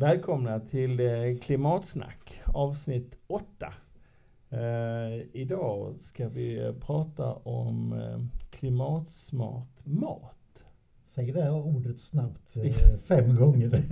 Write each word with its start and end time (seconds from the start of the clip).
Välkomna 0.00 0.60
till 0.60 1.00
eh, 1.00 1.38
Klimatsnack 1.42 2.40
avsnitt 2.46 3.18
8. 3.26 3.72
Eh, 4.50 5.26
idag 5.32 6.00
ska 6.00 6.28
vi 6.28 6.58
eh, 6.58 6.72
prata 6.72 7.34
om 7.34 7.94
klimatsmart 8.50 9.86
mat. 9.86 10.64
Säg 11.02 11.32
det 11.32 11.50
ordet 11.50 12.00
snabbt 12.00 12.56
fem 13.08 13.36
gånger. 13.36 13.82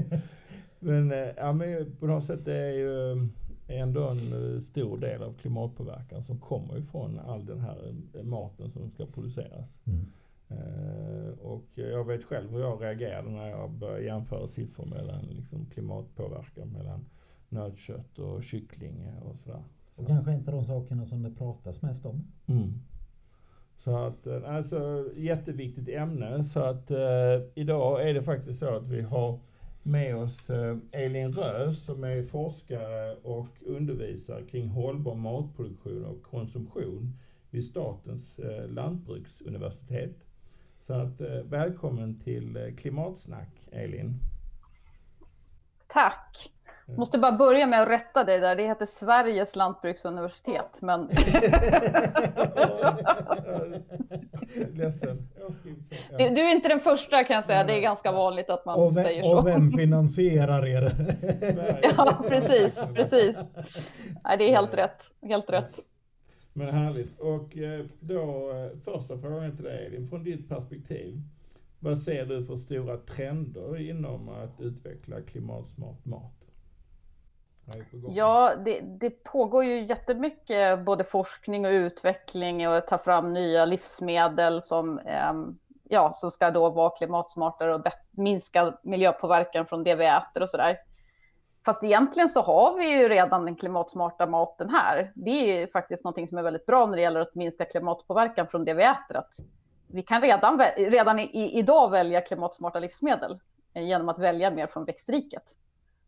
men, 0.80 1.12
ja, 1.36 1.52
men 1.52 1.96
på 1.96 2.06
något 2.06 2.24
sätt 2.24 2.48
är 2.48 2.72
ju 2.72 3.28
ändå 3.68 4.08
en 4.08 4.62
stor 4.62 4.98
del 4.98 5.22
av 5.22 5.34
klimatpåverkan 5.34 6.24
som 6.24 6.40
kommer 6.40 6.78
ifrån 6.78 7.18
all 7.18 7.46
den 7.46 7.60
här 7.60 7.94
maten 8.22 8.70
som 8.70 8.90
ska 8.90 9.06
produceras. 9.06 9.78
Mm. 9.84 10.06
Eh, 10.52 11.38
och 11.38 11.66
jag 11.74 12.04
vet 12.04 12.24
själv 12.24 12.50
hur 12.50 12.60
jag 12.60 12.82
reagerade 12.82 13.30
när 13.30 13.48
jag 13.48 13.70
började 13.70 14.04
jämföra 14.04 14.46
siffror 14.46 14.86
mellan 14.86 15.24
liksom 15.24 15.66
klimatpåverkan 15.66 16.68
mellan 16.68 17.04
nötkött 17.48 18.18
och 18.18 18.42
kyckling 18.42 19.08
och 19.22 19.36
sådär. 19.36 19.62
Och 19.94 20.06
kanske 20.06 20.32
inte 20.32 20.50
de 20.50 20.64
sakerna 20.64 21.06
som 21.06 21.22
det 21.22 21.30
pratas 21.30 21.82
mest 21.82 22.06
om. 22.06 22.24
Mm. 22.46 22.72
Så 23.78 23.96
att, 23.96 24.26
eh, 24.26 24.54
alltså 24.54 25.10
jätteviktigt 25.16 25.88
ämne. 25.88 26.44
Så 26.44 26.60
att 26.60 26.90
eh, 26.90 27.42
idag 27.54 28.08
är 28.08 28.14
det 28.14 28.22
faktiskt 28.22 28.58
så 28.58 28.76
att 28.76 28.88
vi 28.88 29.00
har 29.00 29.40
med 29.82 30.16
oss 30.16 30.50
eh, 30.50 30.76
Elin 30.92 31.32
Rös 31.32 31.84
som 31.84 32.04
är 32.04 32.22
forskare 32.22 33.16
och 33.22 33.48
undervisare 33.66 34.42
kring 34.42 34.68
hållbar 34.68 35.14
matproduktion 35.14 36.04
och 36.04 36.22
konsumtion 36.22 37.18
vid 37.50 37.64
Statens 37.64 38.38
eh, 38.38 38.68
lantbruksuniversitet. 38.68 40.26
Så 40.82 40.92
att, 40.92 41.20
eh, 41.20 41.28
välkommen 41.28 42.20
till 42.20 42.56
eh, 42.56 42.74
Klimatsnack, 42.74 43.68
Elin. 43.72 44.14
Tack. 45.86 46.50
Måste 46.86 47.18
bara 47.18 47.32
börja 47.32 47.66
med 47.66 47.82
att 47.82 47.88
rätta 47.88 48.24
dig 48.24 48.40
där. 48.40 48.56
Det 48.56 48.62
heter 48.62 48.86
Sveriges 48.86 49.56
lantbruksuniversitet, 49.56 50.78
men... 50.80 51.00
Ledsen. 54.72 55.18
Du, 56.18 56.28
du, 56.28 56.40
är 56.40 56.54
inte 56.54 56.68
den 56.68 56.80
första 56.80 57.24
kan 57.24 57.36
jag 57.36 57.44
säga. 57.44 57.64
Det 57.64 57.78
är 57.78 57.80
ganska 57.80 58.12
vanligt 58.12 58.50
att 58.50 58.64
man 58.64 58.94
vem, 58.94 59.04
säger 59.04 59.22
så. 59.22 59.38
Och 59.38 59.46
vem 59.46 59.72
finansierar 59.72 60.66
er? 60.66 60.92
ja, 61.96 62.24
precis, 62.28 62.84
precis. 62.94 63.36
Nej, 64.24 64.38
det 64.38 64.44
är 64.44 64.56
helt 64.56 64.74
rätt. 64.74 65.10
Helt 65.22 65.50
rätt. 65.50 65.91
Men 66.52 66.68
härligt. 66.68 67.20
Och 67.20 67.58
eh, 67.58 67.86
då 68.00 68.50
eh, 68.50 68.78
första 68.84 69.18
frågan 69.18 69.56
till 69.56 69.64
dig 69.64 69.86
Elin, 69.86 70.08
från 70.08 70.24
ditt 70.24 70.48
perspektiv. 70.48 71.20
Vad 71.80 71.98
ser 71.98 72.26
du 72.26 72.44
för 72.44 72.56
stora 72.56 72.96
trender 72.96 73.80
inom 73.90 74.28
att 74.28 74.60
utveckla 74.60 75.20
klimatsmart 75.20 76.04
mat? 76.04 76.42
Ja, 78.08 78.52
det, 78.64 78.80
det, 78.80 79.10
pågår 79.10 79.64
ju 79.64 79.84
jättemycket 79.84 80.84
både 80.84 81.04
forskning 81.04 81.66
och 81.66 81.70
utveckling 81.70 82.68
och 82.68 82.76
att 82.76 82.88
ta 82.88 82.98
fram 82.98 83.32
nya 83.32 83.64
livsmedel 83.64 84.62
som, 84.62 84.98
ehm, 84.98 85.58
ja, 85.88 86.12
som 86.12 86.30
ska 86.30 86.50
då 86.50 86.70
vara 86.70 86.90
klimatsmartare 86.90 87.74
och 87.74 87.86
minska 88.10 88.78
miljöpåverkan 88.82 89.66
från 89.66 89.84
det 89.84 89.94
vi 89.94 90.06
äter 90.06 90.42
och 90.42 90.50
sådär. 90.50 90.78
Fast 91.64 91.84
egentligen 91.84 92.28
så 92.28 92.42
har 92.42 92.78
vi 92.78 93.00
ju 93.00 93.08
redan 93.08 93.44
den 93.44 93.56
klimatsmarta 93.56 94.26
maten 94.26 94.70
här. 94.70 95.12
Det 95.14 95.30
är 95.30 95.60
ju 95.60 95.66
faktiskt 95.66 96.04
någonting 96.04 96.28
som 96.28 96.38
är 96.38 96.42
väldigt 96.42 96.66
bra 96.66 96.86
när 96.86 96.96
det 96.96 97.02
gäller 97.02 97.20
att 97.20 97.34
minska 97.34 97.64
klimatpåverkan 97.64 98.48
från 98.48 98.64
det 98.64 98.74
vi 98.74 98.82
äter. 98.82 99.16
Att 99.16 99.34
vi 99.86 100.02
kan 100.02 100.20
redan, 100.22 100.60
redan 100.76 101.18
i, 101.18 101.58
idag 101.58 101.90
välja 101.90 102.20
klimatsmarta 102.20 102.78
livsmedel 102.78 103.40
eh, 103.74 103.84
genom 103.84 104.08
att 104.08 104.18
välja 104.18 104.50
mer 104.50 104.66
från 104.66 104.84
växtriket. 104.84 105.44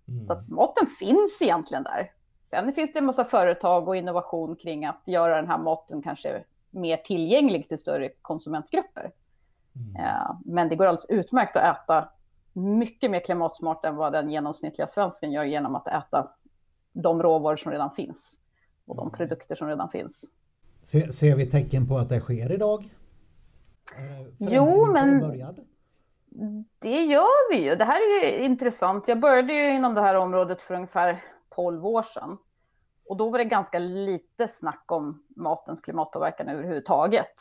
Mm. 0.09 0.26
Så 0.26 0.32
att 0.32 0.48
maten 0.48 0.87
finns 0.87 1.43
egentligen 1.43 1.82
där. 1.82 2.12
Sen 2.50 2.72
finns 2.72 2.93
det 2.93 2.98
en 2.98 3.04
massa 3.04 3.25
företag 3.25 3.88
och 3.88 3.97
innovation 3.97 4.56
kring 4.56 4.84
att 4.84 5.03
göra 5.04 5.37
den 5.37 5.48
här 5.48 5.59
maten 5.59 6.03
kanske 6.03 6.44
mer 6.70 6.97
tillgänglig 6.97 7.69
till 7.69 7.78
större 7.78 8.09
konsumentgrupper. 8.22 9.10
Mm. 9.76 10.37
Men 10.44 10.69
det 10.69 10.76
går 10.76 10.87
alldeles 10.87 11.06
utmärkt 11.09 11.56
att 11.56 11.76
äta 11.76 12.09
mycket 12.54 13.10
mer 13.10 13.20
klimatsmart 13.20 13.84
än 13.84 13.97
vad 13.97 14.12
den 14.12 14.31
genomsnittliga 14.31 14.88
svensken 14.88 15.32
gör 15.32 15.44
genom 15.44 15.75
att 15.75 15.87
äta 15.87 16.31
de 16.92 17.22
råvaror 17.22 17.56
som 17.56 17.72
redan 17.72 17.91
finns 17.91 18.34
och 18.87 18.97
de 18.97 19.12
produkter 19.12 19.54
som 19.54 19.69
redan 19.69 19.91
finns. 19.91 20.25
Ser, 20.82 21.12
ser 21.12 21.37
vi 21.37 21.50
tecken 21.50 21.88
på 21.88 21.97
att 21.97 22.09
det 22.09 22.20
sker 22.20 22.53
idag? 22.53 22.84
Jo, 24.38 24.93
men 24.93 25.20
det 26.78 27.03
gör 27.03 27.50
vi 27.50 27.64
ju. 27.64 27.76
Det 27.76 27.84
här 27.84 28.00
är 28.00 28.38
ju 28.38 28.44
intressant. 28.44 29.09
Jag 29.09 29.20
började 29.20 29.53
ju 29.53 29.75
inom 29.75 29.94
det 29.94 30.00
här 30.00 30.14
området 30.14 30.62
för 30.62 30.75
ungefär 30.75 31.22
12 31.54 31.87
år 31.87 32.03
sedan. 32.03 32.38
Och 33.09 33.16
då 33.16 33.31
var 33.31 33.38
det 33.38 33.44
ganska 33.44 33.78
lite 33.78 34.48
snack 34.48 34.84
om 34.87 35.22
matens 35.37 35.81
klimatpåverkan 35.81 36.48
överhuvudtaget. 36.48 37.34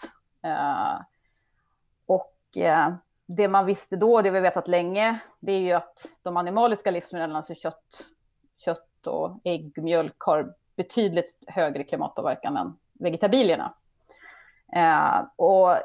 Eh, 0.44 1.02
och 2.06 2.58
eh, 2.58 2.94
det 3.26 3.48
man 3.48 3.66
visste 3.66 3.96
då, 3.96 4.22
det 4.22 4.30
vi 4.32 4.40
vetat 4.40 4.68
länge, 4.68 5.20
det 5.40 5.52
är 5.52 5.62
ju 5.62 5.72
att 5.72 6.06
de 6.24 6.38
animaliska 6.38 6.92
livsmedlen, 6.92 7.36
alltså 7.36 7.56
kött, 7.56 8.06
kött 8.66 9.08
och 9.08 9.40
ägg, 9.44 9.84
mjölk, 9.84 10.16
har 10.20 10.54
betydligt 10.76 11.44
högre 11.48 11.84
klimatpåverkan 11.84 12.58
än 12.58 12.78
vegetabilierna. 13.00 13.74
Eh, 14.76 15.26
och 15.36 15.76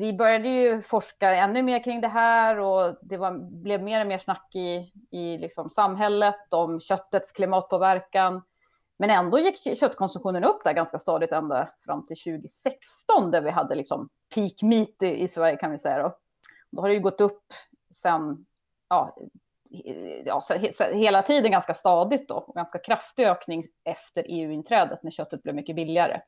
vi 0.00 0.12
började 0.12 0.48
ju 0.48 0.82
forska 0.82 1.34
ännu 1.34 1.62
mer 1.62 1.84
kring 1.84 2.00
det 2.00 2.08
här 2.08 2.58
och 2.58 2.96
det 3.02 3.16
var, 3.16 3.32
blev 3.62 3.82
mer 3.82 4.00
och 4.00 4.06
mer 4.06 4.18
snack 4.18 4.54
i, 4.54 4.92
i 5.10 5.38
liksom 5.38 5.70
samhället 5.70 6.46
om 6.50 6.80
köttets 6.80 7.32
klimatpåverkan. 7.32 8.42
Men 8.98 9.10
ändå 9.10 9.38
gick 9.38 9.78
köttkonsumtionen 9.78 10.44
upp 10.44 10.64
där 10.64 10.72
ganska 10.72 10.98
stadigt 10.98 11.32
ända 11.32 11.68
fram 11.84 12.06
till 12.06 12.16
2016 12.16 13.30
där 13.30 13.40
vi 13.40 13.50
hade 13.50 13.74
liksom 13.74 14.08
peak 14.34 14.62
meat 14.62 15.02
i, 15.02 15.22
i 15.22 15.28
Sverige 15.28 15.56
kan 15.56 15.70
vi 15.70 15.78
säga. 15.78 16.02
Då. 16.02 16.16
Då 16.70 16.82
har 16.82 16.88
det 16.88 16.94
ju 16.94 17.00
gått 17.00 17.20
upp 17.20 17.44
sen, 17.94 18.46
ja, 18.88 19.16
ja, 20.24 20.42
hela 20.92 21.22
tiden 21.22 21.50
ganska 21.50 21.74
stadigt 21.74 22.28
då, 22.28 22.34
och 22.34 22.54
ganska 22.54 22.78
kraftig 22.78 23.24
ökning 23.24 23.64
efter 23.84 24.24
EU-inträdet 24.28 25.02
när 25.02 25.10
köttet 25.10 25.42
blev 25.42 25.54
mycket 25.54 25.76
billigare. 25.76 26.20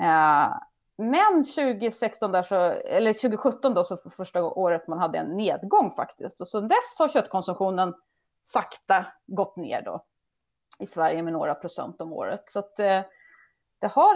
Eh, 0.00 0.54
men 0.96 1.44
2016 1.44 2.32
där 2.32 2.42
så, 2.42 2.54
eller 2.70 3.12
2017 3.12 3.74
då, 3.74 3.84
så 3.84 3.96
för 3.96 4.10
första 4.10 4.44
året 4.44 4.88
man 4.88 4.98
hade 4.98 5.18
en 5.18 5.36
nedgång 5.36 5.90
faktiskt. 5.90 6.40
Och 6.40 6.48
så 6.48 6.60
dess 6.60 6.98
har 6.98 7.08
köttkonsumtionen 7.08 7.94
sakta 8.44 9.06
gått 9.26 9.56
ner 9.56 9.82
då 9.82 10.04
i 10.78 10.86
Sverige 10.86 11.22
med 11.22 11.32
några 11.32 11.54
procent 11.54 12.00
om 12.00 12.12
året. 12.12 12.50
Så 12.50 12.58
att, 12.58 12.80
eh, 12.80 13.00
det, 13.84 13.88
har, 13.88 14.14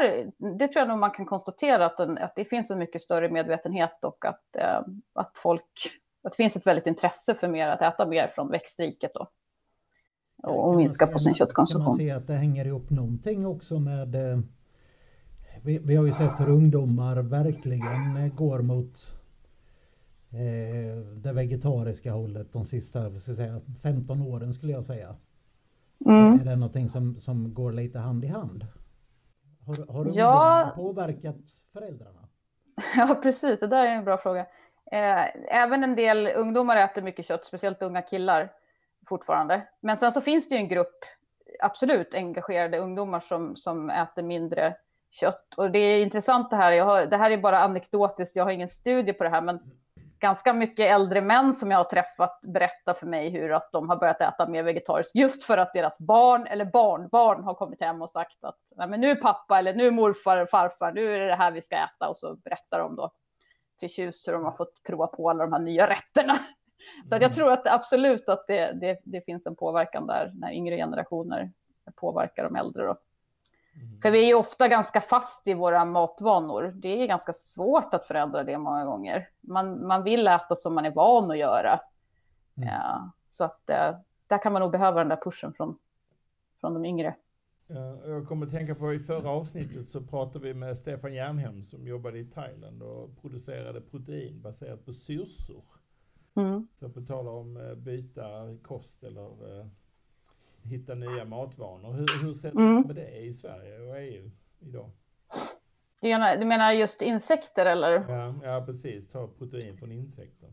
det 0.58 0.68
tror 0.68 0.80
jag 0.80 0.88
nog 0.88 0.98
man 0.98 1.10
kan 1.10 1.26
konstatera 1.26 1.86
att, 1.86 1.96
den, 1.96 2.18
att 2.18 2.32
det 2.36 2.44
finns 2.44 2.70
en 2.70 2.78
mycket 2.78 3.02
större 3.02 3.30
medvetenhet 3.30 3.98
och 4.02 4.24
att, 4.24 4.56
eh, 4.56 4.80
att 5.12 5.32
folk, 5.34 5.64
att 6.24 6.32
det 6.32 6.36
finns 6.36 6.56
ett 6.56 6.66
väldigt 6.66 6.86
intresse 6.86 7.34
för 7.34 7.48
mer 7.48 7.68
att 7.68 7.82
äta 7.82 8.06
mer 8.06 8.28
från 8.28 8.50
växtriket 8.50 9.10
då. 9.14 9.28
Och, 10.42 10.68
och 10.68 10.76
minska 10.76 11.06
på 11.06 11.18
sin 11.18 11.34
köttkonsumtion. 11.34 11.84
Kan 11.84 11.90
man 11.90 11.96
se 11.96 12.10
att 12.10 12.26
det 12.26 12.32
hänger 12.32 12.64
ihop 12.64 12.90
någonting 12.90 13.46
också 13.46 13.78
med 13.78 14.14
eh, 14.14 14.38
vi, 15.62 15.78
vi 15.78 15.96
har 15.96 16.06
ju 16.06 16.12
sett 16.12 16.40
hur 16.40 16.50
ungdomar 16.50 17.16
verkligen 17.16 18.36
går 18.36 18.62
mot 18.62 18.98
eh, 20.30 20.96
det 21.16 21.32
vegetariska 21.32 22.12
hållet 22.12 22.52
de 22.52 22.66
sista 22.66 23.18
säga, 23.18 23.60
15 23.82 24.22
åren 24.22 24.54
skulle 24.54 24.72
jag 24.72 24.84
säga. 24.84 25.16
Mm. 26.06 26.40
Är 26.40 26.44
det 26.44 26.56
någonting 26.56 26.88
som, 26.88 27.20
som 27.20 27.54
går 27.54 27.72
lite 27.72 27.98
hand 27.98 28.24
i 28.24 28.28
hand? 28.28 28.66
Har, 29.68 29.92
har 29.92 30.10
ja. 30.14 30.72
påverkat 30.76 31.36
föräldrarna? 31.72 32.28
Ja, 32.96 33.14
precis. 33.22 33.60
Det 33.60 33.66
där 33.66 33.86
är 33.86 33.90
en 33.90 34.04
bra 34.04 34.18
fråga. 34.18 34.40
Eh, 34.92 35.26
även 35.48 35.84
en 35.84 35.96
del 35.96 36.26
ungdomar 36.36 36.76
äter 36.76 37.02
mycket 37.02 37.26
kött, 37.26 37.46
speciellt 37.46 37.82
unga 37.82 38.02
killar 38.02 38.52
fortfarande. 39.08 39.68
Men 39.80 39.96
sen 39.96 40.12
så 40.12 40.20
finns 40.20 40.48
det 40.48 40.54
ju 40.54 40.60
en 40.60 40.68
grupp 40.68 41.04
absolut 41.60 42.14
engagerade 42.14 42.78
ungdomar 42.78 43.20
som, 43.20 43.56
som 43.56 43.90
äter 43.90 44.22
mindre 44.22 44.76
kött. 45.10 45.54
Och 45.56 45.70
det 45.70 45.78
är 45.78 46.02
intressant 46.02 46.50
det 46.50 46.56
här. 46.56 46.80
Har, 46.80 47.06
det 47.06 47.16
här 47.16 47.30
är 47.30 47.38
bara 47.38 47.60
anekdotiskt, 47.60 48.36
jag 48.36 48.44
har 48.44 48.50
ingen 48.50 48.68
studie 48.68 49.12
på 49.12 49.24
det 49.24 49.30
här, 49.30 49.42
men 49.42 49.60
ganska 50.20 50.52
mycket 50.52 50.86
äldre 50.86 51.20
män 51.20 51.54
som 51.54 51.70
jag 51.70 51.78
har 51.78 51.84
träffat 51.84 52.40
berättar 52.42 52.94
för 52.94 53.06
mig 53.06 53.30
hur 53.30 53.52
att 53.52 53.72
de 53.72 53.88
har 53.88 53.96
börjat 53.96 54.20
äta 54.20 54.48
mer 54.48 54.62
vegetariskt 54.62 55.14
just 55.14 55.44
för 55.44 55.58
att 55.58 55.72
deras 55.72 55.98
barn 55.98 56.46
eller 56.46 56.64
barnbarn 56.64 57.44
har 57.44 57.54
kommit 57.54 57.80
hem 57.80 58.02
och 58.02 58.10
sagt 58.10 58.44
att 58.44 58.58
Nej, 58.76 58.88
men 58.88 59.00
nu 59.00 59.16
pappa 59.16 59.58
eller 59.58 59.74
nu 59.74 59.90
morfar 59.90 60.36
eller 60.36 60.46
farfar, 60.46 60.92
nu 60.92 61.14
är 61.14 61.20
det 61.20 61.26
det 61.26 61.34
här 61.34 61.50
vi 61.50 61.62
ska 61.62 61.76
äta 61.76 62.08
och 62.08 62.18
så 62.18 62.34
berättar 62.34 62.78
de 62.78 62.96
då 62.96 63.10
förtjust 63.80 64.28
hur 64.28 64.32
de 64.32 64.44
har 64.44 64.52
fått 64.52 64.82
prova 64.86 65.06
på 65.06 65.30
alla 65.30 65.44
de 65.44 65.52
här 65.52 65.60
nya 65.60 65.90
rätterna. 65.90 66.34
Så 67.08 67.14
jag 67.14 67.22
mm. 67.22 67.32
tror 67.32 67.52
att 67.52 67.66
absolut 67.66 68.28
att 68.28 68.44
det, 68.46 68.72
det, 68.72 68.98
det 69.04 69.24
finns 69.24 69.46
en 69.46 69.56
påverkan 69.56 70.06
där 70.06 70.32
när 70.34 70.52
yngre 70.52 70.76
generationer 70.76 71.52
påverkar 71.96 72.44
de 72.44 72.56
äldre. 72.56 72.86
Då. 72.86 72.96
Mm. 73.80 74.00
För 74.00 74.10
vi 74.10 74.22
är 74.22 74.26
ju 74.26 74.34
ofta 74.34 74.68
ganska 74.68 75.00
fast 75.00 75.46
i 75.46 75.54
våra 75.54 75.84
matvanor. 75.84 76.72
Det 76.76 77.02
är 77.02 77.06
ganska 77.06 77.32
svårt 77.32 77.94
att 77.94 78.04
förändra 78.04 78.44
det 78.44 78.58
många 78.58 78.84
gånger. 78.84 79.28
Man, 79.40 79.86
man 79.86 80.02
vill 80.02 80.28
äta 80.28 80.56
som 80.56 80.74
man 80.74 80.84
är 80.84 80.90
van 80.90 81.30
att 81.30 81.38
göra. 81.38 81.80
Mm. 82.56 82.68
Ja, 82.68 83.10
så 83.28 83.44
att, 83.44 83.70
eh, 83.70 83.96
där 84.26 84.42
kan 84.42 84.52
man 84.52 84.62
nog 84.62 84.70
behöva 84.70 84.98
den 84.98 85.08
där 85.08 85.20
pushen 85.24 85.52
från, 85.52 85.78
från 86.60 86.74
de 86.74 86.84
yngre. 86.84 87.14
Jag 88.06 88.28
kommer 88.28 88.46
att 88.46 88.52
tänka 88.52 88.74
på 88.74 88.94
i 88.94 88.98
förra 88.98 89.30
avsnittet 89.30 89.88
så 89.88 90.00
pratade 90.00 90.44
vi 90.44 90.54
med 90.54 90.76
Stefan 90.76 91.14
Jernhem 91.14 91.64
som 91.64 91.86
jobbade 91.86 92.18
i 92.18 92.24
Thailand 92.24 92.82
och 92.82 93.20
producerade 93.20 93.80
protein 93.80 94.42
baserat 94.42 94.84
på 94.84 94.92
syrsor. 94.92 95.62
Mm. 96.34 96.68
Så 96.74 96.88
på 96.88 97.00
tal 97.00 97.28
om 97.28 97.56
eh, 97.56 97.74
byta 97.74 98.56
kost 98.62 99.04
eller 99.04 99.68
hitta 100.64 100.94
nya 100.94 101.24
matvanor. 101.24 101.92
Hur, 101.92 102.24
hur 102.26 102.32
ser 102.32 102.52
det 102.52 102.58
mm. 102.58 102.82
med 102.82 102.96
det 102.96 103.18
i 103.18 103.32
Sverige 103.32 103.80
och 103.80 103.98
EU 103.98 104.30
idag? 104.60 104.90
Du 106.00 106.08
menar, 106.08 106.36
du 106.36 106.44
menar 106.44 106.72
just 106.72 107.02
insekter 107.02 107.66
eller? 107.66 107.92
Ja, 108.08 108.34
ja, 108.42 108.62
precis. 108.66 109.12
Ta 109.12 109.28
protein 109.38 109.76
från 109.78 109.92
insekter. 109.92 110.48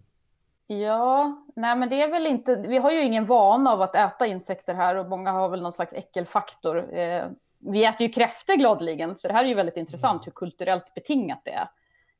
Ja, 0.67 1.43
nej 1.55 1.75
men 1.75 1.89
det 1.89 2.01
är 2.01 2.11
väl 2.11 2.27
inte, 2.27 2.55
vi 2.55 2.77
har 2.77 2.91
ju 2.91 3.03
ingen 3.03 3.25
vana 3.25 3.71
av 3.71 3.81
att 3.81 3.95
äta 3.95 4.27
insekter 4.27 4.73
här 4.73 4.95
och 4.95 5.09
många 5.09 5.31
har 5.31 5.49
väl 5.49 5.61
någon 5.61 5.73
slags 5.73 5.93
äckelfaktor. 5.93 6.97
Eh, 6.97 7.25
vi 7.59 7.85
äter 7.85 8.07
ju 8.07 8.13
kräftor 8.13 8.53
gladeligen, 8.55 9.17
så 9.17 9.27
det 9.27 9.33
här 9.33 9.43
är 9.43 9.47
ju 9.47 9.53
väldigt 9.53 9.77
intressant 9.77 10.15
mm. 10.15 10.23
hur 10.25 10.31
kulturellt 10.31 10.93
betingat 10.93 11.41
det 11.43 11.51
är. 11.51 11.69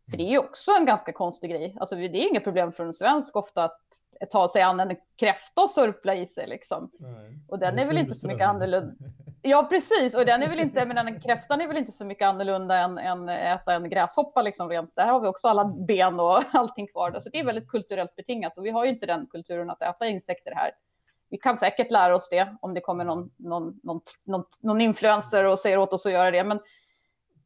För 0.10 0.18
det 0.18 0.24
är 0.24 0.32
ju 0.32 0.38
också 0.38 0.72
en 0.80 0.86
ganska 0.86 1.14
konstig 1.14 1.50
grej. 1.50 1.78
Alltså 1.80 1.96
det 1.96 2.06
är 2.06 2.30
inget 2.30 2.44
problem 2.44 2.72
för 2.72 2.86
en 2.86 2.94
svensk 2.94 3.36
ofta 3.36 3.64
att 3.64 3.82
ta 4.32 4.50
sig 4.50 4.62
an 4.62 4.80
en 4.80 4.96
kräfta 5.20 5.62
och 5.62 5.70
surpla 5.70 6.16
i 6.16 6.26
sig 6.26 6.48
liksom. 6.48 6.92
Nej. 7.00 7.40
Och 7.48 7.60
den 7.60 7.80
är 7.80 7.88
väl 7.88 7.98
inte 7.98 8.16
så 8.16 8.28
mycket 8.28 8.48
annorlunda. 8.48 8.94
Ja, 9.48 9.68
precis. 9.70 10.16
Och 10.16 10.26
den 10.26 10.44
är 10.44 10.50
väl 10.50 10.60
inte, 10.60 10.86
men 10.86 10.96
den 10.96 11.22
kräftan 11.22 11.62
är 11.62 11.68
väl 11.68 11.78
inte 11.78 11.92
så 11.92 12.06
mycket 12.06 12.28
annorlunda 12.28 12.78
än, 12.78 12.98
än 12.98 13.30
äta 13.30 13.74
en 13.74 13.90
gräshoppa 13.90 14.42
liksom 14.42 14.70
rent. 14.70 14.96
Där 14.96 15.06
har 15.06 15.20
vi 15.20 15.28
också 15.28 15.48
alla 15.48 15.66
ben 15.66 16.20
och 16.20 16.44
allting 16.52 16.88
kvar. 16.88 17.12
Då. 17.12 17.22
Så 17.22 17.30
det 17.30 17.40
är 17.40 17.46
väldigt 17.46 17.68
kulturellt 17.68 18.16
betingat 18.16 18.58
och 18.58 18.66
vi 18.66 18.70
har 18.70 18.86
ju 18.86 18.92
inte 18.92 19.06
den 19.06 19.28
kulturen 19.28 19.70
att 19.70 19.82
äta 19.82 20.08
insekter 20.08 20.52
här. 20.56 20.72
Vi 21.30 21.38
kan 21.38 21.58
säkert 21.58 21.92
lära 21.92 22.16
oss 22.16 22.30
det 22.30 22.56
om 22.62 22.74
det 22.74 22.82
kommer 22.82 23.06
någon, 23.06 23.32
någon, 23.38 23.80
någon, 23.84 24.02
någon, 24.24 24.44
någon 24.60 24.82
influencer 24.82 25.44
och 25.44 25.60
säger 25.60 25.78
åt 25.78 25.94
oss 25.94 26.06
att 26.06 26.12
göra 26.12 26.32
det. 26.32 26.44
Men 26.44 26.60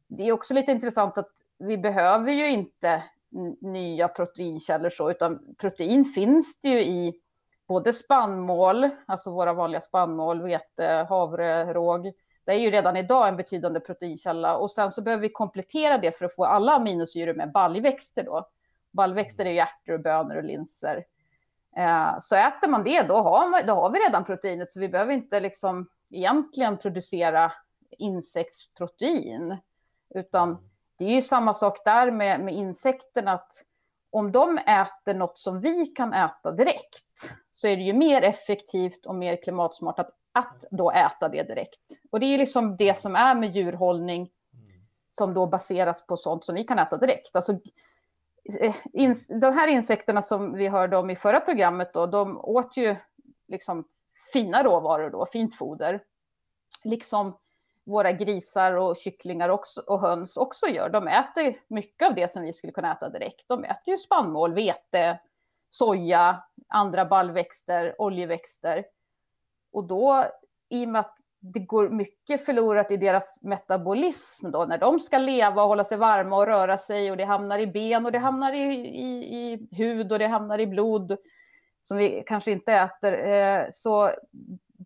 det 0.08 0.28
är 0.28 0.32
också 0.32 0.54
lite 0.54 0.72
intressant 0.72 1.18
att 1.18 1.30
vi 1.58 1.78
behöver 1.78 2.32
ju 2.32 2.48
inte 2.50 3.02
nya 3.60 4.08
proteinkällor 4.08 4.90
så, 4.90 5.10
utan 5.10 5.54
protein 5.58 6.04
finns 6.04 6.60
det 6.60 6.68
ju 6.68 6.80
i 6.80 7.14
både 7.68 7.92
spannmål, 7.92 8.90
alltså 9.06 9.30
våra 9.32 9.52
vanliga 9.52 9.80
spannmål, 9.80 10.42
vete, 10.42 11.06
havre, 11.08 11.72
råg. 11.72 12.12
Det 12.44 12.52
är 12.52 12.58
ju 12.58 12.70
redan 12.70 12.96
idag 12.96 13.28
en 13.28 13.36
betydande 13.36 13.80
proteinkälla 13.80 14.56
och 14.56 14.70
sen 14.70 14.90
så 14.90 15.02
behöver 15.02 15.22
vi 15.22 15.28
komplettera 15.28 15.98
det 15.98 16.18
för 16.18 16.24
att 16.24 16.34
få 16.34 16.44
alla 16.44 16.72
aminosyror 16.72 17.34
med 17.34 17.52
baljväxter 17.52 18.24
då. 18.24 18.48
Baljväxter 18.92 19.44
är 19.44 19.50
ju 19.50 19.58
ärtor, 19.58 19.98
bönor 19.98 20.36
och 20.36 20.44
linser. 20.44 21.04
Eh, 21.76 22.14
så 22.20 22.36
äter 22.36 22.68
man 22.68 22.84
det, 22.84 23.02
då 23.02 23.14
har, 23.14 23.48
man, 23.48 23.66
då 23.66 23.74
har 23.74 23.90
vi 23.90 23.98
redan 23.98 24.24
proteinet, 24.24 24.70
så 24.70 24.80
vi 24.80 24.88
behöver 24.88 25.12
inte 25.12 25.40
liksom 25.40 25.88
egentligen 26.10 26.78
producera 26.78 27.52
insektsprotein, 27.98 29.56
utan 30.14 30.48
mm 30.48 30.69
det 31.00 31.06
är 31.06 31.14
ju 31.14 31.22
samma 31.22 31.54
sak 31.54 31.84
där 31.84 32.10
med, 32.10 32.40
med 32.40 32.54
insekterna, 32.54 33.32
att 33.32 33.52
om 34.10 34.32
de 34.32 34.58
äter 34.58 35.14
något 35.14 35.38
som 35.38 35.60
vi 35.60 35.86
kan 35.86 36.12
äta 36.12 36.52
direkt 36.52 37.32
så 37.50 37.66
är 37.66 37.76
det 37.76 37.82
ju 37.82 37.92
mer 37.92 38.22
effektivt 38.22 39.06
och 39.06 39.14
mer 39.14 39.42
klimatsmart 39.42 39.98
att, 39.98 40.10
att 40.32 40.64
då 40.70 40.90
äta 40.90 41.28
det 41.28 41.42
direkt. 41.42 41.80
Och 42.10 42.20
det 42.20 42.26
är 42.26 42.30
ju 42.30 42.38
liksom 42.38 42.76
det 42.76 42.98
som 42.98 43.16
är 43.16 43.34
med 43.34 43.56
djurhållning 43.56 44.30
som 45.10 45.34
då 45.34 45.46
baseras 45.46 46.06
på 46.06 46.16
sånt 46.16 46.44
som 46.44 46.54
vi 46.54 46.64
kan 46.64 46.78
äta 46.78 46.96
direkt. 46.96 47.36
Alltså, 47.36 47.52
eh, 48.60 48.74
de 49.40 49.52
här 49.54 49.68
insekterna 49.68 50.22
som 50.22 50.52
vi 50.52 50.68
hörde 50.68 50.96
om 50.96 51.10
i 51.10 51.16
förra 51.16 51.40
programmet, 51.40 51.92
då, 51.92 52.06
de 52.06 52.38
åt 52.38 52.76
ju 52.76 52.96
liksom 53.48 53.84
fina 54.32 54.64
råvaror, 54.64 55.10
då, 55.10 55.26
fint 55.26 55.56
foder. 55.56 56.02
Liksom 56.84 57.36
våra 57.84 58.12
grisar 58.12 58.72
och 58.72 58.96
kycklingar 58.96 59.48
också, 59.48 59.80
och 59.80 60.00
höns 60.00 60.36
också 60.36 60.66
gör. 60.66 60.88
De 60.88 61.08
äter 61.08 61.56
mycket 61.68 62.08
av 62.08 62.14
det 62.14 62.30
som 62.30 62.42
vi 62.42 62.52
skulle 62.52 62.72
kunna 62.72 62.92
äta 62.92 63.08
direkt. 63.08 63.48
De 63.48 63.64
äter 63.64 63.92
ju 63.92 63.96
spannmål, 63.96 64.54
vete, 64.54 65.20
soja, 65.70 66.44
andra 66.68 67.04
ballväxter, 67.04 67.94
oljeväxter. 67.98 68.84
Och 69.72 69.84
då, 69.84 70.24
i 70.68 70.84
och 70.84 70.88
med 70.88 71.00
att 71.00 71.16
det 71.40 71.60
går 71.60 71.88
mycket 71.88 72.46
förlorat 72.46 72.90
i 72.90 72.96
deras 72.96 73.38
metabolism 73.42 74.50
då, 74.50 74.64
när 74.64 74.78
de 74.78 74.98
ska 74.98 75.18
leva 75.18 75.62
och 75.62 75.68
hålla 75.68 75.84
sig 75.84 75.98
varma 75.98 76.36
och 76.36 76.46
röra 76.46 76.78
sig 76.78 77.10
och 77.10 77.16
det 77.16 77.24
hamnar 77.24 77.58
i 77.58 77.66
ben 77.66 78.06
och 78.06 78.12
det 78.12 78.18
hamnar 78.18 78.52
i, 78.52 78.62
i, 78.62 79.36
i 79.36 79.68
hud 79.76 80.12
och 80.12 80.18
det 80.18 80.26
hamnar 80.26 80.58
i 80.58 80.66
blod 80.66 81.16
som 81.80 81.96
vi 81.96 82.22
kanske 82.26 82.50
inte 82.50 82.72
äter, 82.72 83.28
eh, 83.28 83.66
så 83.72 84.10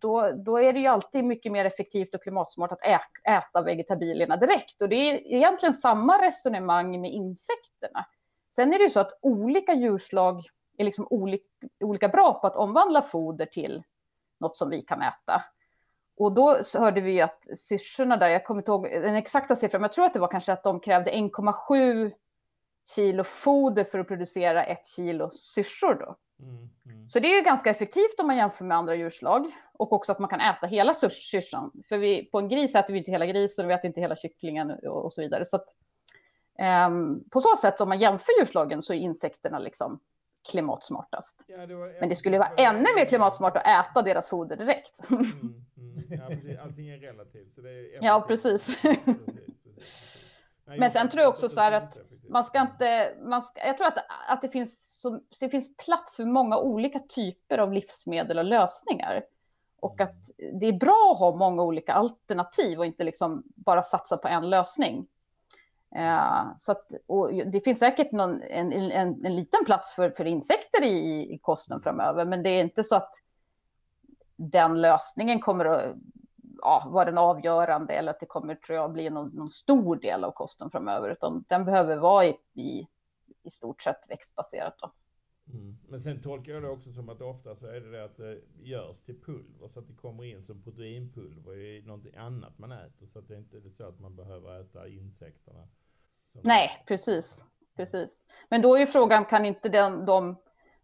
då, 0.01 0.31
då 0.31 0.57
är 0.57 0.73
det 0.73 0.79
ju 0.79 0.87
alltid 0.87 1.23
mycket 1.23 1.51
mer 1.51 1.65
effektivt 1.65 2.15
och 2.15 2.23
klimatsmart 2.23 2.71
att 2.71 2.85
äta 3.23 3.61
vegetabilierna 3.61 4.37
direkt. 4.37 4.81
Och 4.81 4.89
det 4.89 4.95
är 4.95 5.33
egentligen 5.33 5.73
samma 5.73 6.21
resonemang 6.21 7.01
med 7.01 7.11
insekterna. 7.11 8.05
Sen 8.55 8.73
är 8.73 8.77
det 8.77 8.83
ju 8.83 8.89
så 8.89 8.99
att 8.99 9.19
olika 9.21 9.73
djurslag 9.73 10.43
är 10.77 10.83
liksom 10.83 11.07
olika, 11.09 11.45
olika 11.83 12.09
bra 12.09 12.33
på 12.33 12.47
att 12.47 12.55
omvandla 12.55 13.01
foder 13.01 13.45
till 13.45 13.83
något 14.39 14.57
som 14.57 14.69
vi 14.69 14.81
kan 14.81 15.01
äta. 15.01 15.43
Och 16.17 16.31
då 16.31 16.57
hörde 16.77 17.01
vi 17.01 17.21
att 17.21 17.47
syrsorna 17.57 18.17
där, 18.17 18.29
jag 18.29 18.45
kommer 18.45 18.61
inte 18.61 18.71
ihåg 18.71 18.83
den 18.83 19.15
exakta 19.15 19.55
siffran, 19.55 19.81
men 19.81 19.87
jag 19.87 19.93
tror 19.93 20.05
att 20.05 20.13
det 20.13 20.19
var 20.19 20.27
kanske 20.27 20.53
att 20.53 20.63
de 20.63 20.79
krävde 20.79 21.11
1,7 21.11 22.11
kilo 22.85 23.23
foder 23.23 23.83
för 23.83 23.99
att 23.99 24.07
producera 24.07 24.65
ett 24.65 24.87
kilo 24.87 25.29
syrsor 25.29 25.93
då. 25.93 26.15
Mm, 26.39 26.69
mm. 26.85 27.09
Så 27.09 27.19
det 27.19 27.27
är 27.27 27.35
ju 27.35 27.41
ganska 27.41 27.69
effektivt 27.69 28.19
om 28.19 28.27
man 28.27 28.37
jämför 28.37 28.65
med 28.65 28.77
andra 28.77 28.95
djurslag. 28.95 29.51
Och 29.73 29.93
också 29.93 30.11
att 30.11 30.19
man 30.19 30.29
kan 30.29 30.41
äta 30.41 30.67
hela 30.67 30.93
syrsan. 30.93 31.71
För 31.89 31.97
vi, 31.97 32.25
på 32.25 32.39
en 32.39 32.49
gris 32.49 32.75
äter 32.75 32.93
vi 32.93 32.99
inte 32.99 33.11
hela 33.11 33.25
grisen 33.25 33.65
och 33.65 33.69
vi 33.69 33.73
äter 33.73 33.85
inte 33.85 34.01
hela 34.01 34.15
kycklingen 34.15 34.71
och, 34.71 35.03
och 35.03 35.13
så 35.13 35.21
vidare. 35.21 35.45
Så 35.45 35.55
att, 35.55 35.67
um, 36.89 37.23
på 37.29 37.41
så 37.41 37.55
sätt, 37.61 37.81
om 37.81 37.89
man 37.89 37.99
jämför 37.99 38.39
djurslagen 38.39 38.81
så 38.81 38.93
är 38.93 38.97
insekterna 38.97 39.59
liksom 39.59 39.99
klimatsmartast. 40.51 41.43
Ja, 41.47 41.67
det 41.67 41.75
var, 41.75 41.99
Men 41.99 42.09
det 42.09 42.15
skulle 42.15 42.37
vara 42.37 42.49
ännu 42.57 42.85
mer 42.95 43.05
klimatsmart 43.05 43.57
att 43.57 43.67
äta 43.67 44.01
deras 44.01 44.29
foder 44.29 44.57
direkt. 44.57 45.09
Mm, 45.09 45.25
mm. 45.77 46.03
Ja, 46.19 46.27
precis. 46.27 46.59
Allting 46.59 46.89
är 46.89 46.97
relativt. 46.97 47.53
Så 47.53 47.61
det 47.61 47.69
är 47.69 47.97
ja, 48.01 48.25
precis. 48.27 48.81
precis, 48.81 49.05
precis. 49.63 50.21
Men 50.65 50.91
sen 50.91 51.09
tror 51.09 51.21
jag 51.21 51.29
också 51.29 51.49
så 51.49 51.61
här 51.61 51.71
att 51.71 51.97
man 52.35 52.45
ska 52.45 52.61
inte, 52.61 53.13
man 53.21 53.41
ska, 53.41 53.67
jag 53.67 53.77
tror 53.77 53.87
att, 53.87 53.97
att 54.27 54.41
det, 54.41 54.49
finns 54.49 55.01
så, 55.01 55.19
det 55.39 55.49
finns 55.49 55.77
plats 55.77 56.15
för 56.15 56.25
många 56.25 56.57
olika 56.57 56.99
typer 56.99 57.57
av 57.57 57.73
livsmedel 57.73 58.37
och 58.37 58.45
lösningar. 58.45 59.23
Och 59.79 60.01
att 60.01 60.31
det 60.53 60.65
är 60.65 60.79
bra 60.79 61.11
att 61.13 61.19
ha 61.19 61.35
många 61.35 61.63
olika 61.63 61.93
alternativ 61.93 62.79
och 62.79 62.85
inte 62.85 63.03
liksom 63.03 63.43
bara 63.45 63.83
satsa 63.83 64.17
på 64.17 64.27
en 64.27 64.49
lösning. 64.49 65.07
Eh, 65.95 66.43
så 66.57 66.71
att, 66.71 66.91
det 67.45 67.61
finns 67.61 67.79
säkert 67.79 68.11
någon, 68.11 68.41
en, 68.41 68.73
en, 68.73 69.25
en 69.25 69.35
liten 69.35 69.65
plats 69.65 69.93
för, 69.93 70.09
för 70.09 70.25
insekter 70.25 70.83
i, 70.83 71.33
i 71.33 71.39
kosten 71.41 71.81
framöver, 71.81 72.25
men 72.25 72.43
det 72.43 72.49
är 72.49 72.61
inte 72.61 72.83
så 72.83 72.95
att 72.95 73.13
den 74.35 74.81
lösningen 74.81 75.39
kommer 75.39 75.65
att 75.65 75.95
ja, 76.65 76.89
vara 76.89 77.05
den 77.05 77.17
avgörande 77.17 77.93
eller 77.93 78.11
att 78.11 78.19
det 78.19 78.25
kommer, 78.25 78.55
tror 78.55 78.77
jag, 78.77 78.91
bli 78.91 79.09
någon, 79.09 79.29
någon 79.29 79.49
stor 79.49 79.95
del 79.95 80.23
av 80.23 80.31
kosten 80.31 80.71
framöver, 80.71 81.09
utan 81.09 81.45
den 81.47 81.65
behöver 81.65 81.97
vara 81.97 82.25
i, 82.25 82.37
i, 82.53 82.87
i 83.43 83.49
stort 83.49 83.81
sett 83.81 84.09
växtbaserat. 84.09 84.75
Då. 84.79 84.91
Mm. 85.53 85.77
Men 85.87 86.01
sen 86.01 86.21
tolkar 86.21 86.53
jag 86.53 86.63
det 86.63 86.69
också 86.69 86.91
som 86.91 87.09
att 87.09 87.21
ofta 87.21 87.55
så 87.55 87.67
är 87.67 87.81
det 87.81 87.91
det 87.91 88.05
att 88.05 88.17
det 88.17 88.41
görs 88.63 89.01
till 89.01 89.21
pulver 89.21 89.67
så 89.67 89.79
att 89.79 89.87
det 89.87 89.93
kommer 89.93 90.23
in 90.23 90.43
som 90.43 90.63
proteinpulver 90.63 91.57
i 91.57 91.81
någonting 91.85 92.15
annat 92.15 92.57
man 92.57 92.71
äter 92.71 93.07
så 93.07 93.19
att 93.19 93.27
det 93.27 93.35
inte 93.35 93.57
är 93.57 93.69
så 93.69 93.87
att 93.87 93.99
man 93.99 94.15
behöver 94.15 94.61
äta 94.61 94.87
insekterna. 94.87 95.67
Nej, 96.43 96.83
precis. 96.87 97.45
precis. 97.75 98.25
Men 98.49 98.61
då 98.61 98.75
är 98.75 98.79
ju 98.79 98.87
frågan, 98.87 99.25
kan 99.25 99.45
inte 99.45 99.69
den, 99.69 100.05
de 100.05 100.35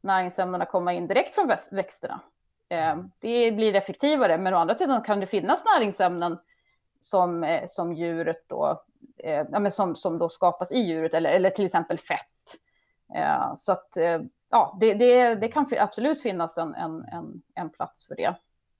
näringsämnena 0.02 0.66
komma 0.66 0.94
in 0.94 1.08
direkt 1.08 1.36
från 1.36 1.52
växterna? 1.72 2.22
Eh, 2.72 2.98
det 3.20 3.52
blir 3.52 3.76
effektivare, 3.76 4.38
men 4.38 4.54
å 4.54 4.58
andra 4.58 4.76
sidan 4.76 5.02
kan 5.02 5.20
det 5.20 5.28
finnas 5.28 5.64
näringsämnen 5.66 6.38
som, 7.00 7.44
eh, 7.44 7.64
som 7.68 7.94
djuret 7.94 8.46
då, 8.48 8.84
eh, 9.18 9.46
ja, 9.52 9.60
men 9.60 9.72
som, 9.72 9.96
som 9.96 10.18
då 10.18 10.30
skapas 10.30 10.72
i 10.72 10.80
djuret, 10.80 11.14
eller, 11.14 11.30
eller 11.30 11.50
till 11.50 11.66
exempel 11.66 11.98
fett. 12.00 12.28
Så 13.56 13.72
att 13.72 13.98
ja, 14.50 14.78
det, 14.80 14.94
det, 14.94 15.36
det 15.36 15.48
kan 15.48 15.66
absolut 15.80 16.22
finnas 16.22 16.58
en, 16.58 16.76
en, 16.76 17.04
en, 17.04 17.42
en 17.56 17.70
plats 17.70 18.08
för 18.08 18.16
det 18.16 18.36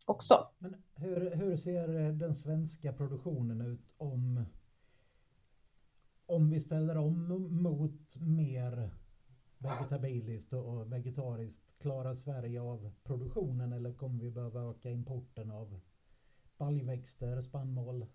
också. 0.06 0.48
Men 0.58 0.84
hur, 0.96 1.36
hur 1.36 1.58
ser 1.58 1.88
den 2.12 2.34
svenska 2.34 2.94
produktionen 2.94 3.62
ut 3.62 3.96
om, 3.98 4.46
om 6.26 6.50
vi 6.50 6.60
ställer 6.60 6.98
om 6.98 7.28
mot 7.64 8.16
mer 8.20 8.90
vegetabiliskt 9.62 10.54
och 10.54 10.94
vegetariskt? 10.94 11.64
Klarar 11.82 12.14
Sverige 12.14 12.62
av 12.62 12.92
produktionen 13.04 13.74
eller 13.74 13.94
kommer 13.94 14.24
vi 14.24 14.32
behöva 14.32 14.72
öka 14.72 14.90
importen 14.90 15.52
av 15.52 15.80
baljväxter, 16.58 17.42
spannmål? 17.42 18.06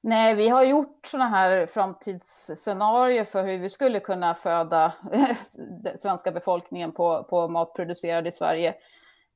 Nej, 0.00 0.34
vi 0.34 0.48
har 0.48 0.64
gjort 0.64 1.06
sådana 1.06 1.28
här 1.28 1.66
framtidsscenarier 1.66 3.24
för 3.24 3.46
hur 3.46 3.58
vi 3.58 3.70
skulle 3.70 4.00
kunna 4.00 4.34
föda 4.34 4.94
den 5.82 5.98
svenska 5.98 6.32
befolkningen 6.32 6.92
på, 6.92 7.24
på 7.24 7.48
mat 7.48 7.74
producerad 7.74 8.26
i 8.26 8.32
Sverige. 8.32 8.74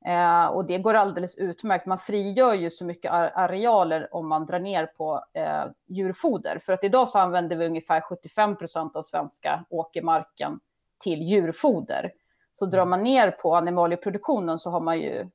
Eh, 0.05 0.45
och 0.45 0.65
det 0.65 0.77
går 0.77 0.93
alldeles 0.93 1.37
utmärkt. 1.37 1.85
Man 1.85 1.97
frigör 1.97 2.53
ju 2.53 2.69
så 2.69 2.85
mycket 2.85 3.11
arealer 3.11 4.07
om 4.11 4.27
man 4.27 4.45
drar 4.45 4.59
ner 4.59 4.85
på 4.85 5.23
eh, 5.33 5.65
djurfoder. 5.87 6.59
För 6.59 6.73
att 6.73 6.83
idag 6.83 7.09
så 7.09 7.19
använder 7.19 7.55
vi 7.55 7.65
ungefär 7.65 8.01
75 8.01 8.55
procent 8.55 8.95
av 8.95 9.03
svenska 9.03 9.65
åkermarken 9.69 10.59
till 11.03 11.21
djurfoder. 11.21 12.11
Så 12.53 12.65
drar 12.65 12.85
man 12.85 13.03
ner 13.03 13.31
på 13.31 13.55
animalieproduktionen 13.55 14.59
så 14.59 14.69
har 14.69 14.81
man 14.81 14.99
ju 14.99 15.29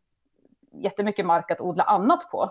jättemycket 0.72 1.26
mark 1.26 1.50
att 1.50 1.60
odla 1.60 1.84
annat 1.84 2.30
på. 2.30 2.50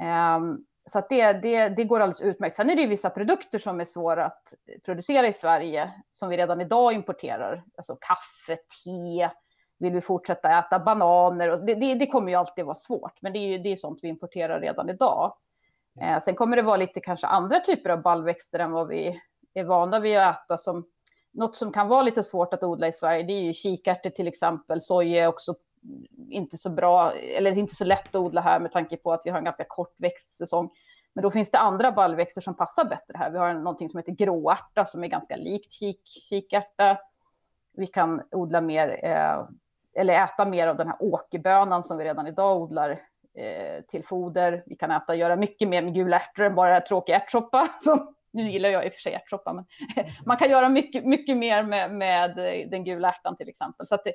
Eh, 0.00 0.40
så 0.86 0.98
att 0.98 1.08
det, 1.08 1.32
det, 1.32 1.68
det 1.68 1.84
går 1.84 2.00
alldeles 2.00 2.20
utmärkt. 2.20 2.56
Sen 2.56 2.70
är 2.70 2.76
det 2.76 2.86
vissa 2.86 3.10
produkter 3.10 3.58
som 3.58 3.80
är 3.80 3.84
svåra 3.84 4.26
att 4.26 4.54
producera 4.84 5.28
i 5.28 5.32
Sverige 5.32 5.92
som 6.10 6.28
vi 6.28 6.36
redan 6.36 6.60
idag 6.60 6.92
importerar. 6.92 7.64
Alltså 7.76 7.96
kaffe, 8.00 8.56
te, 8.56 9.30
vill 9.82 9.92
vi 9.92 10.00
fortsätta 10.00 10.58
äta 10.58 10.78
bananer? 10.78 11.50
Och 11.50 11.64
det, 11.64 11.74
det, 11.74 11.94
det 11.94 12.06
kommer 12.06 12.28
ju 12.28 12.38
alltid 12.38 12.64
vara 12.64 12.74
svårt, 12.74 13.22
men 13.22 13.32
det 13.32 13.38
är 13.38 13.48
ju 13.48 13.58
det 13.58 13.72
är 13.72 13.76
sånt 13.76 13.98
vi 14.02 14.08
importerar 14.08 14.60
redan 14.60 14.88
idag. 14.88 15.34
Eh, 16.00 16.20
sen 16.20 16.34
kommer 16.34 16.56
det 16.56 16.62
vara 16.62 16.76
lite 16.76 17.00
kanske 17.00 17.26
andra 17.26 17.60
typer 17.60 17.90
av 17.90 18.02
baljväxter 18.02 18.58
än 18.58 18.72
vad 18.72 18.88
vi 18.88 19.20
är 19.54 19.64
vana 19.64 20.00
vid 20.00 20.18
att 20.18 20.44
äta. 20.44 20.58
Som, 20.58 20.86
något 21.32 21.56
som 21.56 21.72
kan 21.72 21.88
vara 21.88 22.02
lite 22.02 22.22
svårt 22.22 22.54
att 22.54 22.62
odla 22.62 22.88
i 22.88 22.92
Sverige, 22.92 23.22
det 23.22 23.32
är 23.32 23.42
ju 23.42 23.52
kikärtor 23.52 24.10
till 24.10 24.28
exempel. 24.28 24.80
Soja 24.80 25.24
är 25.24 25.28
också 25.28 25.54
inte 26.28 26.58
så 26.58 26.70
bra, 26.70 27.12
eller 27.12 27.58
inte 27.58 27.74
så 27.74 27.84
lätt 27.84 28.08
att 28.08 28.14
odla 28.14 28.40
här 28.40 28.60
med 28.60 28.72
tanke 28.72 28.96
på 28.96 29.12
att 29.12 29.22
vi 29.24 29.30
har 29.30 29.38
en 29.38 29.44
ganska 29.44 29.64
kort 29.68 29.94
växtsäsong. 29.98 30.70
Men 31.14 31.22
då 31.22 31.30
finns 31.30 31.50
det 31.50 31.58
andra 31.58 31.92
baljväxter 31.92 32.40
som 32.40 32.56
passar 32.56 32.84
bättre 32.84 33.18
här. 33.18 33.30
Vi 33.30 33.38
har 33.38 33.54
någonting 33.54 33.88
som 33.88 33.98
heter 33.98 34.12
gråärta 34.12 34.84
som 34.84 35.04
är 35.04 35.08
ganska 35.08 35.36
likt 35.36 35.72
kik, 35.72 36.00
kikärta. 36.04 36.98
Vi 37.72 37.86
kan 37.86 38.22
odla 38.30 38.60
mer 38.60 39.04
eh, 39.04 39.46
eller 39.94 40.24
äta 40.24 40.44
mer 40.44 40.66
av 40.66 40.76
den 40.76 40.86
här 40.86 40.96
åkerbönan 41.00 41.84
som 41.84 41.98
vi 41.98 42.04
redan 42.04 42.26
idag 42.26 42.62
odlar 42.62 42.90
eh, 43.34 43.82
till 43.88 44.04
foder. 44.04 44.62
Vi 44.66 44.76
kan 44.76 44.90
äta, 44.90 45.14
göra 45.14 45.36
mycket 45.36 45.68
mer 45.68 45.82
med 45.82 45.94
gula 45.94 46.16
ärtor 46.20 46.44
än 46.44 46.54
bara 46.54 46.68
det 46.68 46.74
här 46.74 46.80
tråkiga 46.80 47.16
ärtsoppa. 47.16 47.68
Som, 47.80 48.14
nu 48.30 48.50
gillar 48.50 48.68
jag 48.68 48.86
i 48.86 48.88
och 48.88 48.92
för 48.92 49.00
sig 49.00 49.14
ärtsoppa, 49.14 49.52
men 49.52 49.64
man 50.26 50.36
kan 50.36 50.50
göra 50.50 50.68
mycket, 50.68 51.04
mycket 51.04 51.36
mer 51.36 51.62
med, 51.62 51.90
med 51.90 52.38
eh, 52.38 52.68
den 52.68 52.84
gula 52.84 53.08
ärtan 53.08 53.36
till 53.36 53.48
exempel. 53.48 53.86
Så 53.86 53.98
det, 54.04 54.14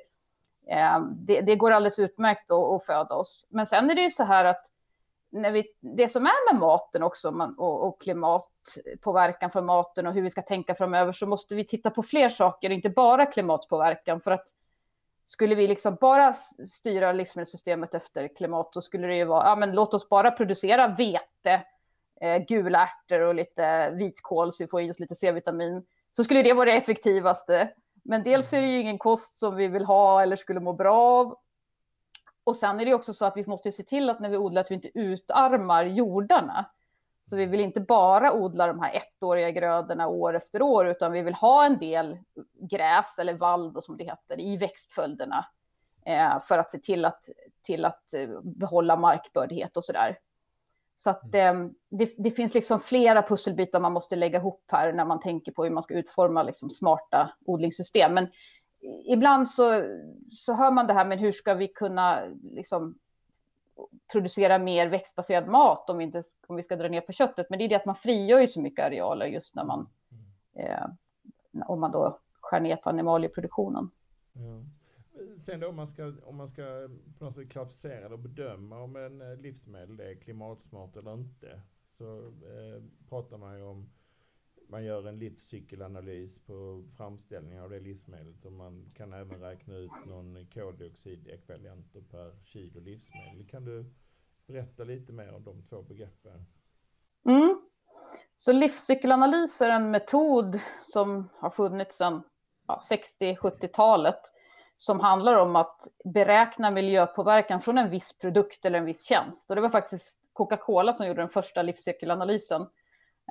eh, 0.74 1.00
det, 1.00 1.40
det, 1.40 1.56
går 1.56 1.70
alldeles 1.70 1.98
utmärkt 1.98 2.50
att, 2.50 2.72
att 2.72 2.86
föda 2.86 3.14
oss. 3.14 3.46
Men 3.50 3.66
sen 3.66 3.90
är 3.90 3.94
det 3.94 4.02
ju 4.02 4.10
så 4.10 4.24
här 4.24 4.44
att 4.44 4.66
när 5.30 5.52
vi, 5.52 5.64
det 5.80 6.08
som 6.08 6.26
är 6.26 6.52
med 6.52 6.60
maten 6.60 7.02
också 7.02 7.30
man, 7.30 7.54
och, 7.58 7.88
och, 7.88 8.00
klimatpåverkan 8.00 9.50
för 9.50 9.62
maten 9.62 10.06
och 10.06 10.14
hur 10.14 10.22
vi 10.22 10.30
ska 10.30 10.42
tänka 10.42 10.74
framöver 10.74 11.12
så 11.12 11.26
måste 11.26 11.54
vi 11.54 11.64
titta 11.64 11.90
på 11.90 12.02
fler 12.02 12.28
saker, 12.28 12.70
inte 12.70 12.90
bara 12.90 13.26
klimatpåverkan. 13.26 14.20
För 14.20 14.30
att 14.30 14.46
skulle 15.28 15.54
vi 15.54 15.66
liksom 15.66 15.96
bara 16.00 16.34
styra 16.68 17.12
livsmedelssystemet 17.12 17.94
efter 17.94 18.36
klimat 18.36 18.74
så 18.74 18.82
skulle 18.82 19.06
det 19.06 19.16
ju 19.16 19.24
vara, 19.24 19.46
ja 19.46 19.56
men 19.56 19.72
låt 19.72 19.94
oss 19.94 20.08
bara 20.08 20.30
producera 20.30 20.88
vete, 20.88 21.62
eh, 22.20 22.38
gula 22.48 22.88
ärtor 22.88 23.20
och 23.20 23.34
lite 23.34 23.90
vitkål 23.90 24.52
så 24.52 24.62
vi 24.62 24.66
får 24.68 24.82
i 24.82 24.90
oss 24.90 25.00
lite 25.00 25.14
C-vitamin. 25.14 25.86
Så 26.12 26.24
skulle 26.24 26.42
det 26.42 26.52
vara 26.52 26.70
det 26.70 26.76
effektivaste. 26.76 27.70
Men 28.04 28.22
dels 28.22 28.52
är 28.52 28.60
det 28.60 28.68
ju 28.68 28.80
ingen 28.80 28.98
kost 28.98 29.36
som 29.36 29.56
vi 29.56 29.68
vill 29.68 29.84
ha 29.84 30.22
eller 30.22 30.36
skulle 30.36 30.60
må 30.60 30.72
bra 30.72 30.96
av. 30.96 31.36
Och 32.44 32.56
sen 32.56 32.80
är 32.80 32.84
det 32.84 32.94
också 32.94 33.14
så 33.14 33.24
att 33.24 33.36
vi 33.36 33.46
måste 33.46 33.72
se 33.72 33.82
till 33.82 34.10
att 34.10 34.20
när 34.20 34.28
vi 34.28 34.36
odlar 34.36 34.60
att 34.60 34.70
vi 34.70 34.74
inte 34.74 34.98
utarmar 34.98 35.84
jordarna. 35.84 36.70
Så 37.22 37.36
vi 37.36 37.46
vill 37.46 37.60
inte 37.60 37.80
bara 37.80 38.32
odla 38.32 38.66
de 38.66 38.80
här 38.80 38.92
ettåriga 38.94 39.50
grödorna 39.50 40.06
år 40.06 40.36
efter 40.36 40.62
år, 40.62 40.86
utan 40.86 41.12
vi 41.12 41.22
vill 41.22 41.34
ha 41.34 41.64
en 41.64 41.78
del 41.78 42.18
gräs 42.70 43.18
eller 43.18 43.34
vall 43.34 43.82
som 43.82 43.96
det 43.96 44.04
heter 44.04 44.40
i 44.40 44.56
växtföljderna 44.56 45.46
eh, 46.06 46.40
för 46.40 46.58
att 46.58 46.70
se 46.70 46.78
till 46.78 47.04
att, 47.04 47.28
till 47.62 47.84
att 47.84 48.14
eh, 48.14 48.28
behålla 48.42 48.96
markbördighet 48.96 49.76
och 49.76 49.84
så 49.84 49.92
där. 49.92 50.18
Så 50.96 51.10
att 51.10 51.34
eh, 51.34 51.54
det, 51.90 52.14
det, 52.18 52.30
finns 52.30 52.54
liksom 52.54 52.80
flera 52.80 53.22
pusselbitar 53.22 53.80
man 53.80 53.92
måste 53.92 54.16
lägga 54.16 54.38
ihop 54.38 54.64
här 54.72 54.92
när 54.92 55.04
man 55.04 55.20
tänker 55.20 55.52
på 55.52 55.64
hur 55.64 55.70
man 55.70 55.82
ska 55.82 55.94
utforma 55.94 56.42
liksom 56.42 56.70
smarta 56.70 57.30
odlingssystem. 57.44 58.14
Men 58.14 58.28
ibland 59.06 59.48
så, 59.50 59.82
så 60.30 60.54
hör 60.54 60.70
man 60.70 60.86
det 60.86 60.92
här, 60.92 61.04
men 61.04 61.18
hur 61.18 61.32
ska 61.32 61.54
vi 61.54 61.68
kunna 61.68 62.22
liksom 62.42 62.98
producera 64.12 64.58
mer 64.58 64.88
växtbaserad 64.88 65.48
mat 65.48 65.90
om 65.90 65.98
vi, 65.98 66.04
inte, 66.04 66.22
om 66.46 66.56
vi 66.56 66.62
ska 66.62 66.76
dra 66.76 66.88
ner 66.88 67.00
på 67.00 67.12
köttet. 67.12 67.50
Men 67.50 67.58
det 67.58 67.64
är 67.64 67.68
det 67.68 67.74
att 67.74 67.86
man 67.86 67.96
frigör 67.96 68.40
ju 68.40 68.46
så 68.46 68.60
mycket 68.60 68.84
arealer 68.84 69.26
just 69.26 69.54
när 69.54 69.64
man, 69.64 69.88
eh, 70.54 70.86
om 71.66 71.80
man 71.80 71.92
då 71.92 72.18
skär 72.40 72.60
ner 72.60 72.76
på 72.76 72.88
animalieproduktionen. 72.88 73.90
Ja. 74.32 74.62
Sen 75.38 75.60
då 75.60 75.68
om 75.68 75.76
man 75.76 75.86
ska, 75.86 76.14
om 76.24 76.36
man 76.36 76.48
ska 76.48 76.88
på 77.18 77.24
något 77.24 77.34
sätt 77.34 77.50
klassificera 77.50 78.12
och 78.12 78.18
bedöma 78.18 78.82
om 78.82 78.96
en 78.96 79.20
eh, 79.20 79.36
livsmedel 79.36 80.00
är 80.00 80.14
klimatsmart 80.14 80.96
eller 80.96 81.14
inte 81.14 81.60
så 81.98 82.18
eh, 82.26 82.82
pratar 83.08 83.38
man 83.38 83.56
ju 83.56 83.64
om 83.64 83.90
man 84.68 84.84
gör 84.84 85.08
en 85.08 85.18
livscykelanalys 85.18 86.38
på 86.44 86.84
framställningen 86.96 87.62
av 87.62 87.70
det 87.70 87.80
livsmedlet 87.80 88.44
och 88.44 88.52
man 88.52 88.90
kan 88.96 89.12
även 89.12 89.40
räkna 89.40 89.76
ut 89.76 90.06
någon 90.06 90.46
koldioxidekvivalenter 90.54 92.00
per 92.00 92.44
kilo 92.44 92.80
livsmedel. 92.80 93.48
Kan 93.50 93.64
du 93.64 93.84
berätta 94.46 94.84
lite 94.84 95.12
mer 95.12 95.34
om 95.34 95.44
de 95.44 95.62
två 95.62 95.82
begreppen? 95.82 96.46
Mm. 97.26 97.60
Så 98.36 98.52
livscykelanalys 98.52 99.60
är 99.60 99.70
en 99.70 99.90
metod 99.90 100.60
som 100.82 101.28
har 101.32 101.50
funnits 101.50 101.96
sedan 101.96 102.22
ja, 102.66 102.82
60-70-talet 103.20 104.20
som 104.76 105.00
handlar 105.00 105.34
om 105.34 105.56
att 105.56 105.88
beräkna 106.04 106.70
miljöpåverkan 106.70 107.60
från 107.60 107.78
en 107.78 107.90
viss 107.90 108.18
produkt 108.18 108.64
eller 108.64 108.78
en 108.78 108.84
viss 108.84 109.04
tjänst. 109.04 109.50
Och 109.50 109.56
det 109.56 109.62
var 109.62 109.68
faktiskt 109.68 110.18
Coca-Cola 110.32 110.92
som 110.92 111.06
gjorde 111.06 111.22
den 111.22 111.28
första 111.28 111.62
livscykelanalysen 111.62 112.66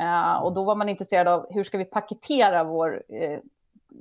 Eh, 0.02 0.44
och 0.44 0.54
då 0.54 0.64
var 0.64 0.76
man 0.76 0.90
intresserad 0.90 1.28
av 1.28 1.46
hur 1.50 1.64
ska 1.64 1.78
vi 1.78 1.86
paketera 1.86 2.64
vår, 2.64 3.04
eh, 3.10 3.40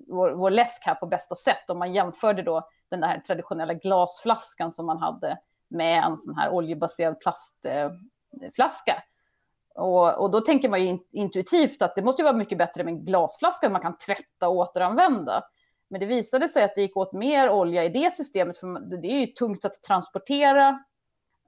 vår, 0.08 0.30
vår 0.30 0.50
läsk 0.50 0.82
här 0.86 0.94
på 0.94 1.06
bästa 1.06 1.34
sätt. 1.34 1.70
Och 1.70 1.76
man 1.76 1.94
jämförde 1.94 2.42
då 2.42 2.68
den 2.90 3.02
här 3.02 3.20
traditionella 3.20 3.74
glasflaskan 3.74 4.72
som 4.72 4.86
man 4.86 4.98
hade 4.98 5.38
med 5.68 6.04
en 6.04 6.18
sån 6.18 6.34
här 6.34 6.50
oljebaserad 6.50 7.20
plastflaska. 7.20 8.92
Eh, 8.92 9.82
och, 9.82 10.22
och, 10.22 10.30
då 10.30 10.40
tänker 10.40 10.68
man 10.68 10.84
ju 10.84 10.98
intuitivt 11.12 11.82
att 11.82 11.94
det 11.94 12.02
måste 12.02 12.22
vara 12.22 12.36
mycket 12.36 12.58
bättre 12.58 12.84
med 12.84 12.94
en 12.94 13.04
glasflaska 13.04 13.70
man 13.70 13.80
kan 13.80 13.96
tvätta 13.96 14.48
och 14.48 14.56
återanvända. 14.56 15.44
Men 15.90 16.00
det 16.00 16.06
visade 16.06 16.48
sig 16.48 16.64
att 16.64 16.74
det 16.74 16.80
gick 16.80 16.96
åt 16.96 17.12
mer 17.12 17.50
olja 17.50 17.84
i 17.84 17.88
det 17.88 18.12
systemet, 18.12 18.58
för 18.58 18.96
det 19.00 19.08
är 19.08 19.20
ju 19.20 19.26
tungt 19.26 19.64
att 19.64 19.82
transportera 19.82 20.84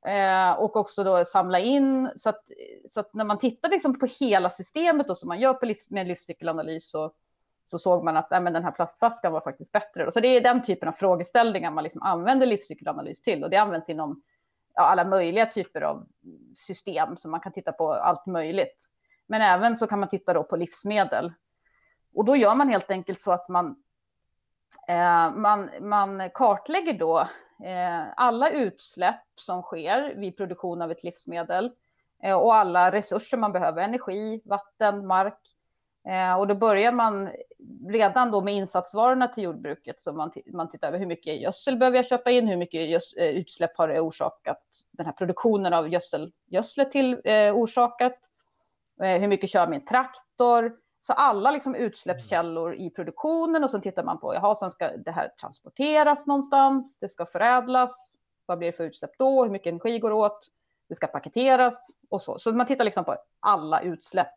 Eh, 0.07 0.53
och 0.53 0.77
också 0.77 1.05
då 1.05 1.25
samla 1.25 1.59
in. 1.59 2.11
Så 2.17 2.29
att, 2.29 2.43
så 2.89 3.01
att 3.01 3.15
när 3.15 3.25
man 3.25 3.39
tittar 3.39 3.69
liksom 3.69 3.99
på 3.99 4.07
hela 4.21 4.51
systemet 4.51 5.09
då, 5.09 5.15
som 5.15 5.29
man 5.29 5.41
gör 5.41 5.55
på 5.55 5.67
livs, 5.67 5.91
med 5.91 6.07
livscykelanalys 6.07 6.91
så, 6.91 7.13
så 7.65 7.79
såg 7.79 8.05
man 8.05 8.17
att 8.17 8.33
äh, 8.33 8.41
men 8.41 8.53
den 8.53 8.65
här 8.65 8.71
plastflaskan 8.71 9.33
var 9.33 9.41
faktiskt 9.41 9.73
bättre. 9.73 10.05
Då. 10.05 10.11
Så 10.11 10.21
det 10.21 10.29
är 10.29 10.41
den 10.41 10.63
typen 10.63 10.89
av 10.89 10.93
frågeställningar 10.93 11.71
man 11.71 11.85
liksom 11.85 12.03
använder 12.03 12.47
livscykelanalys 12.47 13.23
till. 13.23 13.45
Och 13.45 13.51
det 13.51 13.57
används 13.57 13.89
inom 13.89 14.23
ja, 14.75 14.83
alla 14.83 15.05
möjliga 15.05 15.47
typer 15.47 15.81
av 15.81 16.07
system, 16.55 17.17
så 17.17 17.29
man 17.29 17.41
kan 17.41 17.53
titta 17.53 17.73
på 17.73 17.93
allt 17.93 18.27
möjligt. 18.27 18.85
Men 19.27 19.43
även 19.43 19.77
så 19.77 19.87
kan 19.87 20.01
man 20.01 20.09
titta 20.09 20.33
då 20.33 20.45
på 20.45 20.57
livsmedel. 20.57 21.33
Och 22.15 22.25
då 22.25 22.37
gör 22.37 22.55
man 22.55 22.69
helt 22.69 22.91
enkelt 22.91 23.21
så 23.21 23.33
att 23.33 23.49
man, 23.49 23.77
eh, 24.89 25.35
man, 25.35 25.71
man 25.81 26.31
kartlägger 26.35 26.93
då 26.93 27.29
Eh, 27.65 28.07
alla 28.17 28.51
utsläpp 28.51 29.25
som 29.35 29.63
sker 29.63 30.15
vid 30.15 30.37
produktion 30.37 30.83
av 30.83 30.91
ett 30.91 31.05
livsmedel 31.05 31.71
eh, 32.23 32.35
och 32.35 32.55
alla 32.55 32.93
resurser 32.93 33.37
man 33.39 33.53
behöver, 33.53 33.83
energi, 33.83 34.41
vatten, 34.45 35.07
mark. 35.07 35.39
Eh, 36.09 36.35
och 36.35 36.47
då 36.47 36.55
börjar 36.55 36.93
man 36.93 37.31
redan 37.89 38.31
då 38.31 38.41
med 38.41 38.55
insatsvarorna 38.55 39.29
till 39.29 39.45
jordbruket, 39.45 40.01
så 40.01 40.13
man, 40.13 40.33
man 40.47 40.71
tittar 40.71 40.89
över. 40.89 40.99
Hur 40.99 41.07
mycket 41.07 41.41
gödsel 41.41 41.77
behöver 41.77 41.99
jag 41.99 42.07
köpa 42.07 42.31
in, 42.31 42.49
hur 42.49 42.57
mycket 42.57 43.03
utsläpp 43.17 43.77
har 43.77 43.89
det 43.89 44.01
orsakat? 44.01 44.63
Den 44.91 45.07
här 45.07 45.13
produktionen 45.13 45.73
av 45.73 45.89
gödsel, 45.89 46.33
gödslet 46.47 46.93
till 46.93 47.21
eh, 47.25 47.55
orsakat, 47.55 48.19
eh, 49.03 49.21
hur 49.21 49.29
mycket 49.29 49.51
kör 49.51 49.67
min 49.67 49.85
traktor, 49.85 50.73
så 51.01 51.13
alla 51.13 51.51
liksom 51.51 51.75
utsläppskällor 51.75 52.75
i 52.75 52.91
produktionen 52.91 53.65
och 53.65 53.71
sen 53.71 53.81
tittar 53.81 54.05
man 54.05 54.21
på, 54.21 54.35
jaha, 54.35 54.55
sen 54.55 54.71
ska 54.71 54.97
det 54.97 55.11
här 55.11 55.29
transporteras 55.41 56.27
någonstans, 56.27 56.99
det 56.99 57.09
ska 57.09 57.27
förädlas, 57.27 58.17
vad 58.47 58.59
blir 58.59 58.73
det 58.73 58.77
för 58.77 58.85
utsläpp 58.85 59.19
då, 59.19 59.45
hur 59.45 59.51
mycket 59.51 59.71
energi 59.71 59.99
går 59.99 60.13
åt, 60.13 60.49
det 60.89 60.95
ska 60.95 61.07
paketeras 61.07 61.91
och 62.11 62.21
så. 62.21 62.39
Så 62.39 62.53
man 62.53 62.67
tittar 62.67 62.85
liksom 62.85 63.05
på 63.05 63.17
alla 63.41 63.81
utsläpp. 63.81 64.35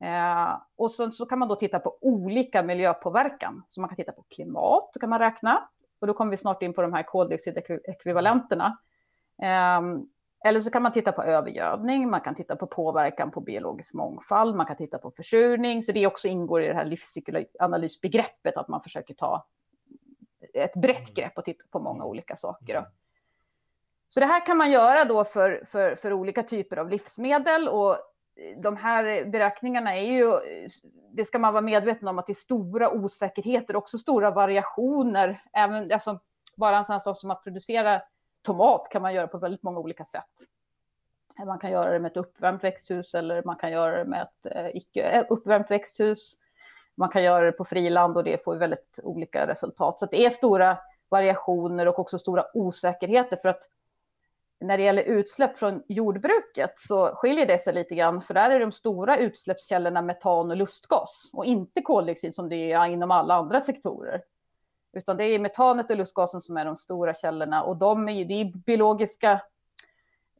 Eh, 0.00 0.60
och 0.76 0.90
så, 0.90 1.10
så 1.10 1.26
kan 1.26 1.38
man 1.38 1.48
då 1.48 1.56
titta 1.56 1.78
på 1.78 1.98
olika 2.00 2.62
miljöpåverkan. 2.62 3.64
Så 3.68 3.80
man 3.80 3.88
kan 3.88 3.96
titta 3.96 4.12
på 4.12 4.22
klimat, 4.22 4.90
då 4.94 5.00
kan 5.00 5.10
man 5.10 5.18
räkna. 5.18 5.68
Och 6.00 6.06
då 6.06 6.14
kommer 6.14 6.30
vi 6.30 6.36
snart 6.36 6.62
in 6.62 6.74
på 6.74 6.82
de 6.82 6.92
här 6.92 7.02
koldioxidekvivalenterna. 7.02 8.78
Eh, 9.42 9.80
eller 10.44 10.60
så 10.60 10.70
kan 10.70 10.82
man 10.82 10.92
titta 10.92 11.12
på 11.12 11.22
övergödning, 11.22 12.10
man 12.10 12.20
kan 12.20 12.34
titta 12.34 12.56
på 12.56 12.66
påverkan 12.66 13.30
på 13.30 13.40
biologisk 13.40 13.94
mångfald, 13.94 14.56
man 14.56 14.66
kan 14.66 14.76
titta 14.76 14.98
på 14.98 15.10
försurning. 15.10 15.82
Så 15.82 15.92
det 15.92 16.06
också 16.06 16.28
ingår 16.28 16.62
i 16.62 16.66
det 16.66 16.74
här 16.74 16.84
livscykelanalysbegreppet, 16.84 18.56
att 18.56 18.68
man 18.68 18.80
försöker 18.80 19.14
ta 19.14 19.46
ett 20.54 20.74
brett 20.74 20.98
mm. 20.98 21.14
grepp 21.14 21.38
och 21.38 21.44
titta 21.44 21.64
på 21.70 21.78
många 21.78 22.04
olika 22.04 22.36
saker. 22.36 22.86
Så 24.08 24.20
det 24.20 24.26
här 24.26 24.46
kan 24.46 24.56
man 24.56 24.70
göra 24.70 25.04
då 25.04 25.24
för, 25.24 25.62
för, 25.66 25.94
för 25.94 26.12
olika 26.12 26.42
typer 26.42 26.76
av 26.76 26.88
livsmedel 26.88 27.68
och 27.68 27.96
de 28.56 28.76
här 28.76 29.24
beräkningarna 29.24 29.96
är 29.96 30.12
ju, 30.12 30.32
det 31.12 31.24
ska 31.24 31.38
man 31.38 31.52
vara 31.52 31.62
medveten 31.62 32.08
om 32.08 32.18
att 32.18 32.26
det 32.26 32.32
är 32.32 32.34
stora 32.34 32.90
osäkerheter, 32.90 33.76
också 33.76 33.98
stora 33.98 34.30
variationer. 34.30 35.42
Även, 35.52 35.92
alltså, 35.92 36.20
bara 36.56 36.78
en 36.78 36.84
sån 36.84 37.00
sak 37.00 37.16
som 37.16 37.30
att 37.30 37.44
producera 37.44 38.02
tomat 38.42 38.88
kan 38.90 39.02
man 39.02 39.14
göra 39.14 39.26
på 39.26 39.38
väldigt 39.38 39.62
många 39.62 39.78
olika 39.78 40.04
sätt. 40.04 40.24
Man 41.46 41.58
kan 41.58 41.70
göra 41.70 41.92
det 41.92 41.98
med 41.98 42.10
ett 42.10 42.16
uppvärmt 42.16 42.64
växthus 42.64 43.14
eller 43.14 43.42
man 43.42 43.56
kan 43.56 43.70
göra 43.70 43.98
det 43.98 44.04
med 44.04 44.22
ett 44.22 44.56
eh, 44.56 44.76
icke 44.76 45.02
eh, 45.02 45.24
uppvärmt 45.30 45.70
växthus. 45.70 46.34
Man 46.94 47.08
kan 47.08 47.22
göra 47.22 47.46
det 47.46 47.52
på 47.52 47.64
friland 47.64 48.16
och 48.16 48.24
det 48.24 48.44
får 48.44 48.56
väldigt 48.56 49.00
olika 49.02 49.46
resultat. 49.46 49.98
Så 49.98 50.06
det 50.06 50.26
är 50.26 50.30
stora 50.30 50.78
variationer 51.08 51.88
och 51.88 51.98
också 51.98 52.18
stora 52.18 52.44
osäkerheter 52.54 53.36
för 53.36 53.48
att 53.48 53.62
när 54.60 54.78
det 54.78 54.84
gäller 54.84 55.02
utsläpp 55.02 55.58
från 55.58 55.82
jordbruket 55.88 56.78
så 56.78 57.06
skiljer 57.06 57.46
det 57.46 57.58
sig 57.58 57.74
lite 57.74 57.94
grann, 57.94 58.22
för 58.22 58.34
där 58.34 58.50
är 58.50 58.60
de 58.60 58.72
stora 58.72 59.16
utsläppskällorna 59.16 60.02
metan 60.02 60.50
och 60.50 60.56
lustgas 60.56 61.30
och 61.32 61.44
inte 61.44 61.82
koldioxid 61.82 62.34
som 62.34 62.48
det 62.48 62.72
är 62.72 62.86
inom 62.86 63.10
alla 63.10 63.34
andra 63.34 63.60
sektorer. 63.60 64.22
Utan 64.92 65.16
det 65.16 65.24
är 65.24 65.38
metanet 65.38 65.90
och 65.90 65.96
lustgasen 65.96 66.40
som 66.40 66.56
är 66.56 66.64
de 66.64 66.76
stora 66.76 67.14
källorna 67.14 67.62
och 67.62 67.76
de 67.76 68.08
är 68.08 68.12
ju, 68.12 68.24
det 68.24 68.34
är 68.34 68.44
biologiska 68.44 69.40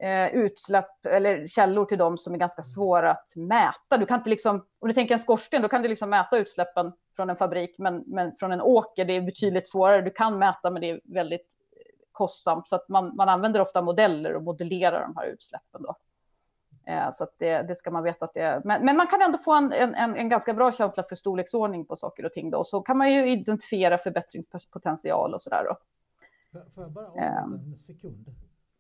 eh, 0.00 0.34
utsläpp 0.34 1.06
eller 1.06 1.46
källor 1.46 1.84
till 1.84 1.98
dem 1.98 2.18
som 2.18 2.34
är 2.34 2.38
ganska 2.38 2.62
svåra 2.62 3.10
att 3.10 3.36
mäta. 3.36 3.96
Du 3.98 4.06
kan 4.06 4.18
inte 4.18 4.30
liksom, 4.30 4.66
om 4.78 4.88
du 4.88 4.94
tänker 4.94 5.14
en 5.14 5.18
skorsten, 5.18 5.62
då 5.62 5.68
kan 5.68 5.82
du 5.82 5.88
liksom 5.88 6.10
mäta 6.10 6.38
utsläppen 6.38 6.92
från 7.16 7.30
en 7.30 7.36
fabrik, 7.36 7.74
men, 7.78 8.04
men 8.06 8.34
från 8.34 8.52
en 8.52 8.60
åker, 8.60 9.04
det 9.04 9.12
är 9.12 9.20
betydligt 9.20 9.68
svårare. 9.68 10.02
Du 10.02 10.10
kan 10.10 10.38
mäta, 10.38 10.70
men 10.70 10.80
det 10.80 10.90
är 10.90 11.00
väldigt 11.04 11.54
eh, 11.72 11.82
kostsamt, 12.12 12.68
så 12.68 12.76
att 12.76 12.88
man, 12.88 13.16
man 13.16 13.28
använder 13.28 13.60
ofta 13.60 13.82
modeller 13.82 14.34
och 14.36 14.42
modellerar 14.42 15.02
de 15.02 15.16
här 15.16 15.26
utsläppen. 15.26 15.82
Då. 15.82 15.96
Eh, 16.90 17.10
så 17.12 17.26
det, 17.38 17.62
det, 17.62 17.76
ska 17.76 17.90
man 17.90 18.02
veta 18.02 18.24
att 18.24 18.34
det 18.34 18.40
är. 18.40 18.60
Men, 18.64 18.84
men 18.84 18.96
man 18.96 19.06
kan 19.06 19.22
ändå 19.22 19.38
få 19.38 19.54
en, 19.54 19.72
en, 19.72 19.94
en, 19.94 20.28
ganska 20.28 20.54
bra 20.54 20.72
känsla 20.72 21.02
för 21.02 21.16
storleksordning 21.16 21.84
på 21.84 21.96
saker 21.96 22.24
och 22.24 22.32
ting. 22.32 22.50
Då. 22.50 22.64
Så 22.64 22.80
kan 22.80 22.98
man 22.98 23.12
ju 23.12 23.30
identifiera 23.30 23.98
förbättringspotential 23.98 25.34
och 25.34 25.42
sådär. 25.42 25.64
Då. 25.64 25.76
Får 26.74 26.84
jag 26.84 26.92
bara 26.92 27.06
avbryta 27.06 27.26
en 27.26 27.76
sekund? 27.76 28.34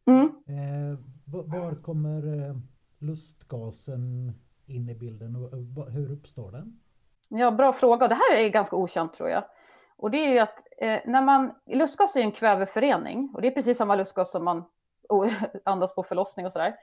Mm. 0.06 0.26
Eh, 0.26 0.98
var 1.24 1.82
kommer 1.82 2.48
eh, 2.48 2.56
lustgasen 2.98 4.32
in 4.66 4.88
i 4.88 4.94
bilden 4.94 5.36
och 5.36 5.90
hur 5.90 6.12
uppstår 6.12 6.52
den? 6.52 6.80
Ja, 7.28 7.50
bra 7.50 7.72
fråga. 7.72 8.08
Det 8.08 8.14
här 8.14 8.36
är 8.36 8.48
ganska 8.48 8.76
okänt 8.76 9.14
tror 9.14 9.28
jag. 9.28 9.44
Och 9.96 10.10
det 10.10 10.26
är 10.26 10.32
ju 10.32 10.38
att 10.38 10.64
eh, 10.78 11.00
när 11.06 11.22
man, 11.22 11.52
lustgas 11.66 12.16
är 12.16 12.20
en 12.20 12.32
kväveförening 12.32 13.30
och 13.34 13.42
det 13.42 13.48
är 13.48 13.52
precis 13.52 13.78
samma 13.78 13.94
lustgas 13.94 14.30
som 14.30 14.44
man 14.44 14.64
andas 15.64 15.94
på 15.94 16.02
förlossning 16.02 16.46
och 16.46 16.52
sådär. 16.52 16.74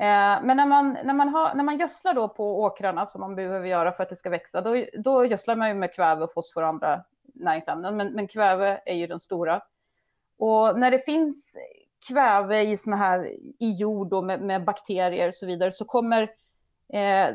Eh, 0.00 0.42
men 0.42 0.56
när 0.56 0.66
man, 0.66 0.98
när, 1.04 1.14
man 1.14 1.28
har, 1.28 1.54
när 1.54 1.64
man 1.64 1.78
gödslar 1.78 2.14
då 2.14 2.28
på 2.28 2.60
åkrarna 2.60 3.06
som 3.06 3.20
man 3.20 3.34
behöver 3.34 3.66
göra 3.66 3.92
för 3.92 4.02
att 4.02 4.08
det 4.08 4.16
ska 4.16 4.30
växa, 4.30 4.60
då, 4.60 4.84
då 4.98 5.24
gödslar 5.24 5.56
man 5.56 5.68
ju 5.68 5.74
med 5.74 5.94
kväve 5.94 6.24
och 6.24 6.32
fosfor 6.32 6.62
och 6.62 6.68
andra 6.68 7.04
näringsämnen, 7.34 7.96
men, 7.96 8.12
men 8.12 8.28
kväve 8.28 8.80
är 8.86 8.94
ju 8.94 9.06
den 9.06 9.20
stora. 9.20 9.62
Och 10.38 10.78
när 10.78 10.90
det 10.90 10.98
finns 10.98 11.56
kväve 12.08 12.62
i 12.62 12.76
såna 12.76 12.96
här 12.96 13.26
i 13.58 13.72
jord 13.72 14.12
och 14.12 14.24
med, 14.24 14.40
med 14.40 14.64
bakterier 14.64 15.28
och 15.28 15.34
så 15.34 15.46
vidare 15.46 15.72
så 15.72 15.84
kommer 15.84 16.22
eh, 16.92 17.28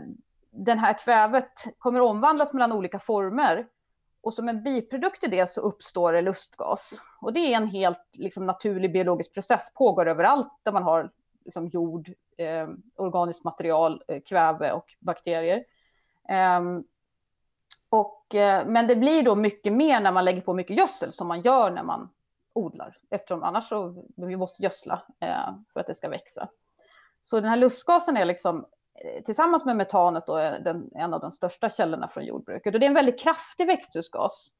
den 0.52 0.80
här 0.80 0.98
kvävet 0.98 1.52
kommer 1.78 2.00
omvandlas 2.00 2.54
mellan 2.54 2.72
olika 2.72 3.00
former 3.00 3.68
och 4.22 4.34
som 4.34 4.50
en 4.50 4.64
biprodukt 4.64 5.24
i 5.24 5.28
det 5.28 5.50
så 5.50 5.62
uppstår 5.62 6.14
det 6.14 6.22
lustgas. 6.22 7.02
Och 7.22 7.34
det 7.34 7.40
är 7.40 7.58
en 7.58 7.68
helt 7.68 8.16
liksom, 8.18 8.46
naturlig 8.46 8.94
biologisk 8.94 9.34
process, 9.34 9.74
pågår 9.74 10.08
överallt 10.08 10.54
där 10.64 10.72
man 10.72 10.84
har 10.84 11.12
liksom, 11.46 11.68
jord, 11.68 12.10
eh, 12.42 12.68
organiskt 12.96 13.44
material, 13.44 14.04
eh, 14.08 14.22
kväve 14.22 14.72
och 14.72 14.96
bakterier. 15.00 15.64
Eh, 16.30 16.62
och, 17.90 18.36
eh, 18.36 18.66
men 18.66 18.88
det 18.88 18.96
blir 18.96 19.24
då 19.24 19.36
mycket 19.36 19.74
mer 19.74 20.02
när 20.02 20.12
man 20.12 20.26
lägger 20.26 20.42
på 20.42 20.54
mycket 20.54 20.78
gödsel 20.78 21.12
som 21.12 21.28
man 21.28 21.42
gör 21.42 21.72
när 21.72 21.84
man 21.84 22.10
odlar, 22.54 22.98
eftersom 23.10 23.44
annars 23.44 23.68
så 23.68 24.06
vi 24.16 24.38
måste 24.38 24.64
gödsla 24.64 25.02
eh, 25.20 25.54
för 25.74 25.80
att 25.80 25.88
det 25.88 25.96
ska 25.96 26.10
växa. 26.10 26.50
Så 27.22 27.40
den 27.40 27.50
här 27.50 27.58
lustgasen 27.58 28.18
är 28.18 28.26
liksom 28.26 28.66
eh, 28.94 29.24
tillsammans 29.24 29.66
med 29.66 29.76
metanet 29.76 30.28
då 30.28 30.38
eh, 30.38 30.64
den, 30.64 30.90
en 30.96 31.14
av 31.14 31.20
de 31.20 31.32
största 31.32 31.70
källorna 31.70 32.08
från 32.08 32.26
jordbruket. 32.26 32.74
Och 32.74 32.80
det 32.80 32.86
är 32.86 32.88
en 32.88 32.94
väldigt 32.94 33.20
kraftig 33.20 33.68
växthusgas. 33.68 34.54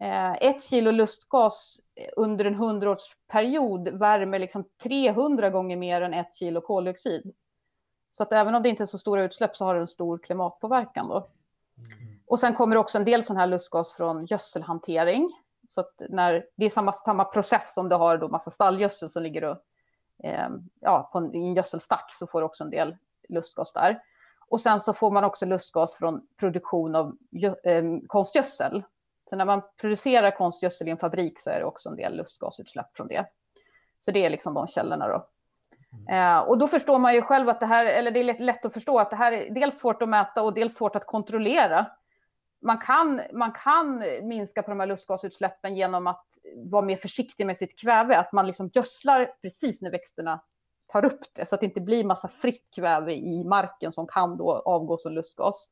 Eh, 0.00 0.32
ett 0.32 0.62
kilo 0.62 0.90
lustgas 0.90 1.80
under 2.16 2.44
en 2.44 2.54
hundraårsperiod 2.54 3.88
värmer 3.88 4.38
liksom 4.38 4.64
300 4.82 5.50
gånger 5.50 5.76
mer 5.76 6.00
än 6.00 6.14
ett 6.14 6.34
kilo 6.34 6.60
koldioxid. 6.60 7.34
Så 8.10 8.22
att 8.22 8.32
även 8.32 8.54
om 8.54 8.62
det 8.62 8.68
inte 8.68 8.84
är 8.84 8.86
så 8.86 8.98
stora 8.98 9.22
utsläpp 9.22 9.56
så 9.56 9.64
har 9.64 9.74
det 9.74 9.80
en 9.80 9.86
stor 9.86 10.18
klimatpåverkan. 10.18 11.08
Då. 11.08 11.16
Mm. 11.16 12.20
Och 12.26 12.38
sen 12.38 12.54
kommer 12.54 12.76
också 12.76 12.98
en 12.98 13.04
del 13.04 13.24
sån 13.24 13.36
här 13.36 13.46
lustgas 13.46 13.92
från 13.92 14.26
gödselhantering. 14.26 15.30
Så 15.68 15.80
att 15.80 16.02
när, 16.08 16.46
det 16.56 16.66
är 16.66 16.70
samma, 16.70 16.92
samma 16.92 17.24
process 17.24 17.74
som 17.74 17.88
du 17.88 17.96
har 17.96 18.18
då 18.18 18.28
massa 18.28 18.50
stallgödsel 18.50 19.10
som 19.10 19.22
ligger 19.22 19.44
och, 19.44 19.58
eh, 20.24 20.48
ja, 20.80 21.10
på 21.12 21.18
en, 21.18 21.34
i 21.34 21.38
en 21.38 21.54
gödselstack 21.54 22.06
så 22.08 22.26
får 22.26 22.40
du 22.40 22.46
också 22.46 22.64
en 22.64 22.70
del 22.70 22.96
lustgas 23.28 23.72
där. 23.72 24.02
Och 24.48 24.60
sen 24.60 24.80
så 24.80 24.92
får 24.92 25.10
man 25.10 25.24
också 25.24 25.46
lustgas 25.46 25.98
från 25.98 26.26
produktion 26.40 26.94
av 26.94 27.16
eh, 27.64 27.84
konstgödsel. 28.06 28.82
Så 29.30 29.36
när 29.36 29.44
man 29.44 29.62
producerar 29.80 30.30
konstgödsel 30.30 30.88
i 30.88 30.90
en 30.90 30.98
fabrik 30.98 31.40
så 31.40 31.50
är 31.50 31.58
det 31.58 31.64
också 31.64 31.88
en 31.88 31.96
del 31.96 32.16
lustgasutsläpp 32.16 32.96
från 32.96 33.08
det. 33.08 33.26
Så 33.98 34.10
det 34.10 34.24
är 34.24 34.30
liksom 34.30 34.54
de 34.54 34.66
källorna 34.66 35.08
då. 35.08 35.28
Mm. 35.92 36.36
Eh, 36.36 36.38
och 36.42 36.58
då 36.58 36.66
förstår 36.66 36.98
man 36.98 37.14
ju 37.14 37.22
själv 37.22 37.48
att 37.48 37.60
det 37.60 37.66
här, 37.66 37.86
eller 37.86 38.10
det 38.10 38.20
är 38.20 38.24
lätt, 38.24 38.40
lätt 38.40 38.64
att 38.64 38.72
förstå 38.72 38.98
att 38.98 39.10
det 39.10 39.16
här 39.16 39.32
är 39.32 39.54
dels 39.54 39.78
svårt 39.78 40.02
att 40.02 40.08
mäta 40.08 40.42
och 40.42 40.54
dels 40.54 40.76
svårt 40.76 40.96
att 40.96 41.06
kontrollera. 41.06 41.86
Man 42.62 42.78
kan, 42.78 43.20
man 43.32 43.52
kan 43.52 44.04
minska 44.22 44.62
på 44.62 44.70
de 44.70 44.80
här 44.80 44.86
lustgasutsläppen 44.86 45.76
genom 45.76 46.06
att 46.06 46.26
vara 46.56 46.82
mer 46.82 46.96
försiktig 46.96 47.46
med 47.46 47.58
sitt 47.58 47.80
kväve, 47.80 48.18
att 48.18 48.32
man 48.32 48.46
liksom 48.46 48.70
gödslar 48.74 49.32
precis 49.42 49.80
när 49.80 49.90
växterna 49.90 50.40
tar 50.86 51.04
upp 51.04 51.20
det 51.32 51.46
så 51.46 51.54
att 51.54 51.60
det 51.60 51.66
inte 51.66 51.80
blir 51.80 52.04
massa 52.04 52.28
fritt 52.28 52.68
kväve 52.76 53.12
i 53.14 53.44
marken 53.44 53.92
som 53.92 54.06
kan 54.06 54.36
då 54.36 54.62
avgå 54.64 54.96
som 54.96 55.12
lustgas. 55.12 55.70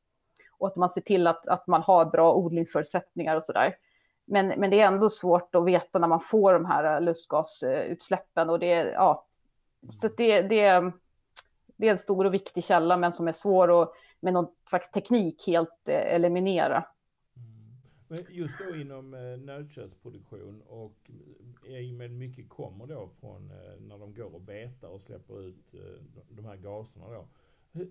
Och 0.57 0.67
att 0.67 0.75
man 0.75 0.89
ser 0.89 1.01
till 1.01 1.27
att, 1.27 1.47
att 1.47 1.67
man 1.67 1.81
har 1.81 2.05
bra 2.05 2.33
odlingsförutsättningar 2.33 3.35
och 3.35 3.43
sådär. 3.43 3.75
Men, 4.25 4.47
men 4.47 4.69
det 4.69 4.79
är 4.79 4.87
ändå 4.87 5.09
svårt 5.09 5.55
att 5.55 5.65
veta 5.65 5.99
när 5.99 6.07
man 6.07 6.19
får 6.19 6.53
de 6.53 6.65
här 6.65 6.95
äh, 6.95 7.01
lustgasutsläppen 7.01 8.49
och 8.49 8.59
det, 8.59 8.91
ja, 8.91 9.25
så 9.89 10.07
det, 10.17 10.41
det, 10.41 10.91
det 11.75 11.87
är 11.87 11.91
en 11.91 11.97
stor 11.97 12.25
och 12.25 12.33
viktig 12.33 12.63
källa 12.63 12.97
men 12.97 13.13
som 13.13 13.27
är 13.27 13.31
svår 13.31 13.81
att 13.81 13.93
med 14.19 14.33
någon 14.33 14.47
slags 14.69 14.91
teknik 14.91 15.47
helt 15.47 15.87
äh, 15.89 16.15
eliminera. 16.15 16.85
Mm. 17.35 17.77
Men 18.07 18.25
just 18.29 18.55
då 18.59 18.75
inom 18.75 19.13
äh, 19.13 19.39
nötköttsproduktion 19.39 20.61
och 20.61 21.11
i 21.65 21.91
och 21.91 21.95
med 21.95 22.11
mycket 22.11 22.49
kommer 22.49 22.87
då 22.87 23.09
från 23.19 23.47
när 23.79 23.97
de 23.97 24.13
går 24.13 24.35
och 24.35 24.41
betar 24.41 24.87
och 24.87 25.01
släpper 25.01 25.41
ut 25.41 25.75
de 26.29 26.45
här 26.45 26.55
gaserna 26.55 27.05
då. 27.09 27.27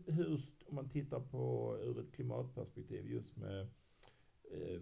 Hur, 0.07 0.41
om 0.69 0.75
man 0.75 0.89
tittar 0.89 1.21
på 1.21 1.77
ur 1.83 2.01
ett 2.01 2.13
klimatperspektiv 2.13 3.07
just 3.07 3.37
med 3.37 3.61
eh, 4.51 4.81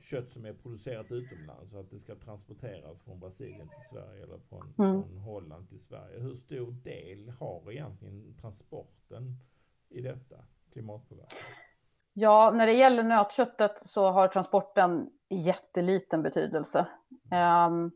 kött 0.00 0.30
som 0.30 0.44
är 0.44 0.52
producerat 0.52 1.12
utomlands 1.12 1.74
och 1.74 1.80
att 1.80 1.90
det 1.90 1.98
ska 1.98 2.14
transporteras 2.14 3.00
från 3.00 3.20
Brasilien 3.20 3.68
till 3.68 3.96
Sverige 3.96 4.22
eller 4.22 4.38
från, 4.38 4.62
mm. 4.78 5.02
från 5.02 5.18
Holland 5.18 5.68
till 5.68 5.80
Sverige. 5.80 6.20
Hur 6.20 6.34
stor 6.34 6.72
del 6.72 7.28
har 7.28 7.72
egentligen 7.72 8.34
transporten 8.40 9.36
i 9.88 10.00
detta 10.00 10.36
klimatpåverkan? 10.72 11.38
Ja, 12.12 12.52
när 12.54 12.66
det 12.66 12.72
gäller 12.72 13.02
nötköttet 13.02 13.88
så 13.88 14.10
har 14.10 14.28
transporten 14.28 15.10
jätteliten 15.28 16.22
betydelse. 16.22 16.86
Um, 17.68 17.92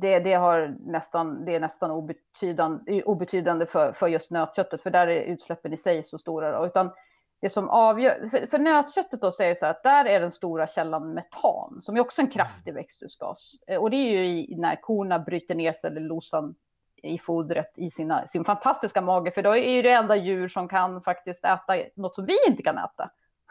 det, 0.00 0.18
det, 0.18 0.34
har 0.34 0.76
nästan, 0.80 1.44
det 1.44 1.54
är 1.54 1.60
nästan 1.60 1.90
obetydande, 1.90 3.02
obetydande 3.02 3.66
för, 3.66 3.92
för 3.92 4.08
just 4.08 4.30
nötköttet, 4.30 4.82
för 4.82 4.90
där 4.90 5.06
är 5.06 5.22
utsläppen 5.22 5.72
i 5.72 5.76
sig 5.76 6.02
så 6.02 6.18
stora. 6.18 6.58
Då. 6.58 6.66
Utan 6.66 6.90
det 7.40 7.50
som 7.50 7.68
avgör, 7.68 8.28
för, 8.28 8.46
för 8.46 8.58
nötköttet 8.58 9.20
då 9.20 9.32
säger 9.32 9.54
så 9.54 9.66
här 9.66 9.70
att 9.70 9.82
där 9.82 10.04
är 10.04 10.20
den 10.20 10.32
stora 10.32 10.66
källan 10.66 11.14
metan, 11.14 11.78
som 11.82 11.96
är 11.96 12.00
också 12.00 12.22
en 12.22 12.30
kraftig 12.30 12.70
mm. 12.70 12.80
växthusgas. 12.80 13.54
Eh, 13.66 13.80
och 13.80 13.90
det 13.90 13.96
är 13.96 14.10
ju 14.12 14.26
i, 14.26 14.54
när 14.56 14.80
korna 14.80 15.18
bryter 15.18 15.54
ner 15.54 15.72
cellulosan 15.72 16.54
i 17.02 17.18
fodret 17.18 17.72
i 17.76 17.90
sina, 17.90 18.26
sin 18.26 18.44
fantastiska 18.44 19.00
mage, 19.00 19.30
för 19.30 19.42
då 19.42 19.56
är 19.56 19.82
det 19.82 19.90
enda 19.90 20.16
djur 20.16 20.48
som 20.48 20.68
kan 20.68 21.02
faktiskt 21.02 21.44
äta 21.44 21.76
något 21.94 22.14
som 22.14 22.24
vi 22.24 22.34
inte 22.48 22.62
kan 22.62 22.78
äta. 22.78 23.10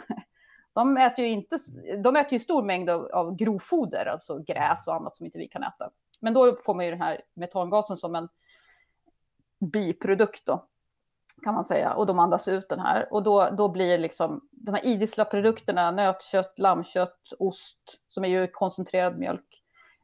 De 0.73 0.97
äter 0.97 1.25
ju, 1.25 1.31
inte, 1.31 1.57
de 2.03 2.15
äter 2.15 2.33
ju 2.33 2.39
stor 2.39 2.63
mängd 2.63 2.89
av, 2.89 3.09
av 3.13 3.35
grovfoder, 3.35 4.05
alltså 4.05 4.39
gräs 4.39 4.87
och 4.87 4.95
annat 4.95 5.15
som 5.15 5.25
inte 5.25 5.37
vi 5.37 5.47
kan 5.47 5.63
äta. 5.63 5.89
Men 6.19 6.33
då 6.33 6.55
får 6.55 6.73
man 6.73 6.85
ju 6.85 6.91
den 6.91 7.01
här 7.01 7.21
metangasen 7.33 7.97
som 7.97 8.15
en 8.15 8.29
biprodukt 9.71 10.45
då, 10.45 10.65
kan 11.43 11.53
man 11.53 11.65
säga. 11.65 11.93
Och 11.93 12.05
de 12.05 12.19
andas 12.19 12.47
ut 12.47 12.69
den 12.69 12.79
här. 12.79 13.13
Och 13.13 13.23
då, 13.23 13.49
då 13.49 13.69
blir 13.69 13.97
liksom 13.97 14.47
de 14.51 14.73
här 14.73 14.85
idissla 14.85 15.25
produkterna, 15.25 15.91
nötkött, 15.91 16.59
lammkött, 16.59 17.19
ost, 17.39 18.01
som 18.07 18.25
är 18.25 18.29
ju 18.29 18.47
koncentrerad 18.47 19.19
mjölk, 19.19 19.63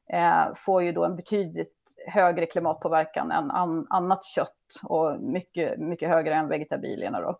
eh, 0.09 0.53
får 0.55 0.83
ju 0.83 0.91
då 0.91 1.05
en 1.05 1.15
betydligt 1.15 1.75
högre 2.07 2.45
klimatpåverkan 2.45 3.31
än 3.31 3.51
an, 3.51 3.87
annat 3.89 4.25
kött 4.25 4.81
och 4.83 5.21
mycket, 5.21 5.79
mycket 5.79 6.09
högre 6.09 6.35
än 6.35 6.47
vegetabilierna. 6.47 7.21
Då. 7.21 7.39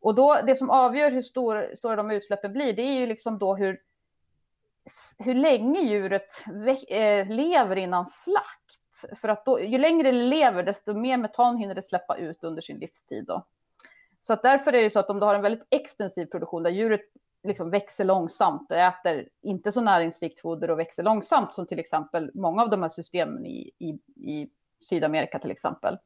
Och 0.00 0.14
då, 0.14 0.38
det 0.46 0.56
som 0.56 0.70
avgör 0.70 1.10
hur 1.10 1.22
stor, 1.22 1.74
stora 1.74 1.96
de 1.96 2.10
utsläppen 2.10 2.52
blir, 2.52 2.72
det 2.72 2.82
är 2.82 3.00
ju 3.00 3.06
liksom 3.06 3.38
då 3.38 3.56
hur, 3.56 3.80
hur 5.18 5.34
länge 5.34 5.80
djuret 5.80 6.44
eh, 6.88 7.28
lever 7.28 7.76
innan 7.76 8.06
slakt. 8.06 9.20
För 9.20 9.28
att 9.28 9.44
då, 9.44 9.60
ju 9.60 9.78
längre 9.78 10.10
det 10.10 10.18
lever, 10.18 10.62
desto 10.62 10.94
mer 10.94 11.16
metan 11.16 11.56
hinner 11.56 11.74
det 11.74 11.82
släppa 11.82 12.16
ut 12.16 12.44
under 12.44 12.62
sin 12.62 12.78
livstid. 12.78 13.24
Då. 13.26 13.46
Så 14.18 14.32
att 14.32 14.42
därför 14.42 14.72
är 14.72 14.82
det 14.82 14.90
så 14.90 14.98
att 14.98 15.10
om 15.10 15.20
du 15.20 15.26
har 15.26 15.34
en 15.34 15.42
väldigt 15.42 15.66
extensiv 15.70 16.26
produktion 16.26 16.62
där 16.62 16.70
djuret 16.70 17.00
liksom 17.44 17.70
växer 17.70 18.04
långsamt, 18.04 18.70
äter 18.70 19.28
inte 19.42 19.72
så 19.72 19.80
näringsrikt 19.80 20.40
foder 20.40 20.70
och 20.70 20.78
växer 20.78 21.02
långsamt 21.02 21.54
som 21.54 21.66
till 21.66 21.78
exempel 21.78 22.30
många 22.34 22.62
av 22.62 22.70
de 22.70 22.82
här 22.82 22.88
systemen 22.88 23.46
i, 23.46 23.70
i, 23.78 23.88
i 24.30 24.48
Sydamerika 24.80 25.38
till 25.38 25.50
exempel, 25.50 25.98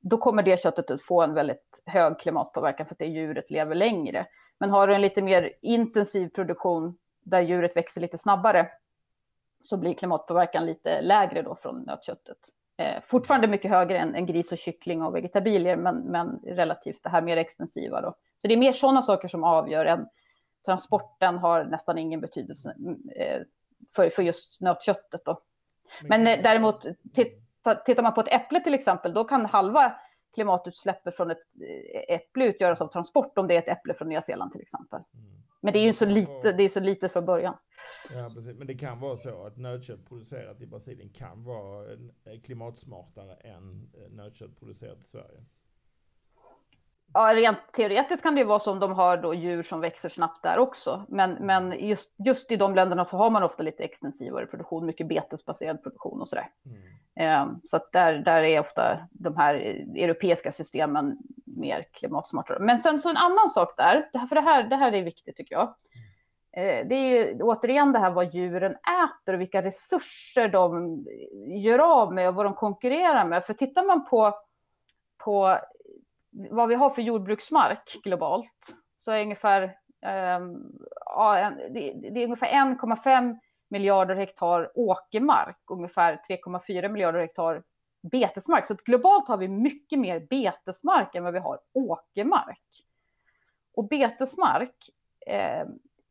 då 0.00 0.18
kommer 0.18 0.42
det 0.42 0.60
köttet 0.60 0.90
att 0.90 1.02
få 1.02 1.22
en 1.22 1.34
väldigt 1.34 1.82
hög 1.86 2.18
klimatpåverkan 2.18 2.86
för 2.86 2.94
att 2.94 2.98
det 2.98 3.06
djuret 3.06 3.50
lever 3.50 3.74
längre. 3.74 4.26
Men 4.58 4.70
har 4.70 4.86
du 4.86 4.94
en 4.94 5.00
lite 5.00 5.22
mer 5.22 5.52
intensiv 5.62 6.28
produktion 6.28 6.96
där 7.26 7.40
djuret 7.40 7.76
växer 7.76 8.00
lite 8.00 8.18
snabbare 8.18 8.68
så 9.60 9.76
blir 9.76 9.94
klimatpåverkan 9.94 10.66
lite 10.66 11.00
lägre 11.00 11.42
då 11.42 11.56
från 11.56 11.82
nötköttet. 11.82 12.38
Eh, 12.76 13.02
fortfarande 13.02 13.48
mycket 13.48 13.70
högre 13.70 13.98
än, 13.98 14.14
än, 14.14 14.26
gris 14.26 14.52
och 14.52 14.58
kyckling 14.58 15.02
och 15.02 15.14
vegetabilier, 15.14 15.76
men, 15.76 15.96
men 15.96 16.40
relativt 16.44 17.02
det 17.02 17.08
här 17.08 17.22
mer 17.22 17.36
extensiva. 17.36 18.00
Då. 18.00 18.14
Så 18.36 18.48
det 18.48 18.54
är 18.54 18.58
mer 18.58 18.72
sådana 18.72 19.02
saker 19.02 19.28
som 19.28 19.44
avgör 19.44 19.86
än 19.86 20.06
transporten 20.66 21.38
har 21.38 21.64
nästan 21.64 21.98
ingen 21.98 22.20
betydelse 22.20 22.74
mm, 22.78 23.00
eh, 23.16 23.42
för, 23.96 24.08
för 24.08 24.22
just 24.22 24.60
nötköttet. 24.60 25.24
Då. 25.24 25.40
Men 26.02 26.26
eh, 26.26 26.42
däremot, 26.42 26.86
tittar 27.84 28.02
man 28.02 28.14
på 28.14 28.20
ett 28.20 28.32
äpple 28.32 28.60
till 28.60 28.74
exempel, 28.74 29.14
då 29.14 29.24
kan 29.24 29.46
halva 29.46 29.92
klimatutsläppet 30.34 31.16
från 31.16 31.30
ett 31.30 31.46
eh, 32.08 32.14
äpple 32.16 32.44
utgöras 32.46 32.80
av 32.80 32.88
transport 32.88 33.38
om 33.38 33.46
det 33.46 33.54
är 33.54 33.58
ett 33.58 33.78
äpple 33.78 33.94
från 33.94 34.08
Nya 34.08 34.22
Zeeland 34.22 34.52
till 34.52 34.60
exempel. 34.60 35.00
Mm. 35.14 35.35
Men 35.66 35.72
det 35.72 35.78
är 35.78 35.84
ju 35.84 35.92
så 35.92 36.04
lite, 36.04 36.52
det 36.52 36.62
är 36.62 36.68
så 36.68 36.80
lite 36.80 37.08
från 37.08 37.26
början. 37.26 37.56
Ja, 38.14 38.30
precis. 38.34 38.56
Men 38.56 38.66
det 38.66 38.74
kan 38.74 39.00
vara 39.00 39.16
så 39.16 39.46
att 39.46 39.56
nötkött 39.56 40.08
producerat 40.08 40.60
i 40.60 40.66
Brasilien 40.66 41.08
kan 41.08 41.44
vara 41.44 41.86
klimatsmartare 42.44 43.34
än 43.34 43.90
nötkött 44.10 44.58
producerat 44.58 45.00
i 45.00 45.04
Sverige. 45.04 45.44
Ja, 47.16 47.34
rent 47.34 47.72
teoretiskt 47.72 48.22
kan 48.22 48.34
det 48.34 48.40
ju 48.40 48.46
vara 48.46 48.58
så 48.58 48.72
om 48.72 48.80
de 48.80 48.92
har 48.92 49.16
då 49.16 49.34
djur 49.34 49.62
som 49.62 49.80
växer 49.80 50.08
snabbt 50.08 50.42
där 50.42 50.58
också. 50.58 51.04
Men, 51.08 51.32
men 51.32 51.86
just, 51.86 52.14
just 52.18 52.50
i 52.50 52.56
de 52.56 52.74
länderna 52.74 53.04
så 53.04 53.16
har 53.16 53.30
man 53.30 53.42
ofta 53.42 53.62
lite 53.62 53.84
extensivare 53.84 54.46
produktion, 54.46 54.86
mycket 54.86 55.08
betesbaserad 55.08 55.82
produktion 55.82 56.20
och 56.20 56.28
sådär. 56.28 56.48
Mm. 56.66 57.50
Eh, 57.50 57.56
så 57.64 57.76
att 57.76 57.92
där, 57.92 58.14
där 58.14 58.42
är 58.42 58.60
ofta 58.60 59.08
de 59.10 59.36
här 59.36 59.54
europeiska 59.96 60.52
systemen 60.52 61.18
mer 61.44 61.86
klimatsmartare. 61.92 62.58
Men 62.60 62.78
sen 62.78 63.00
så 63.00 63.10
en 63.10 63.16
annan 63.16 63.50
sak 63.50 63.74
där, 63.76 64.26
för 64.28 64.34
det 64.34 64.40
här, 64.40 64.62
det 64.62 64.76
här 64.76 64.92
är 64.92 65.02
viktigt 65.02 65.36
tycker 65.36 65.54
jag. 65.54 65.74
Eh, 66.52 66.86
det 66.86 66.94
är 66.94 67.08
ju 67.08 67.42
återigen 67.42 67.92
det 67.92 67.98
här 67.98 68.10
vad 68.10 68.34
djuren 68.34 68.72
äter 68.72 69.34
och 69.34 69.40
vilka 69.40 69.62
resurser 69.62 70.48
de 70.48 70.98
gör 71.46 71.78
av 71.78 72.14
med 72.14 72.28
och 72.28 72.34
vad 72.34 72.46
de 72.46 72.54
konkurrerar 72.54 73.24
med. 73.24 73.44
För 73.44 73.54
tittar 73.54 73.84
man 73.84 74.04
på, 74.04 74.34
på 75.24 75.58
vad 76.50 76.68
vi 76.68 76.74
har 76.74 76.90
för 76.90 77.02
jordbruksmark 77.02 77.96
globalt 78.04 78.76
så 78.96 79.12
är 79.12 79.22
ungefär, 79.22 79.62
eh, 80.02 80.40
det, 81.70 81.92
det 82.10 82.20
är 82.20 82.24
ungefär 82.24 82.52
1,5 82.52 83.38
miljarder 83.68 84.14
hektar 84.14 84.72
åkermark, 84.74 85.58
ungefär 85.70 86.20
3,4 86.28 86.88
miljarder 86.88 87.20
hektar 87.20 87.62
betesmark. 88.10 88.66
Så 88.66 88.74
globalt 88.84 89.28
har 89.28 89.36
vi 89.36 89.48
mycket 89.48 89.98
mer 89.98 90.20
betesmark 90.20 91.14
än 91.14 91.24
vad 91.24 91.32
vi 91.32 91.38
har 91.38 91.60
åkermark. 91.72 92.62
Och 93.74 93.88
betesmark, 93.88 94.90
eh, 95.26 95.66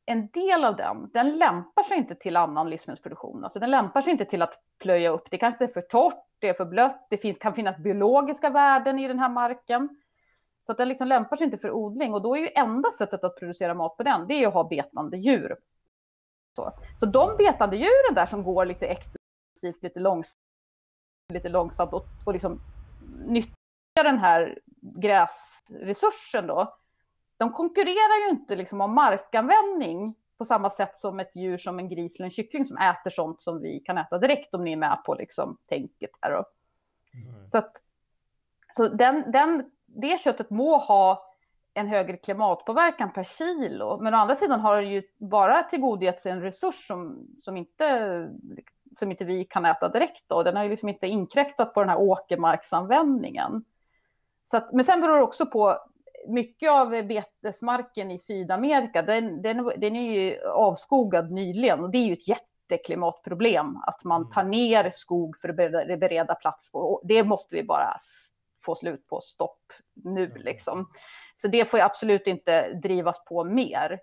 en 0.06 0.28
del 0.28 0.66
av 0.66 0.76
den, 0.76 1.10
den 1.14 1.38
lämpar 1.38 1.84
sig 1.84 1.98
inte 1.98 2.16
till 2.16 2.38
annan 2.38 2.70
livsmedelsproduktion. 2.70 3.44
Alltså 3.44 3.60
den 3.60 3.72
lämpar 3.72 4.02
sig 4.02 4.12
inte 4.12 4.26
till 4.26 4.42
att 4.42 4.60
plöja 4.80 5.10
upp. 5.10 5.28
Det 5.32 5.38
kanske 5.38 5.64
är 5.64 5.68
för 5.68 5.82
torrt, 5.82 6.26
det 6.40 6.50
är 6.50 6.54
för 6.54 6.66
blött, 6.66 7.08
det 7.10 7.18
finns, 7.18 7.38
kan 7.38 7.54
finnas 7.54 7.78
biologiska 7.78 8.50
värden 8.50 9.00
i 9.00 9.08
den 9.08 9.20
här 9.20 9.30
marken. 9.30 9.90
Så 10.66 10.72
att 10.72 10.78
den 10.78 10.90
liksom 10.90 11.08
lämpar 11.08 11.36
sig 11.36 11.46
inte 11.46 11.58
för 11.58 11.72
odling 11.72 12.14
och 12.14 12.22
då 12.22 12.36
är 12.38 12.42
ju 12.42 12.50
enda 12.56 12.92
sättet 12.92 13.24
att 13.24 13.40
producera 13.40 13.74
mat 13.74 13.98
på 13.98 14.04
den, 14.04 14.28
det 14.28 14.34
är 14.34 14.48
att 14.48 14.54
ha 14.54 14.64
betande 14.64 15.18
djur. 15.18 15.58
Så, 16.56 16.72
så 17.00 17.06
de 17.06 17.38
betande 17.38 17.76
djuren 17.76 18.16
där 18.16 18.26
som 18.26 18.44
går 18.44 18.66
lite 18.66 18.88
extensivt, 18.88 19.84
lite 19.84 20.00
långsamt, 20.00 20.40
lite 21.34 21.50
långsamt 21.50 21.94
och, 21.94 22.06
och 22.26 22.34
liksom 22.34 22.62
nyttjar 23.26 24.04
den 24.04 24.18
här 24.18 24.60
gräsresursen 24.82 26.48
då, 26.48 26.78
de 27.38 27.52
konkurrerar 27.52 28.26
ju 28.26 28.30
inte 28.30 28.56
liksom 28.56 28.82
om 28.82 28.96
markanvändning 28.96 30.16
på 30.38 30.46
samma 30.46 30.70
sätt 30.70 30.98
som 30.98 31.20
ett 31.20 31.36
djur 31.36 31.58
som 31.58 31.80
en 31.80 31.90
gris 31.90 32.16
eller 32.16 32.26
en 32.26 32.32
kyckling 32.32 32.66
som 32.66 32.78
äter 32.78 33.10
sånt 33.10 33.44
som 33.44 33.62
vi 33.62 33.80
kan 33.80 33.98
äta 33.98 34.18
direkt 34.18 34.54
om 34.54 34.64
ni 34.64 34.72
är 34.72 34.78
med 34.78 35.02
på 35.06 35.14
liksom 35.14 35.58
tänket 35.66 36.12
här. 36.22 36.32
Då. 36.32 36.46
Mm. 37.14 37.48
Så, 37.48 37.58
att, 37.58 37.72
så 38.72 38.88
den, 38.88 39.32
den 39.32 39.72
det 39.96 40.22
köttet 40.22 40.50
må 40.50 40.78
ha 40.78 41.32
en 41.74 41.88
högre 41.88 42.18
klimatpåverkan 42.18 43.12
per 43.12 43.24
kilo, 43.24 43.98
men 44.02 44.14
å 44.14 44.18
andra 44.18 44.36
sidan 44.36 44.60
har 44.60 44.76
det 44.76 44.88
ju 44.88 45.02
bara 45.18 45.64
tillgodogett 45.64 46.22
sig 46.22 46.32
en 46.32 46.42
resurs 46.42 46.88
som, 46.88 47.28
som, 47.42 47.58
inte, 47.58 48.30
som 49.00 49.12
inte 49.12 49.26
vi 49.26 49.44
kan 49.46 49.66
äta 49.66 49.90
direkt. 49.90 50.24
Då. 50.28 50.44
Den 50.44 50.56
har 50.56 50.64
ju 50.64 50.70
liksom 50.70 50.90
inte 50.90 51.08
inkräktat 51.08 51.74
på 51.74 51.80
den 51.80 51.90
här 51.90 52.00
åkermarksanvändningen. 52.00 53.64
Så 54.44 54.58
att, 54.58 54.74
men 54.74 54.86
sen 54.86 55.02
beror 55.02 55.18
det 55.18 55.24
också 55.24 55.46
på 55.46 55.78
mycket 56.28 56.72
av 56.72 56.90
betesmarken 56.90 58.12
i 58.12 58.20
Sydamerika, 58.20 59.02
den, 59.02 59.42
den, 59.42 59.72
den 59.78 59.96
är 59.96 60.14
ju 60.14 60.42
avskogad 60.48 61.32
nyligen 61.32 61.84
och 61.84 61.90
det 61.90 61.98
är 61.98 62.06
ju 62.06 62.14
ett 62.14 62.28
jätteklimatproblem 62.28 63.78
att 63.78 64.04
man 64.04 64.22
mm. 64.22 64.32
tar 64.32 64.44
ner 64.44 64.90
skog 64.90 65.38
för 65.38 65.50
att 65.50 65.56
bereda 66.00 66.36
plats 66.36 66.72
på. 66.72 67.02
Det 67.04 67.24
måste 67.24 67.56
vi 67.56 67.64
bara 67.64 67.98
få 68.66 68.76
slut 68.76 69.08
på, 69.08 69.22
stopp 69.22 69.74
nu 69.94 70.34
liksom. 70.36 70.90
Så 71.36 71.48
det 71.48 71.66
får 71.66 71.80
ju 71.80 71.86
absolut 71.86 72.28
inte 72.28 72.74
drivas 72.74 73.26
på 73.26 73.44
mer. 73.44 74.00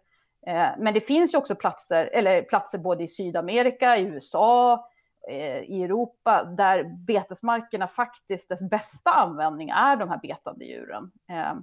Eh, 0.46 0.70
men 0.78 0.94
det 0.94 1.00
finns 1.00 1.34
ju 1.34 1.38
också 1.38 1.54
platser, 1.54 2.06
eller 2.06 2.42
platser 2.42 2.78
både 2.78 3.04
i 3.04 3.08
Sydamerika, 3.08 3.96
i 3.96 4.02
USA, 4.02 4.88
eh, 5.28 5.58
i 5.58 5.82
Europa, 5.82 6.44
där 6.44 6.84
betesmarkerna 6.84 7.88
faktiskt, 7.88 8.48
dess 8.48 8.70
bästa 8.70 9.10
användning 9.10 9.68
är 9.68 9.96
de 9.96 10.08
här 10.08 10.18
betande 10.22 10.64
djuren. 10.64 11.12
Eh, 11.30 11.54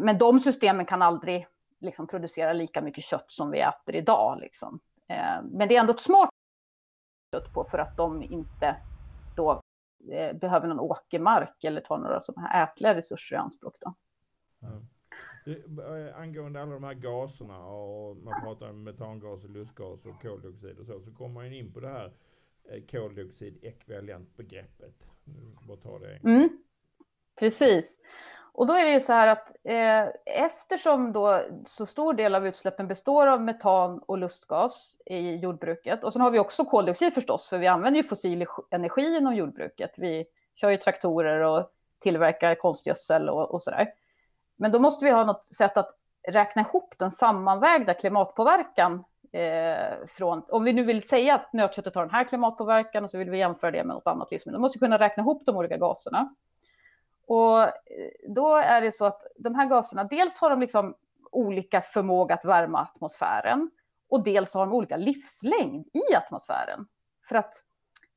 men 0.00 0.18
de 0.18 0.40
systemen 0.40 0.86
kan 0.86 1.02
aldrig 1.02 1.46
liksom, 1.80 2.06
producera 2.06 2.52
lika 2.52 2.80
mycket 2.80 3.04
kött 3.04 3.24
som 3.28 3.50
vi 3.50 3.60
äter 3.60 3.94
idag. 3.94 4.38
Liksom. 4.40 4.80
Men 5.42 5.68
det 5.68 5.76
är 5.76 5.80
ändå 5.80 5.92
ett 5.92 6.00
smart 6.00 6.30
kött 7.34 7.52
på 7.52 7.64
för 7.64 7.78
att 7.78 7.96
de 7.96 8.22
inte 8.22 8.76
då 9.36 9.60
behöver 10.40 10.68
någon 10.68 10.80
åkermark 10.80 11.64
eller 11.64 11.80
tar 11.80 11.98
några 11.98 12.20
sådana 12.20 12.48
här 12.48 12.64
ätliga 12.64 12.94
resurser 12.94 13.36
i 13.36 13.38
anspråk. 13.38 13.76
Då. 13.80 13.94
Eh, 15.46 15.56
angående 16.20 16.62
alla 16.62 16.72
de 16.72 16.84
här 16.84 16.94
gaserna 16.94 17.66
och 17.66 18.16
man 18.16 18.42
pratar 18.44 18.70
om 18.70 18.82
metangas 18.82 19.44
och 19.44 19.50
lustgas 19.50 20.06
och 20.06 20.22
koldioxid 20.22 20.78
och 20.78 20.86
så, 20.86 21.00
så 21.00 21.12
kommer 21.12 21.34
man 21.34 21.52
in 21.52 21.72
på 21.72 21.80
det 21.80 21.88
här 21.88 22.12
eh, 22.64 22.82
koldioxid-ekvivalent-begreppet. 22.90 25.10
Bara 25.68 25.76
ta 25.76 25.98
det 25.98 26.16
mm. 26.16 26.48
Precis. 27.38 27.98
Och 28.54 28.66
då 28.66 28.72
är 28.74 28.84
det 28.84 28.90
ju 28.90 29.00
så 29.00 29.12
här 29.12 29.28
att 29.28 29.56
eh, 29.64 30.04
eftersom 30.44 31.12
då 31.12 31.42
så 31.64 31.86
stor 31.86 32.14
del 32.14 32.34
av 32.34 32.46
utsläppen 32.46 32.88
består 32.88 33.26
av 33.26 33.42
metan 33.42 33.98
och 33.98 34.18
lustgas 34.18 34.96
i 35.06 35.36
jordbruket 35.36 36.04
och 36.04 36.12
sen 36.12 36.22
har 36.22 36.30
vi 36.30 36.38
också 36.38 36.64
koldioxid 36.64 37.14
förstås, 37.14 37.46
för 37.48 37.58
vi 37.58 37.66
använder 37.66 37.98
ju 37.98 38.04
fossil 38.04 38.46
energi 38.70 39.16
inom 39.16 39.34
jordbruket. 39.34 39.94
Vi 39.96 40.24
kör 40.54 40.70
ju 40.70 40.76
traktorer 40.76 41.40
och 41.40 41.70
tillverkar 41.98 42.54
konstgödsel 42.54 43.28
och, 43.28 43.54
och 43.54 43.60
där. 43.66 43.88
Men 44.56 44.72
då 44.72 44.78
måste 44.78 45.04
vi 45.04 45.10
ha 45.10 45.24
något 45.24 45.46
sätt 45.46 45.76
att 45.76 45.90
räkna 46.28 46.62
ihop 46.62 46.94
den 46.98 47.10
sammanvägda 47.10 47.94
klimatpåverkan 47.94 49.04
eh, 49.32 50.06
från, 50.06 50.42
om 50.48 50.64
vi 50.64 50.72
nu 50.72 50.84
vill 50.84 51.08
säga 51.08 51.34
att 51.34 51.52
nötköttet 51.52 51.94
har 51.94 52.02
den 52.02 52.14
här 52.14 52.24
klimatpåverkan 52.24 53.04
och 53.04 53.10
så 53.10 53.18
vill 53.18 53.30
vi 53.30 53.38
jämföra 53.38 53.70
det 53.70 53.84
med 53.84 53.94
något 53.94 54.06
annat 54.06 54.30
livsmedel, 54.32 54.58
då 54.58 54.60
måste 54.60 54.78
vi 54.78 54.80
kunna 54.80 54.98
räkna 54.98 55.20
ihop 55.22 55.42
de 55.46 55.56
olika 55.56 55.76
gaserna. 55.76 56.34
Och 57.26 57.62
eh, 57.62 57.70
då 58.28 58.56
är 58.56 58.80
det 58.80 58.92
så 58.92 59.04
att 59.04 59.22
de 59.36 59.54
här 59.54 59.66
gaserna, 59.66 60.04
dels 60.04 60.38
har 60.38 60.50
de 60.50 60.60
liksom 60.60 60.94
olika 61.30 61.80
förmåga 61.80 62.34
att 62.34 62.44
värma 62.44 62.80
atmosfären 62.80 63.70
och 64.08 64.24
dels 64.24 64.54
har 64.54 64.66
de 64.66 64.74
olika 64.74 64.96
livslängd 64.96 65.86
i 65.86 66.14
atmosfären. 66.14 66.86
För 67.28 67.36
att 67.36 67.54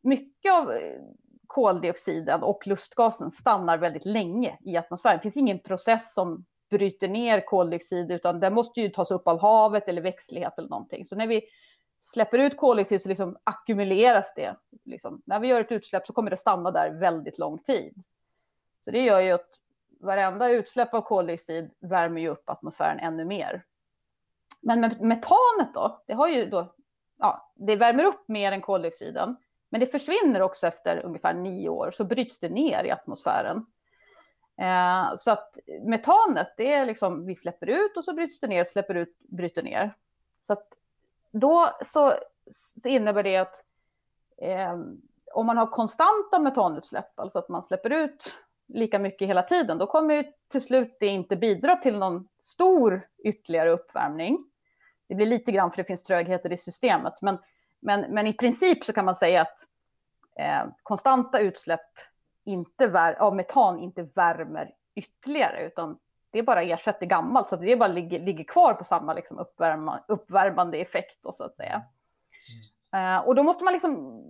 mycket 0.02 0.54
av 0.54 0.72
eh, 0.72 1.02
koldioxiden 1.48 2.44
och 2.44 2.68
lustgasen 2.68 3.32
stannar 3.32 3.78
väldigt 3.78 4.06
länge 4.06 4.58
i 4.62 4.78
atmosfären. 4.78 5.18
Det 5.18 5.22
finns 5.22 5.38
ingen 5.38 5.60
process 5.60 6.14
som 6.14 6.46
bryter 6.70 7.08
ner 7.08 7.46
koldioxid, 7.46 8.12
utan 8.12 8.40
den 8.40 8.54
måste 8.54 8.82
ju 8.82 8.90
tas 8.90 9.12
upp 9.12 9.28
av 9.28 9.40
havet 9.40 9.88
eller 9.88 10.02
växtlighet 10.02 10.54
eller 10.58 10.70
någonting. 10.70 11.06
Så 11.06 11.16
när 11.16 11.28
vi 11.28 11.42
släpper 12.00 12.40
ut 12.40 12.58
koldioxid 12.58 13.02
så 13.02 13.10
liksom 13.10 13.38
ackumuleras 13.44 14.34
det. 14.36 14.56
Liksom. 14.86 15.22
När 15.26 15.40
vi 15.40 15.48
gör 15.48 15.62
ett 15.62 15.72
utsläpp 15.72 16.08
så 16.08 16.14
kommer 16.14 16.32
det 16.32 16.38
stanna 16.38 16.72
där 16.72 17.00
väldigt 17.00 17.38
lång 17.38 17.60
tid. 17.60 17.94
Så 18.88 18.92
det 18.92 19.04
gör 19.04 19.20
ju 19.20 19.32
att 19.32 19.50
varenda 20.00 20.50
utsläpp 20.50 20.94
av 20.94 21.02
koldioxid 21.02 21.72
värmer 21.80 22.22
ju 22.22 22.28
upp 22.28 22.50
atmosfären 22.50 23.00
ännu 23.00 23.26
mer. 23.26 23.64
Men 24.62 24.80
med 24.82 25.02
metanet 25.02 25.74
då, 25.74 26.04
det 26.08 26.14
har 26.14 26.28
ju 26.28 26.46
då, 26.46 26.74
ja, 27.18 27.52
det 27.56 27.76
värmer 27.76 28.04
upp 28.04 28.28
mer 28.28 28.52
än 28.52 28.62
koldioxiden, 28.62 29.36
men 29.70 29.80
det 29.80 29.88
försvinner 29.88 30.42
också 30.42 30.68
efter 30.68 31.06
ungefär 31.06 31.34
nio 31.34 31.70
år, 31.70 31.92
så 31.92 32.04
bryts 32.04 32.40
det 32.40 32.50
ner 32.50 32.84
i 32.84 32.92
atmosfären. 32.92 33.66
Eh, 34.58 35.16
så 35.16 35.32
att 35.32 35.58
metanet, 35.84 36.54
det 36.58 36.74
är 36.74 36.86
liksom, 36.86 37.26
vi 37.26 37.36
släpper 37.36 37.68
ut 37.68 37.98
och 37.98 38.04
så 38.04 38.14
bryts 38.14 38.40
det 38.40 38.48
ner, 38.48 38.64
släpper 38.64 38.96
ut, 38.96 39.18
bryter 39.20 39.64
ner. 39.64 39.96
Så 40.42 40.54
att 40.54 40.68
då 41.32 41.70
så, 41.86 42.14
så 42.82 42.90
innebär 42.90 43.24
det 43.24 43.38
att 43.38 43.64
eh, 44.38 44.78
om 45.34 45.46
man 45.46 45.58
har 45.58 45.68
konstanta 45.68 46.40
metanutsläpp, 46.40 47.20
alltså 47.20 47.40
att 47.40 47.50
man 47.50 47.64
släpper 47.64 47.90
ut 47.90 48.34
lika 48.68 49.00
mycket 49.00 49.28
hela 49.28 49.44
tiden, 49.44 49.78
då 49.78 49.88
kommer 49.88 50.16
ju 50.16 50.24
till 50.52 50.62
slut 50.62 50.98
det 51.00 51.08
inte 51.08 51.36
bidra 51.36 51.76
till 51.76 51.98
någon 51.98 52.28
stor 52.40 53.08
ytterligare 53.24 53.70
uppvärmning. 53.70 54.46
Det 55.08 55.16
blir 55.16 55.26
lite 55.26 55.52
grann 55.52 55.72
för 55.72 55.78
det 55.78 55.84
finns 55.84 56.04
trögheter 56.04 56.54
i 56.54 56.58
systemet, 56.58 57.22
men, 57.22 57.38
men, 57.80 58.02
men 58.02 58.28
i 58.28 58.34
princip 58.34 58.86
så 58.86 58.94
kan 58.94 59.06
man 59.06 59.16
säga 59.16 59.42
att 59.42 59.60
eh, 60.40 60.72
konstanta 60.84 61.40
utsläpp 61.40 61.90
inte 62.46 62.88
vär, 62.88 63.14
av 63.14 63.36
metan 63.36 63.80
inte 63.80 64.04
värmer 64.04 64.74
ytterligare, 64.96 65.68
utan 65.68 65.98
det 66.32 66.44
bara 66.44 66.62
ersätter 66.62 67.06
gammalt, 67.06 67.50
så 67.50 67.56
det 67.56 67.76
bara 67.76 67.88
ligger, 67.88 68.20
ligger 68.20 68.44
kvar 68.44 68.74
på 68.74 68.84
samma 68.84 69.14
liksom 69.14 69.40
uppvärma, 69.40 70.04
uppvärmande 70.08 70.78
effekt, 70.78 71.20
då, 71.24 71.32
så 71.32 71.44
att 71.44 71.56
säga. 71.56 71.84
Mm. 72.94 73.16
Uh, 73.16 73.28
och 73.28 73.36
då 73.36 73.44
måste 73.44 73.64
man 73.64 73.74
liksom 73.74 74.24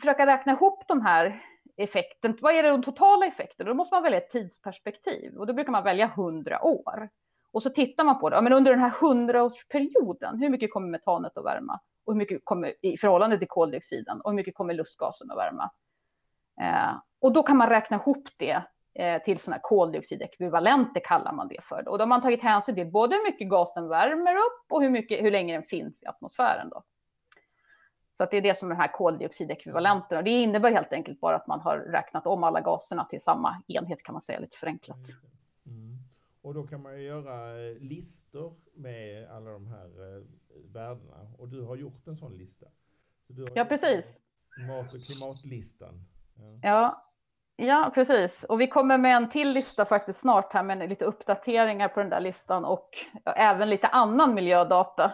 försöka 0.00 0.26
räkna 0.26 0.52
ihop 0.52 0.84
de 0.88 1.00
här 1.00 1.42
effekten. 1.76 2.38
Vad 2.40 2.54
är 2.54 2.62
den 2.62 2.80
de 2.80 2.82
totala 2.82 3.26
effekterna? 3.26 3.68
Då 3.70 3.74
måste 3.74 3.94
man 3.94 4.02
välja 4.02 4.18
ett 4.18 4.30
tidsperspektiv 4.30 5.36
och 5.36 5.46
då 5.46 5.52
brukar 5.52 5.72
man 5.72 5.84
välja 5.84 6.06
100 6.06 6.64
år. 6.64 7.08
Och 7.52 7.62
så 7.62 7.70
tittar 7.70 8.04
man 8.04 8.20
på 8.20 8.30
det. 8.30 8.36
Ja, 8.36 8.40
men 8.40 8.52
under 8.52 8.70
den 8.70 8.80
här 8.80 8.90
100-årsperioden, 8.90 10.38
hur 10.38 10.48
mycket 10.48 10.72
kommer 10.72 10.88
metanet 10.88 11.38
att 11.38 11.44
värma? 11.44 11.80
Och 12.04 12.12
hur 12.12 12.18
mycket 12.18 12.40
kommer 12.44 12.74
i 12.80 12.96
förhållande 12.96 13.38
till 13.38 13.48
koldioxiden? 13.48 14.20
Och 14.20 14.30
hur 14.30 14.36
mycket 14.36 14.54
kommer 14.54 14.74
lustgasen 14.74 15.30
att 15.30 15.36
värma? 15.36 15.70
Eh, 16.60 16.94
och 17.20 17.32
då 17.32 17.42
kan 17.42 17.56
man 17.56 17.68
räkna 17.68 17.96
ihop 17.96 18.28
det 18.36 18.62
eh, 18.94 19.22
till 19.22 19.38
sådana 19.38 19.60
koldioxidekvivalenter 19.62 21.00
kallar 21.04 21.32
man 21.32 21.48
det 21.48 21.64
för. 21.64 21.88
Och 21.88 21.98
då 21.98 22.02
har 22.02 22.08
man 22.08 22.20
tagit 22.20 22.42
hänsyn 22.42 22.74
till 22.74 22.90
både 22.90 23.16
hur 23.16 23.24
mycket 23.24 23.48
gasen 23.48 23.88
värmer 23.88 24.34
upp 24.34 24.72
och 24.72 24.82
hur, 24.82 24.90
mycket, 24.90 25.24
hur 25.24 25.30
länge 25.30 25.52
den 25.52 25.62
finns 25.62 26.02
i 26.02 26.06
atmosfären. 26.06 26.68
Då. 26.68 26.82
Så 28.16 28.24
det 28.24 28.36
är 28.36 28.40
det 28.40 28.58
som 28.58 28.70
är 28.70 28.74
de 28.74 28.80
här 28.80 28.92
koldioxidekvivalenterna. 28.92 30.18
Och 30.18 30.24
det 30.24 30.30
innebär 30.30 30.72
helt 30.72 30.92
enkelt 30.92 31.20
bara 31.20 31.36
att 31.36 31.46
man 31.46 31.60
har 31.60 31.78
räknat 31.78 32.26
om 32.26 32.44
alla 32.44 32.60
gaserna 32.60 33.04
till 33.04 33.20
samma 33.22 33.62
enhet 33.68 34.02
kan 34.02 34.12
man 34.12 34.22
säga, 34.22 34.38
lite 34.38 34.56
förenklat. 34.56 34.98
Mm. 35.66 35.98
Och 36.42 36.54
då 36.54 36.62
kan 36.62 36.82
man 36.82 36.98
ju 36.98 37.02
göra 37.02 37.66
eh, 37.68 37.76
listor 37.76 38.54
med 38.74 39.30
alla 39.30 39.50
de 39.50 39.66
här 39.66 39.86
eh, 39.86 40.22
värdena. 40.72 41.16
Och 41.38 41.48
du 41.48 41.62
har 41.62 41.76
gjort 41.76 42.06
en 42.06 42.16
sån 42.16 42.36
lista. 42.36 42.66
Så 43.26 43.32
du 43.32 43.42
har 43.42 43.50
ja, 43.54 43.64
precis. 43.64 44.20
Mat 44.68 44.94
och 44.94 45.02
klimatlistan. 45.02 46.04
Ja. 46.34 46.58
ja. 46.62 47.08
Ja, 47.56 47.90
precis. 47.94 48.44
Och 48.44 48.60
vi 48.60 48.66
kommer 48.66 48.98
med 48.98 49.16
en 49.16 49.28
till 49.28 49.52
lista 49.52 49.84
faktiskt 49.84 50.20
snart 50.20 50.52
här 50.52 50.62
med 50.62 50.88
lite 50.88 51.04
uppdateringar 51.04 51.88
på 51.88 52.00
den 52.00 52.10
där 52.10 52.20
listan 52.20 52.64
och 52.64 52.88
även 53.24 53.70
lite 53.70 53.86
annan 53.86 54.34
miljödata. 54.34 55.12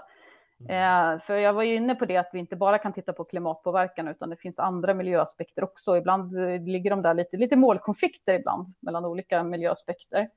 Mm. 0.61 1.15
Eh, 1.15 1.19
för 1.19 1.37
jag 1.37 1.53
var 1.53 1.63
ju 1.63 1.75
inne 1.75 1.95
på 1.95 2.05
det 2.05 2.17
att 2.17 2.31
vi 2.33 2.39
inte 2.39 2.57
bara 2.57 2.79
kan 2.79 2.93
titta 2.93 3.13
på 3.13 3.25
klimatpåverkan 3.25 4.09
utan 4.09 4.31
det 4.31 4.37
finns 4.37 4.59
andra 4.59 4.95
miljöaspekter 4.95 5.65
också. 5.65 5.97
Ibland 5.97 6.39
eh, 6.39 6.63
ligger 6.63 6.91
de 6.91 7.03
där 7.03 7.15
lite, 7.15 7.37
lite 7.37 7.57
målkonflikter 7.57 8.35
ibland 8.35 8.67
mellan 8.81 9.05
olika 9.05 9.45
miljöaspekter. 9.45 10.29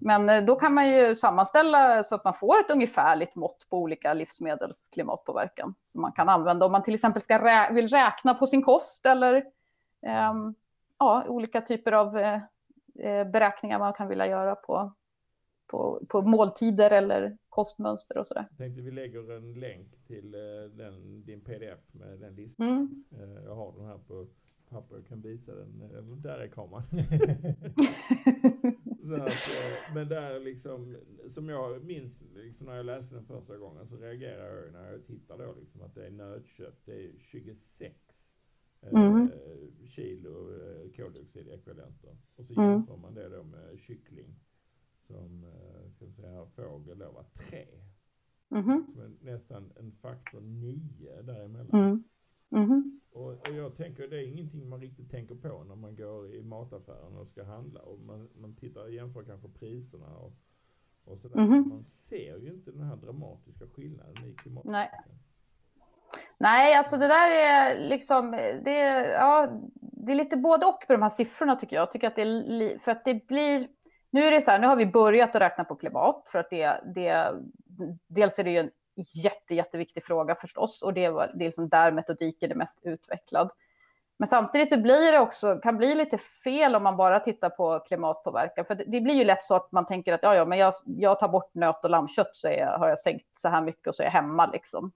Men 0.00 0.28
eh, 0.28 0.44
då 0.44 0.56
kan 0.56 0.74
man 0.74 0.88
ju 0.88 1.14
sammanställa 1.14 2.04
så 2.04 2.14
att 2.14 2.24
man 2.24 2.34
får 2.34 2.60
ett 2.60 2.70
ungefärligt 2.70 3.34
mått 3.34 3.66
på 3.70 3.78
olika 3.78 4.14
livsmedels 4.14 4.88
klimatpåverkan 4.92 5.74
som 5.84 6.00
man 6.00 6.12
kan 6.12 6.28
använda 6.28 6.66
om 6.66 6.72
man 6.72 6.82
till 6.82 6.94
exempel 6.94 7.22
ska 7.22 7.44
rä 7.44 7.72
vill 7.72 7.88
räkna 7.88 8.34
på 8.34 8.46
sin 8.46 8.62
kost 8.62 9.06
eller 9.06 9.34
eh, 10.06 10.32
ja, 10.98 11.24
olika 11.28 11.60
typer 11.60 11.92
av 11.92 12.18
eh, 12.18 12.40
eh, 12.98 13.24
beräkningar 13.24 13.78
man 13.78 13.92
kan 13.92 14.08
vilja 14.08 14.26
göra 14.26 14.54
på, 14.54 14.92
på, 15.66 16.06
på 16.08 16.22
måltider 16.22 16.90
eller 16.90 17.36
kostmönster 17.48 18.18
och 18.18 18.26
sådär. 18.26 18.46
Jag 18.50 18.58
tänkte 18.58 18.82
vi 18.82 18.90
lägger 18.90 19.32
en 19.32 19.60
länk 19.60 20.06
till 20.06 20.34
eh, 20.34 20.40
den, 20.76 21.24
din 21.24 21.40
pdf 21.40 21.80
med 21.92 22.18
den 22.18 22.34
listan. 22.34 22.68
Mm. 22.68 23.04
Eh, 23.10 23.44
jag 23.44 23.54
har 23.54 23.72
den 23.72 23.86
här 23.86 23.98
på 23.98 24.26
papper, 24.68 24.96
jag 24.96 25.06
kan 25.06 25.20
visa 25.20 25.54
den. 25.54 25.82
Eh, 25.82 26.02
där 26.02 26.38
är 26.38 26.48
kameran. 26.48 26.82
så 29.02 29.14
att, 29.14 29.32
men 29.94 30.08
där 30.08 30.40
liksom, 30.40 30.96
som 31.28 31.48
jag 31.48 31.84
minns 31.84 32.22
liksom 32.34 32.66
när 32.66 32.76
jag 32.76 32.86
läste 32.86 33.14
den 33.14 33.24
första 33.24 33.56
gången 33.56 33.86
så 33.86 33.96
reagerar 33.96 34.56
jag 34.56 34.72
när 34.72 34.92
jag 34.92 35.06
tittar 35.06 35.38
då 35.38 35.54
liksom 35.60 35.82
att 35.82 35.94
det 35.94 36.06
är 36.06 36.10
nötkött. 36.10 36.80
Det 36.84 37.04
är 37.04 37.12
26 37.18 37.94
mm. 38.92 39.30
kilo 39.86 40.50
koldioxidekvivalenter. 40.96 42.16
Och 42.36 42.46
så 42.46 42.60
mm. 42.60 42.70
jämför 42.70 42.96
man 42.96 43.14
det 43.14 43.28
då 43.28 43.42
med 43.42 43.78
kyckling 43.78 44.34
som 45.06 45.44
eh, 45.44 45.90
ska 45.90 46.22
säga, 46.22 46.46
fågel 46.46 46.98
då 46.98 47.10
var 47.10 47.24
tre. 47.50 47.66
Mm 48.50 48.64
-hmm. 48.64 48.84
Som 48.84 49.00
är 49.00 49.32
nästan 49.32 49.72
en 49.76 49.92
faktor 49.92 50.40
nio 50.40 51.22
däremellan. 51.22 51.80
Mm. 51.80 52.04
Mm 52.50 53.00
och, 53.16 53.48
och 53.48 53.54
jag 53.54 53.76
tänker 53.76 54.08
det 54.08 54.16
är 54.16 54.28
ingenting 54.28 54.68
man 54.68 54.80
riktigt 54.80 55.10
tänker 55.10 55.34
på 55.34 55.64
när 55.64 55.74
man 55.74 55.96
går 55.96 56.34
i 56.34 56.42
mataffären 56.42 57.16
och 57.16 57.28
ska 57.28 57.44
handla. 57.44 57.80
Och 57.80 58.00
man, 58.00 58.28
man 58.34 58.56
tittar 58.56 58.88
jämför 58.88 59.22
kanske 59.22 59.48
priserna 59.48 60.16
och, 60.16 60.32
och 61.04 61.18
sådär. 61.18 61.38
Mm. 61.38 61.68
Man 61.68 61.84
ser 61.84 62.38
ju 62.38 62.52
inte 62.52 62.70
den 62.70 62.82
här 62.82 62.96
dramatiska 62.96 63.66
skillnaden 63.66 64.24
i 64.24 64.34
klimatet. 64.34 64.70
Nej. 64.70 64.90
Nej, 66.38 66.74
alltså 66.74 66.96
det 66.96 67.08
där 67.08 67.30
är 67.30 67.88
liksom, 67.88 68.30
det, 68.64 69.10
ja, 69.12 69.60
det 69.74 70.12
är 70.12 70.16
lite 70.16 70.36
både 70.36 70.66
och 70.66 70.84
på 70.86 70.92
de 70.92 71.02
här 71.02 71.10
siffrorna 71.10 71.56
tycker 71.56 71.76
jag. 71.76 71.82
jag 71.82 71.92
tycker 71.92 72.06
att 72.06 72.16
det 72.16 72.22
är, 72.22 72.78
för 72.78 72.92
att 72.92 73.04
det 73.04 73.26
blir, 73.26 73.68
nu 74.16 74.24
är 74.24 74.30
det 74.30 74.42
så 74.42 74.50
här, 74.50 74.58
nu 74.58 74.66
har 74.66 74.76
vi 74.76 74.86
börjat 74.86 75.36
att 75.36 75.42
räkna 75.42 75.64
på 75.64 75.74
klimat 75.74 76.28
för 76.32 76.38
att 76.38 76.50
det, 76.50 76.80
det 76.94 77.32
dels 78.08 78.38
är 78.38 78.44
det 78.44 78.50
ju 78.50 78.58
en 78.58 78.70
jätte, 79.14 79.54
jätteviktig 79.54 80.04
fråga 80.04 80.34
förstås 80.34 80.82
och 80.82 80.94
det, 80.94 81.04
är, 81.04 81.12
det 81.12 81.44
är 81.44 81.46
liksom 81.46 81.68
där 81.68 81.92
metodiken 81.92 82.50
är 82.50 82.54
mest 82.54 82.78
utvecklad. 82.82 83.50
Men 84.18 84.28
samtidigt 84.28 84.68
så 84.68 84.76
blir 84.76 85.12
det 85.12 85.18
också, 85.18 85.56
kan 85.56 85.76
bli 85.76 85.94
lite 85.94 86.18
fel 86.18 86.74
om 86.74 86.82
man 86.82 86.96
bara 86.96 87.20
tittar 87.20 87.50
på 87.50 87.78
klimatpåverkan. 87.78 88.64
För 88.64 88.74
det, 88.74 88.84
det 88.86 89.00
blir 89.00 89.14
ju 89.14 89.24
lätt 89.24 89.42
så 89.42 89.54
att 89.54 89.72
man 89.72 89.86
tänker 89.86 90.12
att 90.12 90.22
ja, 90.22 90.34
ja, 90.34 90.44
men 90.44 90.58
jag, 90.58 90.72
jag 90.84 91.20
tar 91.20 91.28
bort 91.28 91.54
nöt 91.54 91.84
och 91.84 91.90
lammkött 91.90 92.36
så 92.36 92.48
jag, 92.48 92.78
har 92.78 92.88
jag 92.88 92.98
sänkt 92.98 93.26
så 93.32 93.48
här 93.48 93.62
mycket 93.62 93.86
och 93.86 93.94
så 93.94 94.02
är 94.02 94.06
jag 94.06 94.12
hemma 94.12 94.46
liksom. 94.46 94.92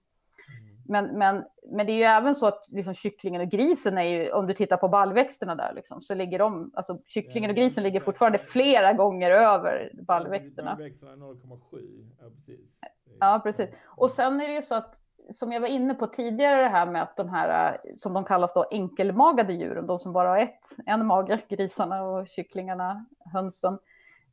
Men, 0.91 1.05
men, 1.17 1.43
men 1.71 1.85
det 1.85 1.91
är 1.91 1.97
ju 1.97 2.03
även 2.03 2.35
så 2.35 2.45
att 2.47 2.65
liksom 2.67 2.93
kycklingen 2.93 3.41
och 3.41 3.49
grisen 3.49 3.97
är 3.97 4.03
ju, 4.03 4.31
om 4.31 4.47
du 4.47 4.53
tittar 4.53 4.77
på 4.77 4.87
baljväxterna 4.87 5.55
där, 5.55 5.73
liksom, 5.73 6.01
så 6.01 6.13
ligger 6.13 6.39
de, 6.39 6.71
alltså 6.73 6.99
kycklingen 7.05 7.49
och 7.49 7.55
grisen 7.55 7.83
ligger 7.83 7.99
fortfarande 7.99 8.37
flera 8.37 8.93
gånger 8.93 9.31
över 9.31 9.91
baljväxterna. 10.07 10.75
Baljväxterna 10.75 11.11
är 11.11 11.15
0,7, 11.15 12.09
ja 12.19 12.29
precis. 12.45 12.79
Ja, 13.19 13.41
precis. 13.43 13.69
Och 13.85 14.11
sen 14.11 14.41
är 14.41 14.47
det 14.47 14.53
ju 14.53 14.61
så 14.61 14.75
att, 14.75 14.95
som 15.33 15.51
jag 15.51 15.61
var 15.61 15.67
inne 15.67 15.93
på 15.93 16.07
tidigare, 16.07 16.61
det 16.61 16.69
här 16.69 16.85
med 16.85 17.01
att 17.01 17.17
de 17.17 17.29
här, 17.29 17.77
som 17.97 18.13
de 18.13 18.23
kallas 18.23 18.53
då 18.53 18.65
enkelmagade 18.71 19.53
djuren, 19.53 19.87
de 19.87 19.99
som 19.99 20.13
bara 20.13 20.29
har 20.29 20.37
ett, 20.37 20.77
en 20.85 21.05
mage, 21.05 21.39
grisarna 21.49 22.03
och 22.03 22.27
kycklingarna, 22.27 23.05
hönsen, 23.33 23.73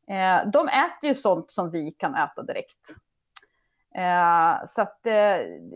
eh, 0.08 0.50
de 0.50 0.68
äter 0.68 1.08
ju 1.08 1.14
sånt 1.14 1.52
som 1.52 1.70
vi 1.70 1.90
kan 1.90 2.14
äta 2.14 2.42
direkt. 2.42 2.96
Eh, 3.98 4.66
så 4.66 4.82
att 4.82 5.06
eh, 5.06 5.12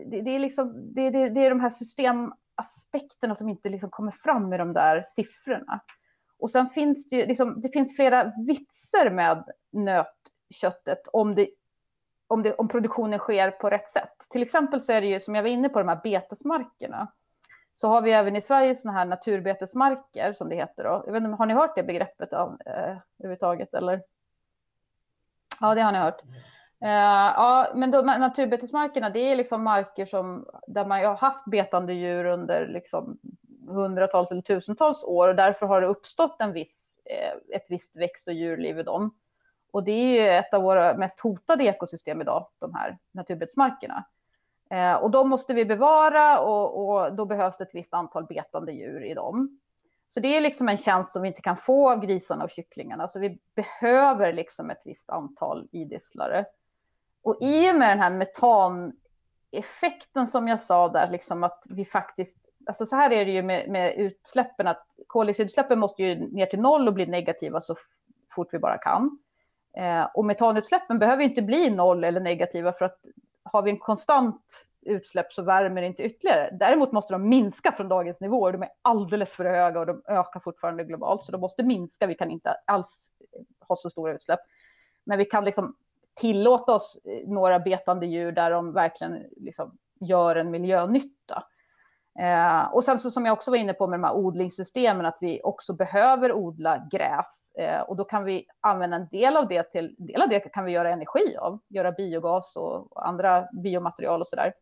det, 0.07 0.21
det, 0.21 0.31
är 0.31 0.39
liksom, 0.39 0.93
det, 0.93 1.09
det, 1.09 1.29
det, 1.29 1.45
är 1.45 1.49
de 1.49 1.59
här 1.59 1.69
systemaspekterna 1.69 3.35
som 3.35 3.49
inte 3.49 3.69
liksom 3.69 3.89
kommer 3.89 4.11
fram 4.11 4.53
i 4.53 4.57
de 4.57 4.73
där 4.73 5.03
siffrorna. 5.05 5.79
Och 6.39 6.49
sen 6.49 6.67
finns 6.67 7.07
det 7.07 7.15
ju 7.15 7.25
liksom, 7.25 7.61
det 7.61 7.69
finns 7.69 7.95
flera 7.95 8.31
vitser 8.47 9.09
med 9.09 9.43
nötköttet 9.71 11.01
om, 11.13 11.35
det, 11.35 11.49
om, 12.27 12.43
det, 12.43 12.53
om 12.53 12.67
produktionen 12.67 13.19
sker 13.19 13.51
på 13.51 13.69
rätt 13.69 13.89
sätt. 13.89 14.17
Till 14.29 14.41
exempel 14.41 14.81
så 14.81 14.91
är 14.91 15.01
det 15.01 15.07
ju, 15.07 15.19
som 15.19 15.35
jag 15.35 15.43
var 15.43 15.49
inne 15.49 15.69
på, 15.69 15.79
de 15.79 15.87
här 15.87 16.01
betesmarkerna. 16.03 17.11
Så 17.75 17.87
har 17.87 18.01
vi 18.01 18.11
även 18.11 18.35
i 18.35 18.41
Sverige 18.41 18.75
sådana 18.75 18.99
här 18.99 19.05
naturbetesmarker, 19.05 20.33
som 20.33 20.49
det 20.49 20.55
heter. 20.55 20.83
Då. 20.83 21.03
Jag 21.05 21.13
vet 21.13 21.23
inte, 21.23 21.35
har 21.35 21.45
ni 21.45 21.53
hört 21.53 21.75
det 21.75 21.83
begreppet 21.83 22.33
av, 22.33 22.57
eh, 22.65 22.97
överhuvudtaget? 23.19 23.73
Eller? 23.73 24.01
Ja, 25.61 25.75
det 25.75 25.81
har 25.81 25.91
ni 25.91 25.97
hört. 25.97 26.21
Uh, 26.83 26.89
ja, 26.89 27.71
men 27.75 27.91
då, 27.91 28.01
naturbetesmarkerna, 28.01 29.09
det 29.09 29.19
är 29.19 29.35
liksom 29.35 29.63
marker 29.63 30.05
som, 30.05 30.45
där 30.67 30.85
man 30.85 31.05
har 31.05 31.15
haft 31.15 31.45
betande 31.45 31.93
djur 31.93 32.25
under 32.25 32.67
liksom 32.67 33.19
hundratals 33.67 34.31
eller 34.31 34.41
tusentals 34.41 35.03
år 35.03 35.27
och 35.27 35.35
därför 35.35 35.65
har 35.65 35.81
det 35.81 35.87
uppstått 35.87 36.41
en 36.41 36.53
viss, 36.53 36.99
eh, 37.05 37.55
ett 37.55 37.65
visst 37.69 37.95
växt 37.95 38.27
och 38.27 38.33
djurliv 38.33 38.79
i 38.79 38.83
dem. 38.83 39.15
Och 39.71 39.83
det 39.83 39.91
är 39.91 40.21
ju 40.21 40.29
ett 40.29 40.53
av 40.53 40.61
våra 40.63 40.97
mest 40.97 41.19
hotade 41.19 41.63
ekosystem 41.63 42.21
idag, 42.21 42.47
de 42.59 42.75
här 42.75 42.97
naturbetesmarkerna. 43.11 44.05
Eh, 44.69 44.93
och 44.93 45.11
de 45.11 45.29
måste 45.29 45.53
vi 45.53 45.65
bevara 45.65 46.39
och, 46.39 46.89
och, 46.89 47.15
då 47.15 47.25
behövs 47.25 47.57
det 47.57 47.63
ett 47.63 47.75
visst 47.75 47.93
antal 47.93 48.25
betande 48.25 48.71
djur 48.71 49.03
i 49.03 49.13
dem. 49.13 49.59
Så 50.07 50.19
det 50.19 50.37
är 50.37 50.41
liksom 50.41 50.69
en 50.69 50.77
tjänst 50.77 51.13
som 51.13 51.21
vi 51.21 51.27
inte 51.27 51.41
kan 51.41 51.57
få 51.57 51.91
av 51.91 51.99
grisarna 51.99 52.43
och 52.43 52.49
kycklingarna. 52.49 53.07
Så 53.07 53.19
vi 53.19 53.39
behöver 53.55 54.33
liksom 54.33 54.69
ett 54.69 54.81
visst 54.85 55.09
antal 55.09 55.67
idisslare. 55.71 56.45
Och 57.23 57.37
i 57.41 57.71
och 57.71 57.75
med 57.75 57.89
den 57.89 57.99
här 57.99 58.11
metaneffekten 58.11 60.27
som 60.27 60.47
jag 60.47 60.61
sa 60.61 60.89
där, 60.89 61.11
liksom 61.11 61.43
att 61.43 61.63
vi 61.69 61.85
faktiskt 61.85 62.37
alltså 62.65 62.85
så 62.85 62.95
här 62.95 63.11
är 63.11 63.25
det 63.25 63.31
ju 63.31 63.43
med, 63.43 63.69
med 63.69 63.95
utsläppen, 63.95 64.67
att 64.67 64.87
koldioxidutsläppen 65.07 65.79
måste 65.79 66.03
ju 66.03 66.15
ner 66.15 66.45
till 66.45 66.59
noll 66.59 66.87
och 66.87 66.93
bli 66.93 67.05
negativa 67.05 67.61
så 67.61 67.75
fort 68.35 68.53
vi 68.53 68.59
bara 68.59 68.77
kan. 68.77 69.19
Eh, 69.77 70.07
och 70.13 70.25
metanutsläppen 70.25 70.99
behöver 70.99 71.23
inte 71.23 71.41
bli 71.41 71.69
noll 71.69 72.03
eller 72.03 72.19
negativa 72.19 72.73
för 72.73 72.85
att 72.85 72.99
har 73.43 73.61
vi 73.61 73.71
en 73.71 73.77
konstant 73.77 74.67
utsläpp 74.81 75.33
så 75.33 75.41
värmer 75.41 75.81
det 75.81 75.87
inte 75.87 76.03
ytterligare. 76.03 76.57
Däremot 76.59 76.91
måste 76.91 77.13
de 77.13 77.29
minska 77.29 77.71
från 77.71 77.87
dagens 77.87 78.19
nivåer. 78.19 78.51
De 78.51 78.63
är 78.63 78.69
alldeles 78.81 79.35
för 79.35 79.45
höga 79.45 79.79
och 79.79 79.85
de 79.85 80.01
ökar 80.07 80.39
fortfarande 80.39 80.83
globalt, 80.83 81.23
så 81.23 81.31
de 81.31 81.41
måste 81.41 81.63
minska. 81.63 82.07
Vi 82.07 82.15
kan 82.15 82.31
inte 82.31 82.55
alls 82.67 83.11
ha 83.67 83.75
så 83.75 83.89
stora 83.89 84.13
utsläpp. 84.13 84.39
Men 85.03 85.17
vi 85.17 85.25
kan 85.25 85.45
liksom 85.45 85.75
tillåta 86.13 86.73
oss 86.73 86.97
eh, 87.03 87.27
några 87.29 87.59
betande 87.59 88.05
djur 88.05 88.31
där 88.31 88.51
de 88.51 88.73
verkligen 88.73 89.23
liksom 89.37 89.77
gör 89.99 90.35
en 90.35 90.51
miljönytta. 90.51 91.43
Eh, 92.19 92.73
och 92.73 92.83
sen 92.83 92.99
så 92.99 93.11
som 93.11 93.25
jag 93.25 93.33
också 93.33 93.51
var 93.51 93.57
inne 93.57 93.73
på 93.73 93.87
med 93.87 93.99
de 93.99 94.03
här 94.03 94.15
odlingssystemen, 94.15 95.05
att 95.05 95.17
vi 95.21 95.41
också 95.43 95.73
behöver 95.73 96.33
odla 96.33 96.87
gräs. 96.91 97.51
Eh, 97.55 97.81
och 97.81 97.95
då 97.95 98.03
kan 98.03 98.23
vi 98.23 98.45
använda 98.59 98.97
en 98.97 99.07
del 99.11 99.37
av 99.37 99.47
det 99.47 99.63
till, 99.63 99.95
en 99.99 100.05
del 100.05 100.21
av 100.21 100.29
det 100.29 100.39
kan 100.39 100.65
vi 100.65 100.71
göra 100.71 100.89
energi 100.89 101.37
av, 101.39 101.59
göra 101.67 101.91
biogas 101.91 102.55
och, 102.55 102.91
och 102.91 103.07
andra 103.07 103.47
biomaterial 103.63 104.21
och 104.21 104.27
sådär. 104.27 104.53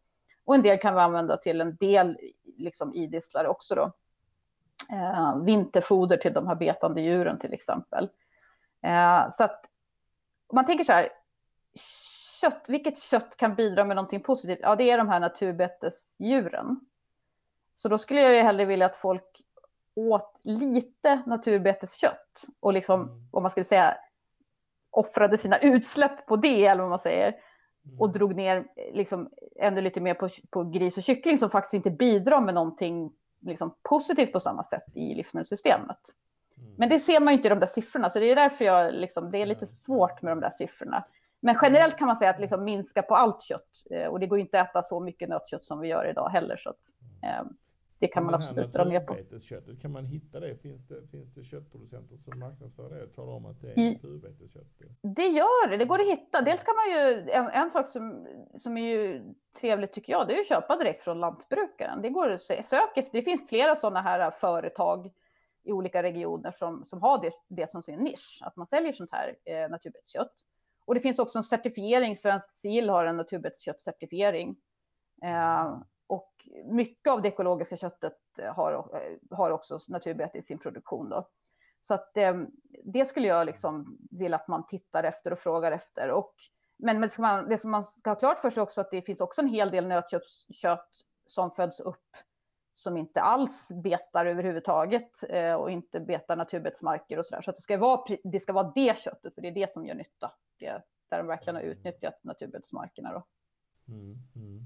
Och 0.45 0.55
en 0.55 0.61
del 0.61 0.79
kan 0.79 0.93
vi 0.93 0.99
använda 0.99 1.37
till 1.37 1.61
en 1.61 1.75
del 1.75 2.17
liksom 2.57 2.93
idisslare 2.93 3.47
också 3.47 3.75
då. 3.75 3.91
Eh, 4.91 5.37
vinterfoder 5.43 6.17
till 6.17 6.33
de 6.33 6.47
här 6.47 6.55
betande 6.55 7.01
djuren 7.01 7.39
till 7.39 7.53
exempel. 7.53 8.09
Eh, 8.83 9.29
så 9.31 9.43
att 9.43 9.65
om 10.47 10.55
man 10.55 10.65
tänker 10.65 10.83
så 10.83 10.91
här, 10.91 11.09
kött, 12.41 12.65
vilket 12.67 12.99
kött 12.99 13.37
kan 13.37 13.55
bidra 13.55 13.85
med 13.85 13.95
någonting 13.95 14.21
positivt? 14.21 14.59
Ja, 14.61 14.75
det 14.75 14.89
är 14.89 14.97
de 14.97 15.09
här 15.09 15.19
naturbetesdjuren. 15.19 16.79
Så 17.73 17.89
då 17.89 17.97
skulle 17.97 18.21
jag 18.21 18.35
ju 18.35 18.41
hellre 18.41 18.65
vilja 18.65 18.85
att 18.85 18.97
folk 18.97 19.41
åt 19.95 20.41
lite 20.43 21.21
naturbeteskött 21.25 22.45
och 22.59 22.73
liksom, 22.73 23.01
mm. 23.01 23.27
om 23.31 23.43
man 23.43 23.51
skulle 23.51 23.63
säga, 23.63 23.97
offrade 24.89 25.37
sina 25.37 25.57
utsläpp 25.57 26.25
på 26.25 26.35
det, 26.35 26.65
eller 26.65 26.81
vad 26.81 26.89
man 26.89 26.99
säger, 26.99 27.27
mm. 27.27 27.99
och 27.99 28.11
drog 28.11 28.35
ner 28.35 28.67
liksom, 28.93 29.29
ännu 29.55 29.81
lite 29.81 29.99
mer 29.99 30.13
på, 30.13 30.29
på 30.49 30.63
gris 30.63 30.97
och 30.97 31.03
kyckling 31.03 31.37
som 31.37 31.49
faktiskt 31.49 31.73
inte 31.73 31.91
bidrar 31.91 32.41
med 32.41 32.53
någonting 32.53 33.11
liksom, 33.41 33.75
positivt 33.81 34.31
på 34.31 34.39
samma 34.39 34.63
sätt 34.63 34.83
i 34.95 35.15
livsmedelssystemet. 35.15 35.99
Mm. 36.57 36.73
Men 36.77 36.89
det 36.89 36.99
ser 36.99 37.19
man 37.19 37.33
ju 37.33 37.37
inte 37.37 37.47
i 37.47 37.49
de 37.49 37.59
där 37.59 37.67
siffrorna, 37.67 38.09
så 38.09 38.19
det 38.19 38.31
är 38.31 38.35
därför 38.35 38.65
jag, 38.65 38.93
liksom, 38.93 39.31
det 39.31 39.37
är 39.37 39.45
lite 39.45 39.67
svårt 39.67 40.21
med 40.21 40.31
de 40.31 40.39
där 40.39 40.49
siffrorna. 40.49 41.03
Men 41.41 41.57
generellt 41.61 41.97
kan 41.97 42.07
man 42.07 42.15
säga 42.15 42.29
att 42.29 42.39
liksom 42.39 42.63
minska 42.63 43.01
på 43.01 43.15
allt 43.15 43.41
kött. 43.41 43.83
Eh, 43.91 44.07
och 44.07 44.19
det 44.19 44.27
går 44.27 44.39
inte 44.39 44.61
att 44.61 44.69
äta 44.69 44.83
så 44.83 44.99
mycket 44.99 45.29
nötkött 45.29 45.63
som 45.63 45.79
vi 45.79 45.87
gör 45.87 46.09
idag 46.09 46.29
heller. 46.29 46.57
Så 46.57 46.69
att, 46.69 46.79
eh, 47.23 47.43
det 47.99 48.07
kan 48.07 48.25
man 48.25 48.33
absolut 48.33 48.73
dra 48.73 48.83
ner 48.83 48.99
på. 48.99 49.39
Köttet, 49.39 49.81
kan 49.81 49.91
man 49.91 50.05
hitta 50.05 50.39
det? 50.39 50.55
Finns, 50.55 50.87
det? 50.87 51.07
finns 51.11 51.33
det 51.33 51.43
köttproducenter 51.43 52.17
som 52.17 52.39
marknadsför 52.39 52.89
det 52.89 53.03
och 53.03 53.13
talar 53.15 53.33
om 53.33 53.45
att 53.45 53.61
det 53.61 53.71
är 53.71 53.93
naturbeteskött? 53.93 54.81
Det 55.01 55.27
gör 55.27 55.69
det, 55.69 55.77
det 55.77 55.85
går 55.85 55.99
att 55.99 56.07
hitta. 56.07 56.41
Dels 56.41 56.63
kan 56.63 56.75
man 56.75 56.85
ju, 56.95 57.29
en, 57.29 57.47
en 57.47 57.69
sak 57.69 57.87
som, 57.87 58.27
som 58.55 58.77
är 58.77 58.95
ju 58.95 59.33
trevligt 59.59 59.93
tycker 59.93 60.13
jag, 60.13 60.27
det 60.27 60.35
är 60.35 60.39
att 60.39 60.47
köpa 60.47 60.77
direkt 60.77 61.01
från 61.01 61.19
lantbrukaren. 61.19 62.01
Det 62.01 62.09
går 62.09 62.29
att 62.29 62.41
söka 62.41 63.03
det 63.11 63.21
finns 63.21 63.49
flera 63.49 63.75
sådana 63.75 64.01
här 64.01 64.31
företag 64.31 65.11
i 65.63 65.71
olika 65.71 66.03
regioner 66.03 66.51
som, 66.51 66.85
som 66.85 67.01
har 67.01 67.21
det, 67.21 67.31
det 67.47 67.71
som 67.71 67.83
sin 67.83 67.99
nisch, 67.99 68.39
att 68.41 68.55
man 68.55 68.67
säljer 68.67 68.93
sånt 68.93 69.11
här 69.11 69.35
eh, 69.45 69.69
naturbeteskött. 69.69 70.33
Och 70.85 70.93
det 70.93 70.99
finns 70.99 71.19
också 71.19 71.39
en 71.39 71.43
certifiering, 71.43 72.17
Svensk 72.17 72.51
Sill 72.51 72.89
har 72.89 73.05
en 73.05 73.17
naturbetsköttcertifiering. 73.17 74.55
Eh, 75.23 75.77
och 76.07 76.47
mycket 76.65 77.11
av 77.11 77.21
det 77.21 77.27
ekologiska 77.27 77.77
köttet 77.77 78.17
eh, 78.37 78.55
har, 78.55 78.73
eh, 78.73 79.37
har 79.37 79.51
också 79.51 79.79
naturbete 79.87 80.37
i 80.37 80.41
sin 80.41 80.59
produktion. 80.59 81.09
Då. 81.09 81.27
Så 81.81 81.93
att, 81.93 82.17
eh, 82.17 82.41
det 82.83 83.05
skulle 83.05 83.27
jag 83.27 83.45
liksom 83.45 83.97
vilja 84.11 84.37
att 84.37 84.47
man 84.47 84.65
tittar 84.65 85.03
efter 85.03 85.33
och 85.33 85.39
frågar 85.39 85.71
efter. 85.71 86.11
Och, 86.11 86.33
men, 86.77 86.99
men 86.99 87.01
det, 87.01 87.09
ska 87.09 87.21
man, 87.21 87.49
det 87.49 87.57
som 87.57 87.71
man 87.71 87.83
ska 87.83 88.09
ha 88.09 88.15
klart 88.15 88.39
för 88.39 88.49
sig 88.49 88.63
också 88.63 88.81
att 88.81 88.91
det 88.91 89.01
finns 89.01 89.21
också 89.21 89.41
en 89.41 89.47
hel 89.47 89.71
del 89.71 89.87
nötkött 89.87 90.23
som 91.25 91.51
föds 91.51 91.79
upp 91.79 92.17
som 92.71 92.97
inte 92.97 93.21
alls 93.21 93.71
betar 93.83 94.25
överhuvudtaget 94.25 95.23
eh, 95.29 95.53
och 95.53 95.71
inte 95.71 95.99
betar 95.99 96.35
naturbetsmarker 96.35 97.17
och 97.17 97.25
sådär. 97.25 97.41
Så 97.41 97.49
att 97.49 97.55
det 97.55 97.61
ska, 97.61 97.77
vara, 97.77 98.17
det 98.23 98.39
ska 98.39 98.53
vara 98.53 98.71
det 98.75 98.97
köttet, 98.97 99.35
för 99.35 99.41
det 99.41 99.47
är 99.47 99.51
det 99.51 99.73
som 99.73 99.85
gör 99.85 99.95
nytta. 99.95 100.31
Det, 100.59 100.81
där 101.09 101.17
de 101.17 101.27
verkligen 101.27 101.55
har 101.55 101.63
utnyttjat 101.63 102.23
naturbetsmarkerna. 102.23 103.13
Då. 103.13 103.23
Mm, 103.87 104.17
mm. 104.35 104.65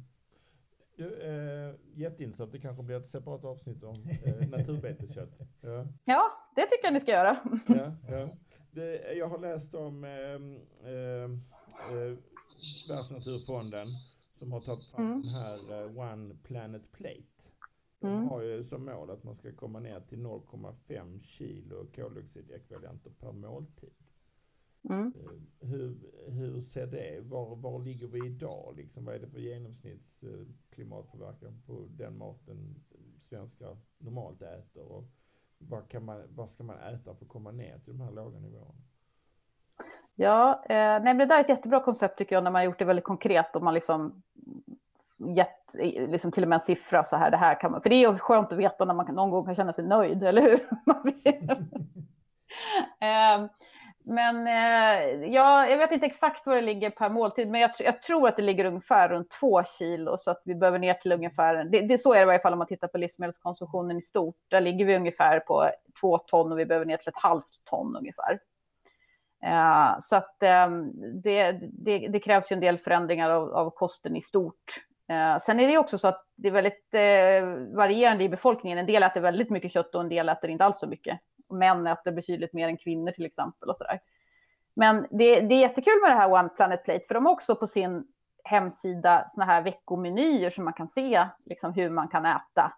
Eh, 0.97 1.75
jätteintressant. 1.93 2.51
Det 2.51 2.59
kanske 2.59 2.83
blir 2.83 2.97
ett 2.97 3.07
separat 3.07 3.45
avsnitt 3.45 3.83
om 3.83 4.07
eh, 4.25 4.49
naturbeteskött. 4.49 5.39
Ja. 5.61 5.85
ja, 6.05 6.31
det 6.55 6.61
tycker 6.61 6.83
jag 6.83 6.93
ni 6.93 6.99
ska 6.99 7.11
göra. 7.11 7.37
ja, 7.67 7.95
ja. 8.09 8.29
Det, 8.71 9.13
jag 9.13 9.27
har 9.27 9.39
läst 9.39 9.75
om 9.75 10.03
eh, 10.03 10.11
eh, 10.91 11.23
eh 11.23 12.17
Världsnaturfonden 12.89 13.87
som 14.39 14.51
har 14.51 14.61
tagit 14.61 14.85
fram 14.85 15.05
mm. 15.05 15.21
den 15.21 15.31
här 15.31 15.83
uh, 15.83 15.99
One 15.99 16.35
Planet 16.43 16.91
Plate. 16.91 17.34
De 17.99 18.08
mm. 18.08 18.27
har 18.27 18.41
ju 18.41 18.63
som 18.63 18.86
mål 18.86 19.10
att 19.10 19.23
man 19.23 19.36
ska 19.36 19.51
komma 19.51 19.79
ner 19.79 19.99
till 19.99 20.19
0,5 20.19 21.21
kilo 21.21 21.88
koldioxidekvivalenter 21.95 23.12
per 23.19 23.31
måltid. 23.31 23.93
Mm. 24.89 25.13
Eh, 25.15 25.31
hur, 25.67 25.97
hur 26.27 26.62
ser 26.62 26.88
det, 26.88 27.19
var, 27.21 27.55
var 27.55 27.79
ligger 27.79 28.08
vi 28.08 28.25
idag? 28.25 28.73
Liksom, 28.77 29.05
vad 29.05 29.15
är 29.15 29.19
det 29.19 29.27
för 29.27 29.39
genomsnittsklimatpåverkan 29.39 31.62
på 31.65 31.88
den 31.89 32.17
maten 32.17 32.84
svenskar 33.19 33.77
normalt 33.97 34.41
äter? 34.41 34.84
Och 34.84 35.05
vad, 35.58 35.89
kan 35.89 36.05
man, 36.05 36.23
vad 36.29 36.49
ska 36.49 36.63
man 36.63 36.79
äta 36.79 37.15
för 37.15 37.25
att 37.25 37.31
komma 37.31 37.51
ner 37.51 37.79
till 37.79 37.97
de 37.97 38.01
här 38.01 38.12
låga 38.12 38.39
nivåerna? 38.39 38.81
Ja, 40.15 40.65
eh, 40.69 40.75
nej, 40.75 41.03
men 41.03 41.17
det 41.17 41.25
där 41.25 41.38
är 41.38 41.41
ett 41.41 41.49
jättebra 41.49 41.84
koncept 41.84 42.17
tycker 42.17 42.36
jag 42.36 42.43
när 42.43 42.51
man 42.51 42.60
har 42.60 42.65
gjort 42.65 42.79
det 42.79 42.86
väldigt 42.86 43.05
konkret 43.05 43.55
och 43.55 43.63
man 43.63 43.73
liksom 43.73 44.23
gett 45.35 45.75
liksom 46.09 46.31
till 46.31 46.43
och 46.43 46.49
med 46.49 46.55
en 46.55 46.59
siffra 46.59 47.03
så 47.03 47.15
här, 47.15 47.31
det 47.31 47.37
här 47.37 47.59
kan 47.61 47.71
man, 47.71 47.81
för 47.81 47.89
det 47.89 47.95
är 47.95 48.09
ju 48.09 48.15
skönt 48.15 48.51
att 48.51 48.57
veta 48.57 48.85
när 48.85 48.93
man 48.93 49.15
någon 49.15 49.29
gång 49.29 49.45
kan 49.45 49.55
känna 49.55 49.73
sig 49.73 49.83
nöjd, 49.83 50.23
eller 50.23 50.41
hur? 50.41 50.59
eh, 52.99 53.49
men 54.07 54.47
eh, 54.47 55.29
ja, 55.33 55.67
jag 55.67 55.77
vet 55.77 55.91
inte 55.91 56.05
exakt 56.05 56.45
var 56.45 56.55
det 56.55 56.61
ligger 56.61 56.89
per 56.89 57.09
måltid, 57.09 57.47
men 57.47 57.61
jag, 57.61 57.71
jag, 57.79 58.01
tror 58.01 58.27
att 58.27 58.35
det 58.35 58.41
ligger 58.41 58.65
ungefär 58.65 59.09
runt 59.09 59.31
två 59.31 59.63
kilo, 59.63 60.17
så 60.17 60.31
att 60.31 60.41
vi 60.45 60.55
behöver 60.55 60.79
ner 60.79 60.93
till 60.93 61.11
ungefär, 61.11 61.63
det, 61.63 61.81
det, 61.81 61.97
så 61.97 62.13
är 62.13 62.17
det 62.17 62.21
i 62.21 62.25
varje 62.25 62.39
fall 62.39 62.53
om 62.53 62.59
man 62.59 62.67
tittar 62.67 62.87
på 62.87 62.97
livsmedelskonsumtionen 62.97 63.97
i 63.97 64.01
stort. 64.01 64.35
Där 64.47 64.61
ligger 64.61 64.85
vi 64.85 64.95
ungefär 64.95 65.39
på 65.39 65.69
två 66.01 66.17
ton 66.17 66.51
och 66.51 66.59
vi 66.59 66.65
behöver 66.65 66.85
ner 66.85 66.97
till 66.97 67.09
ett 67.09 67.17
halvt 67.17 67.65
ton 67.69 67.95
ungefär. 67.95 68.39
Eh, 69.45 69.99
så 70.01 70.15
att 70.15 70.43
eh, 70.43 70.69
det, 71.23 71.51
det, 71.73 72.07
det, 72.07 72.19
krävs 72.19 72.51
ju 72.51 72.53
en 72.53 72.59
del 72.59 72.77
förändringar 72.77 73.30
av, 73.30 73.53
av 73.53 73.69
kosten 73.69 74.15
i 74.15 74.21
stort. 74.21 74.73
Eh, 75.10 75.39
sen 75.39 75.60
är 75.60 75.68
det 75.68 75.78
också 75.78 75.97
så 75.97 76.08
att 76.08 76.26
det 76.36 76.47
är 76.47 76.51
väldigt 76.51 76.93
eh, 76.93 77.76
varierande 77.76 78.24
i 78.24 78.30
befolkningen. 78.30 78.78
En 78.78 78.86
del 78.86 79.03
äter 79.03 79.22
väldigt 79.22 79.49
mycket 79.49 79.72
kött 79.72 79.95
och 79.95 80.01
en 80.01 80.10
del 80.10 80.30
äter 80.30 80.49
inte 80.49 80.66
alls 80.66 80.80
så 80.80 80.88
mycket 80.88 81.20
män 81.49 81.88
äter 81.88 82.12
betydligt 82.12 82.53
mer 82.53 82.68
än 82.68 82.78
kvinnor 82.78 83.12
till 83.12 83.26
exempel. 83.26 83.70
och 83.70 83.78
så 83.78 83.84
där. 83.84 83.99
Men 84.76 85.08
det, 85.10 85.39
det, 85.39 85.56
är 85.56 85.60
jättekul 85.60 86.01
med 86.01 86.12
det 86.12 86.16
här 86.16 86.32
One 86.32 86.49
Planet 86.49 86.84
Plate, 86.84 87.06
för 87.08 87.14
de 87.14 87.26
har 87.26 87.34
också 87.34 87.56
på 87.56 87.68
sin 87.68 88.08
hemsida 88.43 89.26
såna 89.30 89.45
här 89.45 89.62
veckomenyer 89.62 90.49
som 90.49 90.64
man 90.64 90.74
kan 90.74 90.88
se 90.88 91.28
liksom, 91.45 91.74
hur 91.74 91.89
man 91.89 92.08
kan 92.08 92.26
äta. 92.26 92.74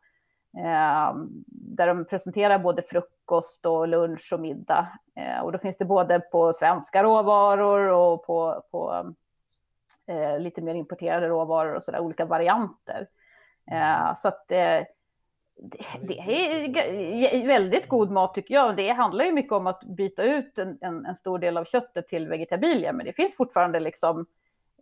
Eh, 0.58 1.16
där 1.46 1.88
de 1.88 2.06
presenterar 2.06 2.60
både 2.60 2.82
frukost 2.82 3.66
och 3.66 3.88
lunch 3.88 4.30
och 4.34 4.40
middag. 4.40 4.88
Eh, 5.16 5.44
och 5.44 5.52
då 5.52 5.58
finns 5.58 5.78
det 5.78 5.86
både 5.86 6.20
på 6.20 6.54
svenska 6.54 7.04
råvaror 7.04 7.88
och 7.88 8.26
på, 8.26 8.64
på 8.72 9.14
eh, 10.08 10.40
lite 10.40 10.62
mer 10.62 10.76
importerade 10.76 11.28
råvaror 11.28 11.76
och 11.76 11.84
så 11.84 11.92
där, 11.92 12.00
olika 12.00 12.26
varianter. 12.26 13.08
Eh, 13.72 14.14
så 14.16 14.28
att 14.28 14.52
eh, 14.52 14.82
det, 15.60 15.86
det, 16.02 16.20
är 16.20 17.48
väldigt 17.48 17.88
god 17.88 18.12
mat 18.12 18.34
tycker 18.34 18.54
jag. 18.54 18.76
Det 18.76 18.90
handlar 18.90 19.26
ju 19.26 19.32
mycket 19.32 19.52
om 19.52 19.68
att 19.68 19.84
byta 19.84 20.24
ut 20.24 20.58
en, 20.58 20.78
en, 20.82 21.06
en 21.06 21.16
stor 21.16 21.40
del 21.40 21.58
av 21.58 21.66
köttet 21.66 22.08
till 22.08 22.28
vegetabilier. 22.28 22.94
Men 22.94 23.06
det 23.06 23.14
finns 23.14 23.38
fortfarande 23.38 23.80
liksom 23.80 24.26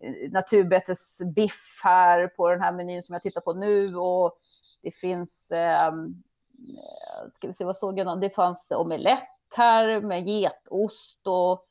eh, 0.02 0.32
naturbetesbiff 0.32 1.82
här 1.84 2.28
på 2.28 2.50
den 2.50 2.62
här 2.62 2.72
menyn 2.72 3.04
som 3.04 3.14
jag 3.14 3.22
tittar 3.22 3.42
på 3.42 3.54
nu. 3.54 3.96
Och 3.96 4.38
det 4.82 4.92
finns, 4.92 5.52
ehm, 5.52 6.24
eh, 6.70 7.32
ska 7.34 7.48
vi 7.48 7.54
se 7.54 7.66
vad 7.66 7.78
såg 7.78 8.00
jag, 8.00 8.22
det 8.22 8.30
fanns 8.30 8.72
omelett 8.72 9.30
här 9.56 10.02
med 10.02 10.28
getost 10.28 11.22
och 11.28 11.68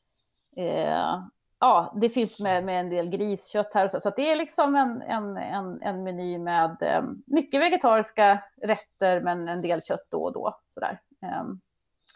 eh, 0.61 1.19
ja, 1.59 1.93
det 2.01 2.09
finns 2.09 2.39
med, 2.39 2.63
med 2.63 2.79
en 2.79 2.89
del 2.89 3.09
griskött 3.09 3.73
här 3.73 3.85
och 3.85 3.91
så. 3.91 3.99
Så 3.99 4.09
det 4.09 4.31
är 4.31 4.35
liksom 4.35 4.75
en, 4.75 5.01
en, 5.01 5.37
en, 5.37 5.81
en 5.81 6.03
meny 6.03 6.37
med 6.37 6.77
um, 6.99 7.23
mycket 7.25 7.61
vegetariska 7.61 8.43
rätter 8.61 9.21
men 9.21 9.47
en 9.47 9.61
del 9.61 9.81
kött 9.81 10.07
då 10.09 10.23
och 10.23 10.33
då. 10.33 10.59
Så, 10.73 10.79
där. 10.79 10.99
Um, 11.21 11.29
ehm, 11.29 11.59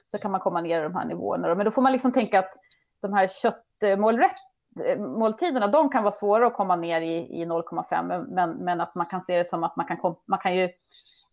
så 0.08 0.18
kan 0.18 0.32
man 0.32 0.40
komma 0.40 0.62
ner 0.62 0.80
i 0.80 0.84
de 0.84 0.96
här 0.96 1.06
nivåerna. 1.06 1.56
Men 1.56 1.66
då 1.66 1.72
får 1.72 1.82
man 1.82 1.92
liksom 1.92 2.12
tänka 2.12 2.40
att 2.40 2.54
de 3.02 3.14
här 3.14 3.28
köttmåltiderna, 3.28 5.66
eh, 5.66 5.72
de 5.72 5.90
kan 5.90 6.04
vara 6.04 6.12
svåra 6.12 6.48
att 6.48 6.54
komma 6.54 6.76
ner 6.76 7.02
i, 7.02 7.42
i 7.42 7.46
0,5 7.46 8.26
men, 8.28 8.52
men 8.52 8.82
att 8.82 8.96
man 8.96 9.06
kan 9.06 9.22
se 9.22 9.38
det 9.38 9.46
som 9.46 9.64
att 9.64 9.76
man 9.76 9.86
kan, 9.86 10.16
man 10.26 10.40
kan 10.40 10.56
ju 10.56 10.70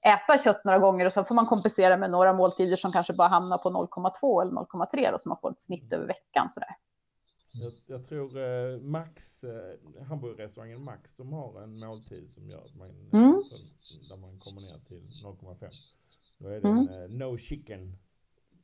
äta 0.07 0.39
kött 0.39 0.65
några 0.65 0.79
gånger 0.79 1.07
och 1.07 1.13
sen 1.13 1.25
får 1.25 1.35
man 1.35 1.47
kompensera 1.47 1.97
med 1.97 2.11
några 2.11 2.33
måltider 2.33 2.77
som 2.77 2.93
kanske 2.93 3.13
bara 3.13 3.29
hamnar 3.29 3.59
på 3.59 3.71
0,2 3.71 4.43
eller 4.43 4.53
0,3 4.53 5.19
så 5.19 5.29
man 5.29 5.39
får 5.41 5.51
ett 5.51 5.61
snitt 5.61 5.93
över 5.93 6.07
veckan. 6.07 6.51
Sådär. 6.51 6.77
Jag, 7.61 7.73
jag 7.87 8.05
tror 8.05 8.39
eh, 8.39 8.81
Max, 8.81 9.45
eh, 9.45 9.79
hamburgerrestaurangen 10.03 10.85
Max, 10.85 11.15
de 11.15 11.33
har 11.33 11.63
en 11.63 11.79
måltid 11.79 12.33
som 12.33 12.51
gör 12.51 12.65
att 12.65 12.75
man, 12.75 12.89
mm. 13.13 13.43
så, 13.81 14.15
där 14.15 14.21
man 14.21 14.39
kommer 14.39 14.61
ner 14.61 14.79
till 14.79 15.03
0,5. 15.03 15.71
Då 16.39 16.49
är 16.49 16.61
det 16.61 16.69
mm. 16.69 16.89
en 16.89 17.03
eh, 17.03 17.09
no 17.09 17.39
chicken 17.39 17.97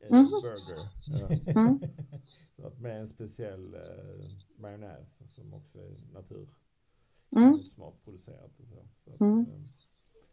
eh, 0.01 0.09
mm. 0.09 0.26
burger. 0.43 0.78
Ja. 1.07 1.53
Mm. 1.61 1.80
Så 2.57 2.66
att 2.66 2.80
med 2.80 3.01
en 3.01 3.09
speciell 3.09 3.74
eh, 3.74 4.30
majonnäs 4.57 5.34
som 5.34 5.55
också 5.55 5.78
är 5.78 6.12
natur. 6.12 6.49
Mm. 7.36 7.62
Smart 7.62 7.95
producerat 8.05 8.61
och 8.61 8.68
så. 8.68 8.88
så 9.05 9.14
att, 9.14 9.20
mm. 9.20 9.40
Eh, 9.40 9.61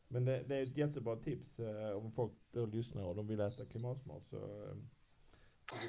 men 0.07 0.25
det, 0.25 0.43
det, 0.43 0.55
är 0.55 0.63
ett 0.63 0.77
jättebra 0.77 1.15
tips 1.15 1.59
eh, 1.59 1.91
om 1.91 2.11
folk 2.11 2.33
då 2.51 2.65
lyssnar 2.65 3.03
och 3.03 3.15
de 3.15 3.27
vill 3.27 3.39
äta 3.39 3.65
klimatsmart. 3.65 4.27
Så, 4.29 4.37
eh, 4.37 4.75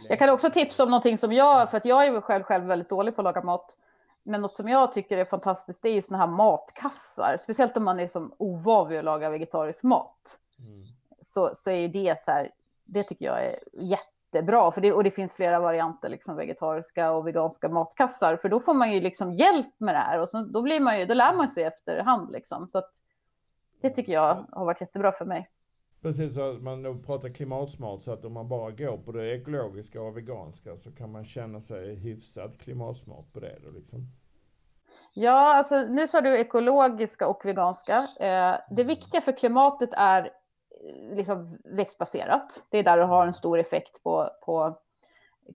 jag 0.08 0.18
kan 0.18 0.30
också 0.30 0.50
tipsa 0.50 0.82
om 0.82 0.90
någonting 0.90 1.18
som 1.18 1.32
jag, 1.32 1.70
för 1.70 1.76
att 1.76 1.84
jag 1.84 2.06
är 2.06 2.20
själv, 2.20 2.42
själv 2.42 2.64
väldigt 2.64 2.88
dålig 2.88 3.16
på 3.16 3.20
att 3.20 3.24
laga 3.24 3.42
mat. 3.42 3.76
Men 4.22 4.40
något 4.40 4.54
som 4.54 4.68
jag 4.68 4.92
tycker 4.92 5.18
är 5.18 5.24
fantastiskt, 5.24 5.82
det 5.82 5.88
är 5.88 5.94
ju 5.94 6.02
sådana 6.02 6.26
här 6.26 6.32
matkassar. 6.32 7.36
Speciellt 7.38 7.76
om 7.76 7.84
man 7.84 8.00
är 8.00 8.08
som 8.08 8.34
ovan 8.38 8.88
vid 8.88 8.98
att 8.98 9.04
laga 9.04 9.30
vegetarisk 9.30 9.82
mat. 9.82 10.38
Mm. 10.58 10.86
Så, 11.22 11.50
så 11.54 11.70
är 11.70 11.88
det 11.88 12.20
så 12.20 12.30
här, 12.30 12.50
det 12.84 13.02
tycker 13.02 13.24
jag 13.24 13.44
är 13.44 13.58
jättebra. 13.72 14.72
För 14.72 14.80
det, 14.80 14.92
och 14.92 15.04
det 15.04 15.10
finns 15.10 15.34
flera 15.34 15.60
varianter, 15.60 16.08
liksom 16.08 16.36
vegetariska 16.36 17.12
och 17.12 17.26
veganska 17.26 17.68
matkassar. 17.68 18.36
För 18.36 18.48
då 18.48 18.60
får 18.60 18.74
man 18.74 18.92
ju 18.92 19.00
liksom 19.00 19.32
hjälp 19.32 19.74
med 19.78 19.94
det 19.94 19.98
här. 19.98 20.20
Och 20.20 20.30
så, 20.30 20.44
då, 20.44 20.62
blir 20.62 20.80
man 20.80 20.98
ju, 20.98 21.06
då 21.06 21.14
lär 21.14 21.34
man 21.34 21.48
sig 21.48 21.64
efterhand. 21.64 22.32
Liksom. 22.32 22.68
Så 22.72 22.78
att, 22.78 22.90
det 23.80 23.90
tycker 23.90 24.12
jag 24.12 24.46
har 24.52 24.64
varit 24.64 24.80
jättebra 24.80 25.12
för 25.12 25.24
mig. 25.24 25.50
Precis, 26.02 26.34
så 26.34 26.50
att 26.50 26.62
man 26.62 27.02
pratar 27.02 27.28
klimatsmart 27.28 28.02
så 28.02 28.12
att 28.12 28.24
om 28.24 28.32
man 28.32 28.48
bara 28.48 28.70
går 28.70 28.96
på 28.96 29.12
det 29.12 29.34
ekologiska 29.34 30.02
och 30.02 30.16
veganska 30.16 30.76
så 30.76 30.92
kan 30.92 31.12
man 31.12 31.24
känna 31.24 31.60
sig 31.60 31.94
hyfsat 31.94 32.58
klimatsmart 32.58 33.32
på 33.32 33.40
det 33.40 33.58
då 33.64 33.70
liksom. 33.70 34.06
Ja, 35.12 35.54
alltså 35.54 35.82
nu 35.82 36.06
sa 36.06 36.20
du 36.20 36.38
ekologiska 36.38 37.28
och 37.28 37.44
veganska. 37.44 37.96
Eh, 38.20 38.56
det 38.70 38.84
viktiga 38.84 39.20
för 39.20 39.36
klimatet 39.36 39.90
är 39.92 40.22
eh, 40.24 41.16
liksom 41.16 41.58
växtbaserat. 41.64 42.66
Det 42.70 42.78
är 42.78 42.82
där 42.82 42.96
du 42.96 43.04
har 43.04 43.26
en 43.26 43.34
stor 43.34 43.58
effekt 43.58 44.02
på, 44.02 44.30
på 44.44 44.78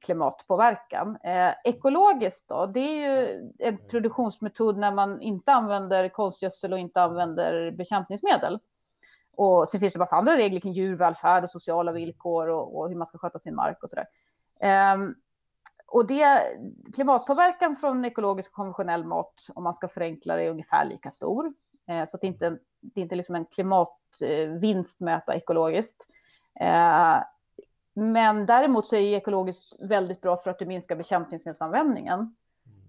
klimatpåverkan. 0.01 1.17
Eh, 1.23 1.53
ekologiskt 1.63 2.49
då, 2.49 2.65
det 2.65 2.79
är 2.79 3.09
ju 3.09 3.51
en 3.59 3.77
produktionsmetod 3.77 4.77
när 4.77 4.91
man 4.91 5.21
inte 5.21 5.51
använder 5.51 6.09
konstgödsel 6.09 6.73
och 6.73 6.79
inte 6.79 7.01
använder 7.01 7.71
bekämpningsmedel. 7.71 8.59
Och 9.37 9.67
sen 9.67 9.79
finns 9.79 9.93
det 9.93 9.99
massa 9.99 10.15
andra 10.15 10.35
regler 10.35 10.59
kring 10.59 10.73
djurvälfärd 10.73 11.43
och 11.43 11.49
sociala 11.49 11.91
villkor 11.91 12.47
och, 12.47 12.77
och 12.77 12.89
hur 12.89 12.95
man 12.95 13.07
ska 13.07 13.17
sköta 13.17 13.39
sin 13.39 13.55
mark 13.55 13.83
och 13.83 13.89
sådär. 13.89 14.07
Um, 14.93 15.15
och 15.87 16.07
det, 16.07 16.41
klimatpåverkan 16.93 17.75
från 17.75 18.05
ekologisk 18.05 18.51
och 18.51 18.55
konventionell 18.55 19.05
mat, 19.05 19.33
om 19.55 19.63
man 19.63 19.73
ska 19.73 19.87
förenkla 19.87 20.35
det, 20.35 20.43
är 20.43 20.49
ungefär 20.49 20.85
lika 20.85 21.11
stor. 21.11 21.45
Uh, 21.91 22.05
så 22.07 22.17
det 22.17 22.27
är 22.27 22.31
inte, 22.31 22.57
det 22.81 23.01
är 23.01 23.03
inte 23.03 23.15
liksom 23.15 23.35
en 23.35 23.45
klimatvinst 23.45 24.99
med 24.99 25.15
att 25.15 25.23
äta 25.23 25.35
ekologiskt. 25.35 26.07
Uh, 26.61 27.23
men 27.93 28.45
däremot 28.45 28.87
så 28.87 28.95
är 28.95 29.17
ekologiskt 29.17 29.75
väldigt 29.79 30.21
bra 30.21 30.37
för 30.37 30.51
att 30.51 30.59
du 30.59 30.65
minskar 30.65 30.95
bekämpningsmedelsanvändningen. 30.95 32.35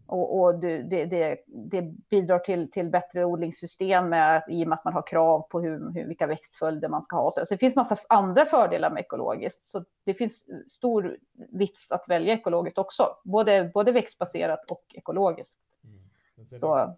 Och, 0.06 0.40
och 0.40 0.54
det, 0.58 0.82
det, 0.82 1.36
det, 1.46 1.82
bidrar 2.10 2.38
till, 2.38 2.70
till 2.70 2.90
bättre 2.90 3.24
odlingssystem 3.24 4.08
med, 4.08 4.42
i 4.48 4.64
och 4.64 4.68
med 4.68 4.78
att 4.78 4.84
man 4.84 4.94
har 4.94 5.06
krav 5.06 5.40
på 5.40 5.60
hur, 5.60 5.92
hur, 5.94 6.06
vilka 6.06 6.26
växtföljder 6.26 6.88
man 6.88 7.02
ska 7.02 7.16
ha. 7.16 7.30
Så 7.30 7.44
det 7.50 7.58
finns 7.58 7.76
massa 7.76 7.96
andra 8.08 8.44
fördelar 8.44 8.90
med 8.90 9.00
ekologiskt. 9.00 9.64
Så 9.64 9.84
det 10.04 10.14
finns 10.14 10.46
stor 10.68 11.16
vits 11.52 11.92
att 11.92 12.08
välja 12.08 12.34
ekologiskt 12.34 12.78
också. 12.78 13.16
Både, 13.24 13.70
både 13.74 13.92
växtbaserat 13.92 14.70
och 14.70 14.84
ekologiskt. 14.94 15.58
Mm. 15.84 16.60
Så. 16.60 16.96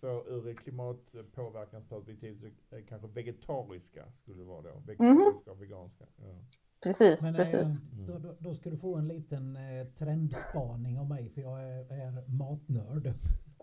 För 0.00 0.28
ur 0.28 0.54
klimatpåverkansperspektiv 0.54 2.34
så 2.34 2.76
är 2.76 2.82
kanske 2.82 3.08
vegetariska 3.08 4.12
skulle 4.22 4.44
vara 4.44 4.62
då. 4.62 4.82
Vegetariska 4.86 5.50
mm. 5.50 5.56
och 5.56 5.62
veganska. 5.62 6.06
Ja. 6.16 6.44
Precis, 6.80 7.22
Men, 7.22 7.34
precis. 7.34 7.82
Eh, 7.82 7.98
då, 7.98 8.18
då, 8.18 8.36
då, 8.38 8.54
ska 8.54 8.70
du 8.70 8.76
få 8.76 8.96
en 8.96 9.08
liten 9.08 9.56
eh, 9.56 9.86
trendspaning 9.86 10.98
av 10.98 11.08
mig 11.08 11.28
för 11.28 11.40
jag 11.40 11.62
är, 11.62 11.92
är 11.92 12.28
matnörd. 12.28 13.14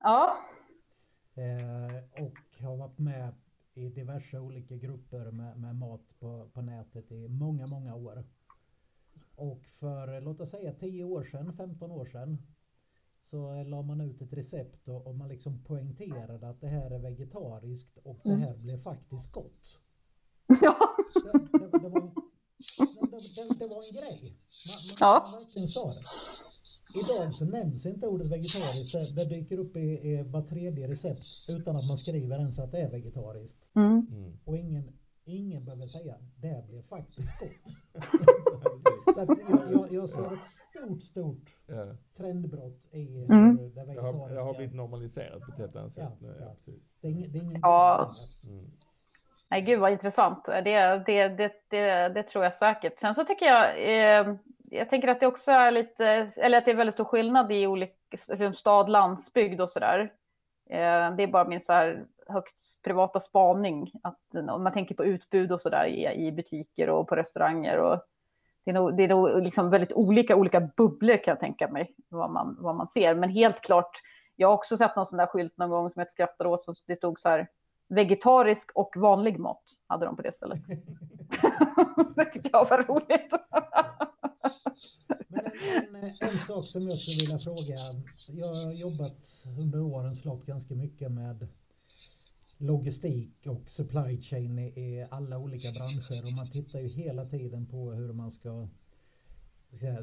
Ja. 0.02 0.34
Eh, 1.34 2.24
och 2.24 2.62
har 2.62 2.78
varit 2.78 2.98
med 2.98 3.34
i 3.74 3.90
diverse 3.90 4.40
olika 4.40 4.76
grupper 4.76 5.32
med, 5.32 5.58
med 5.58 5.76
mat 5.76 6.20
på, 6.20 6.50
på 6.54 6.62
nätet 6.62 7.12
i 7.12 7.28
många, 7.28 7.68
många 7.68 7.96
år. 7.96 8.24
Och 9.36 9.66
för 9.80 10.22
låt 10.22 10.42
oss 10.42 10.52
säga 10.52 10.74
10 10.74 11.04
år 11.04 11.24
sedan, 11.24 11.54
15 11.54 11.92
år 11.92 12.06
sedan 12.06 12.38
så 13.30 13.64
la 13.64 13.82
man 13.82 14.02
ut 14.02 14.22
ett 14.22 14.34
recept 14.34 14.88
och, 14.88 15.08
och 15.08 15.16
man 15.16 15.30
liksom 15.30 15.64
poängterade 15.64 16.50
att 16.50 16.62
det 16.62 16.68
här 16.68 16.92
är 16.92 17.00
vegetariskt 17.00 17.98
och 18.04 18.20
det 18.24 18.36
här 18.36 18.50
mm. 18.50 18.62
blev 18.62 18.82
faktiskt 18.82 19.32
gott. 19.32 19.82
Ja. 20.62 20.76
Det, 21.14 21.60
det, 21.60 21.80
det 21.80 21.90
var 21.90 22.12
det, 23.36 23.60
det, 23.60 23.68
var 23.68 23.84
en 23.84 23.94
grej. 23.94 24.38
Man, 24.68 24.78
man, 24.88 24.98
ja. 25.00 25.30
man 25.32 25.40
verkligen 25.42 25.68
sa 25.68 25.92
det. 25.92 26.04
Idag 27.00 27.34
så 27.34 27.46
nämns 27.46 27.86
inte 27.86 28.08
ordet 28.08 28.28
vegetariskt. 28.28 29.16
Det 29.16 29.26
dyker 29.26 29.58
upp 29.58 29.78
i, 29.78 29.80
i 29.80 30.24
var 30.24 30.42
tredje 30.42 30.88
recept 30.88 31.26
utan 31.50 31.76
att 31.76 31.88
man 31.88 31.98
skriver 31.98 32.40
ens 32.40 32.60
att 32.60 32.72
det 32.72 32.78
är 32.78 32.92
vegetariskt. 32.92 33.58
Mm. 33.76 34.08
Mm. 34.12 34.40
Och 34.46 34.58
ingen, 34.58 34.97
ingen 35.28 35.66
behöver 35.66 35.88
säga 35.88 36.16
det 36.36 36.68
blev 36.68 36.82
faktiskt 36.82 37.40
gott. 37.40 38.04
så 39.16 39.22
att 39.22 39.30
jag, 39.50 39.72
jag, 39.72 39.94
jag 39.94 40.10
ser 40.10 40.26
ett 40.26 40.46
stort, 40.46 41.02
stort 41.02 41.58
yeah. 41.70 41.96
trendbrott 42.18 42.86
i 42.92 43.26
mm. 43.30 43.58
det 43.58 43.64
vegetariska. 43.64 43.94
Jag 43.94 44.14
har, 44.14 44.30
jag 44.30 44.42
har 44.42 44.54
blivit 44.54 44.76
normaliserat 44.76 45.42
på 45.42 45.52
ett 45.52 45.58
helt 45.58 45.76
annat 45.76 45.92
sätt. 45.92 46.14
Ja, 46.22 46.28
ja. 46.40 46.54
precis. 46.56 46.84
Det 47.02 47.08
är, 47.08 47.28
det 47.28 47.40
är 47.40 47.44
ingen 47.44 47.62
ja. 47.62 48.16
Mm. 48.44 48.72
Nej, 49.50 49.62
gud 49.62 49.80
vad 49.80 49.92
intressant. 49.92 50.46
Det, 50.46 50.62
det, 51.06 51.28
det, 51.30 51.52
det, 51.70 52.10
det 52.10 52.24
tror 52.24 52.44
jag 52.44 52.56
säkert. 52.56 53.00
Sen 53.00 53.16
så 53.16 53.24
tycker 53.24 53.46
jag, 53.46 53.84
eh, 53.84 54.36
jag 54.72 54.90
tänker 54.90 55.08
att 55.08 55.20
det 55.20 55.28
också 55.28 55.52
är 55.52 55.72
lite, 55.72 56.06
eller 56.38 56.58
att 56.58 56.66
det 56.66 56.72
är 56.72 56.76
väldigt 56.76 56.94
stor 56.96 57.06
skillnad 57.06 57.52
i 57.52 57.68
olika, 57.68 57.94
liksom 58.12 58.54
stad, 58.54 58.90
landsbygd 58.90 59.62
och 59.62 59.70
sådär. 59.70 60.14
Eh, 60.70 61.15
det 61.15 61.24
är 61.24 61.28
bara 61.28 61.47
min 61.47 61.61
så 61.61 61.74
här 61.74 62.05
högst 62.28 62.82
privata 62.82 63.20
spaning. 63.20 63.91
Att 64.03 64.20
om 64.51 64.63
man 64.63 64.74
tänker 64.74 64.95
på 64.95 65.05
utbud 65.05 65.51
och 65.51 65.61
sådär 65.61 65.86
i, 65.86 66.28
i 66.28 66.32
butiker 66.32 66.89
och 66.89 67.07
på 67.07 67.15
restauranger. 67.15 67.78
Och 67.78 68.01
det 68.65 68.72
är 68.72 68.74
nog, 68.74 68.97
det 68.97 69.03
är 69.03 69.07
nog 69.07 69.43
liksom 69.43 69.70
väldigt 69.70 69.93
olika, 69.93 70.36
olika 70.36 70.59
bubblor 70.59 71.18
kan 71.18 71.32
jag 71.32 71.39
tänka 71.39 71.68
mig, 71.68 71.95
vad 72.09 72.32
man, 72.32 72.57
vad 72.59 72.76
man 72.76 72.88
ser. 72.88 73.15
Men 73.15 73.30
helt 73.30 73.61
klart, 73.61 73.91
jag 74.36 74.47
har 74.47 74.55
också 74.55 74.78
sett 74.78 74.95
någon 74.95 75.05
sån 75.05 75.18
där 75.18 75.26
skylt 75.26 75.57
någon 75.57 75.70
gång 75.70 75.89
som 75.89 75.99
jag 75.99 76.11
skrattar 76.11 76.45
åt, 76.45 76.63
som 76.63 76.74
det 76.88 76.95
stod 76.95 77.20
så 77.20 77.30
här 77.30 77.47
vegetarisk 77.89 78.72
och 78.76 78.93
vanlig 78.97 79.39
mat 79.39 79.63
hade 79.88 80.05
de 80.05 80.15
på 80.15 80.22
det 80.22 80.32
stället. 80.32 80.59
det 82.15 82.26
tycker 82.26 82.49
jag 82.53 82.70
var 82.70 82.84
roligt. 82.84 83.34
Men 85.91 86.03
en, 86.22 86.38
sak 86.47 86.66
som 86.68 86.88
jag 86.88 86.99
skulle 86.99 87.18
vilja 87.18 87.39
fråga. 87.39 87.78
Jag 88.28 88.47
har 88.47 88.74
jobbat 88.74 89.45
under 89.60 89.82
årens 89.82 90.26
lopp 90.26 90.45
ganska 90.45 90.76
mycket 90.76 91.12
med 91.12 91.47
logistik 92.58 93.47
och 93.47 93.70
supply 93.70 94.22
chain 94.22 94.60
i 94.60 95.08
alla 95.12 95.38
olika 95.38 95.72
branscher 95.72 96.26
och 96.26 96.34
man 96.34 96.51
tittar 96.51 96.80
ju 96.80 96.88
hela 96.88 97.26
tiden 97.26 97.66
på 97.66 97.91
hur 97.91 98.14
man 98.14 98.32
ska 98.32 98.68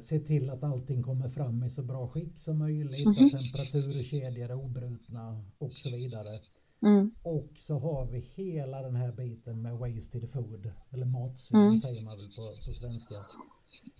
se 0.02 0.20
till 0.20 0.50
att 0.50 0.62
allting 0.62 1.02
kommer 1.02 1.28
fram 1.28 1.64
i 1.64 1.70
så 1.70 1.82
bra 1.82 2.09
skick 2.09 2.38
som 2.38 2.59
möjligt, 2.59 3.07
mm 3.07 3.12
att 3.12 3.32
temperaturkedjor 3.32 4.50
är 4.50 4.55
obrutna 4.55 5.44
och 5.59 5.72
så 5.72 5.96
vidare. 5.96 6.40
Mm. 6.85 7.14
Och 7.22 7.51
så 7.57 7.78
har 7.78 8.07
vi 8.07 8.18
hela 8.18 8.82
den 8.82 8.97
här 8.97 9.12
biten 9.12 9.62
med 9.62 9.78
wasted 9.78 10.30
food, 10.30 10.72
eller 10.91 11.07
matsvinn 11.07 11.61
mm. 11.61 11.80
säger 11.80 12.05
man 12.05 12.16
väl 12.16 12.26
på, 12.26 12.43
på 12.66 12.72
svenska. 12.72 13.14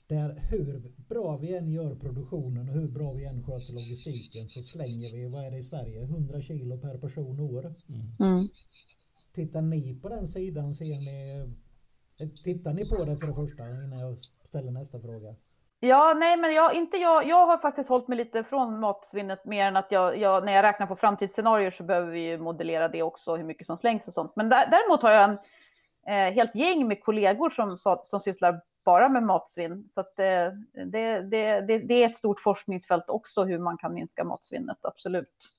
Där 0.09 0.39
hur 0.51 0.93
bra 1.09 1.37
vi 1.37 1.57
än 1.57 1.71
gör 1.71 1.95
produktionen 1.95 2.69
och 2.69 2.75
hur 2.75 2.89
bra 2.89 3.13
vi 3.13 3.25
än 3.25 3.43
sköter 3.43 3.73
logistiken 3.73 4.49
så 4.49 4.63
slänger 4.63 5.17
vi, 5.17 5.29
vad 5.29 5.45
är 5.45 5.51
det 5.51 5.57
i 5.57 5.63
Sverige, 5.63 6.03
100 6.03 6.43
kilo 6.43 6.79
per 6.79 6.99
person 6.99 7.41
och 7.41 7.47
år. 7.47 7.75
Mm. 7.89 8.49
Tittar 9.33 9.63
ni 9.63 9.95
på 10.03 10.09
den 10.09 10.29
sidan, 10.29 10.75
ser 10.75 10.85
ni, 10.85 11.55
tittar 12.45 12.75
ni 12.75 12.89
på 12.89 13.05
det 13.05 13.17
för 13.17 13.27
det 13.27 13.35
första 13.35 13.69
innan 13.69 13.99
jag 13.99 14.19
ställer 14.49 14.71
nästa 14.71 15.01
fråga? 15.01 15.37
Ja, 15.85 16.15
nej, 16.17 16.37
men 16.37 16.55
jag, 16.55 16.75
inte 16.75 16.97
jag, 16.97 17.27
jag 17.27 17.47
har 17.47 17.59
faktiskt 17.59 17.89
hållit 17.89 18.09
mig 18.09 18.19
lite 18.19 18.45
från 18.45 18.81
matsvinnet 18.81 19.45
mer 19.45 19.67
än 19.67 19.77
att 19.77 19.93
jag, 19.93 20.19
jag 20.19 20.45
när 20.45 20.53
jag 20.53 20.63
räknar 20.63 20.87
på 20.87 20.97
framtidsscenarier 20.97 21.71
så 21.71 21.85
behöver 21.85 22.11
vi 22.11 22.21
ju 22.21 22.39
modellera 22.39 22.89
det 22.89 23.03
också, 23.03 23.37
hur 23.37 23.45
mycket 23.45 23.67
som 23.67 23.79
slängs 23.79 24.09
och 24.09 24.15
sånt. 24.15 24.33
Men 24.37 24.49
där, 24.49 24.71
däremot 24.71 25.03
har 25.03 25.11
jag 25.11 25.25
en 25.25 25.39
eh, 26.07 26.35
helt 26.35 26.55
gäng 26.55 26.89
med 26.89 27.05
kollegor 27.05 27.51
som, 27.51 27.77
som 28.03 28.21
sysslar 28.21 28.61
bara 28.85 29.09
med 29.09 29.23
matsvinn. 29.23 29.89
Så 29.89 30.01
att, 30.01 30.19
eh, 30.19 30.25
det, 30.25 31.21
det, 31.21 31.61
det, 31.61 31.79
det, 31.79 31.95
är 32.03 32.09
ett 32.09 32.17
stort 32.17 32.41
forskningsfält 32.41 33.09
också 33.09 33.45
hur 33.45 33.59
man 33.59 33.77
kan 33.77 33.95
minska 33.95 34.25
matsvinnet, 34.25 34.79
absolut. 34.83 35.51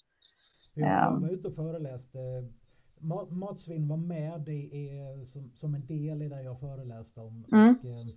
Jag 0.73 1.19
var 1.21 1.30
ute 1.30 1.47
och 1.47 1.55
föreläste. 1.55 2.17
Matsvinn 3.30 3.88
var 3.88 3.97
med 3.97 4.49
i, 4.49 5.26
som, 5.28 5.51
som 5.55 5.76
en 5.76 5.86
del 5.86 6.21
i 6.21 6.30
det 6.30 6.41
jag 6.41 6.59
föreläste 6.59 7.19
om. 7.19 7.45
Mm. 7.51 7.76
Och, 7.80 7.86
eh, 7.86 8.15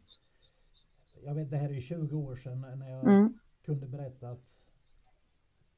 jag 1.25 1.35
vet, 1.35 1.51
det 1.51 1.57
här 1.57 1.73
är 1.73 1.81
20 1.81 2.16
år 2.16 2.37
sedan 2.37 2.61
när 2.61 2.91
jag 2.91 3.05
mm. 3.05 3.39
kunde 3.62 3.87
berätta 3.87 4.29
att 4.31 4.62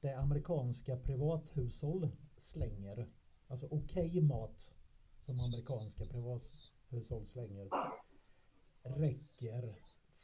det 0.01 0.15
amerikanska 0.15 0.97
privathushåll 0.97 2.09
slänger, 2.37 3.09
alltså 3.49 3.67
okej 3.67 4.09
okay 4.09 4.23
mat 4.23 4.75
som 5.21 5.41
amerikanska 5.41 6.05
privathushåll 6.05 7.27
slänger, 7.27 7.69
räcker 8.83 9.75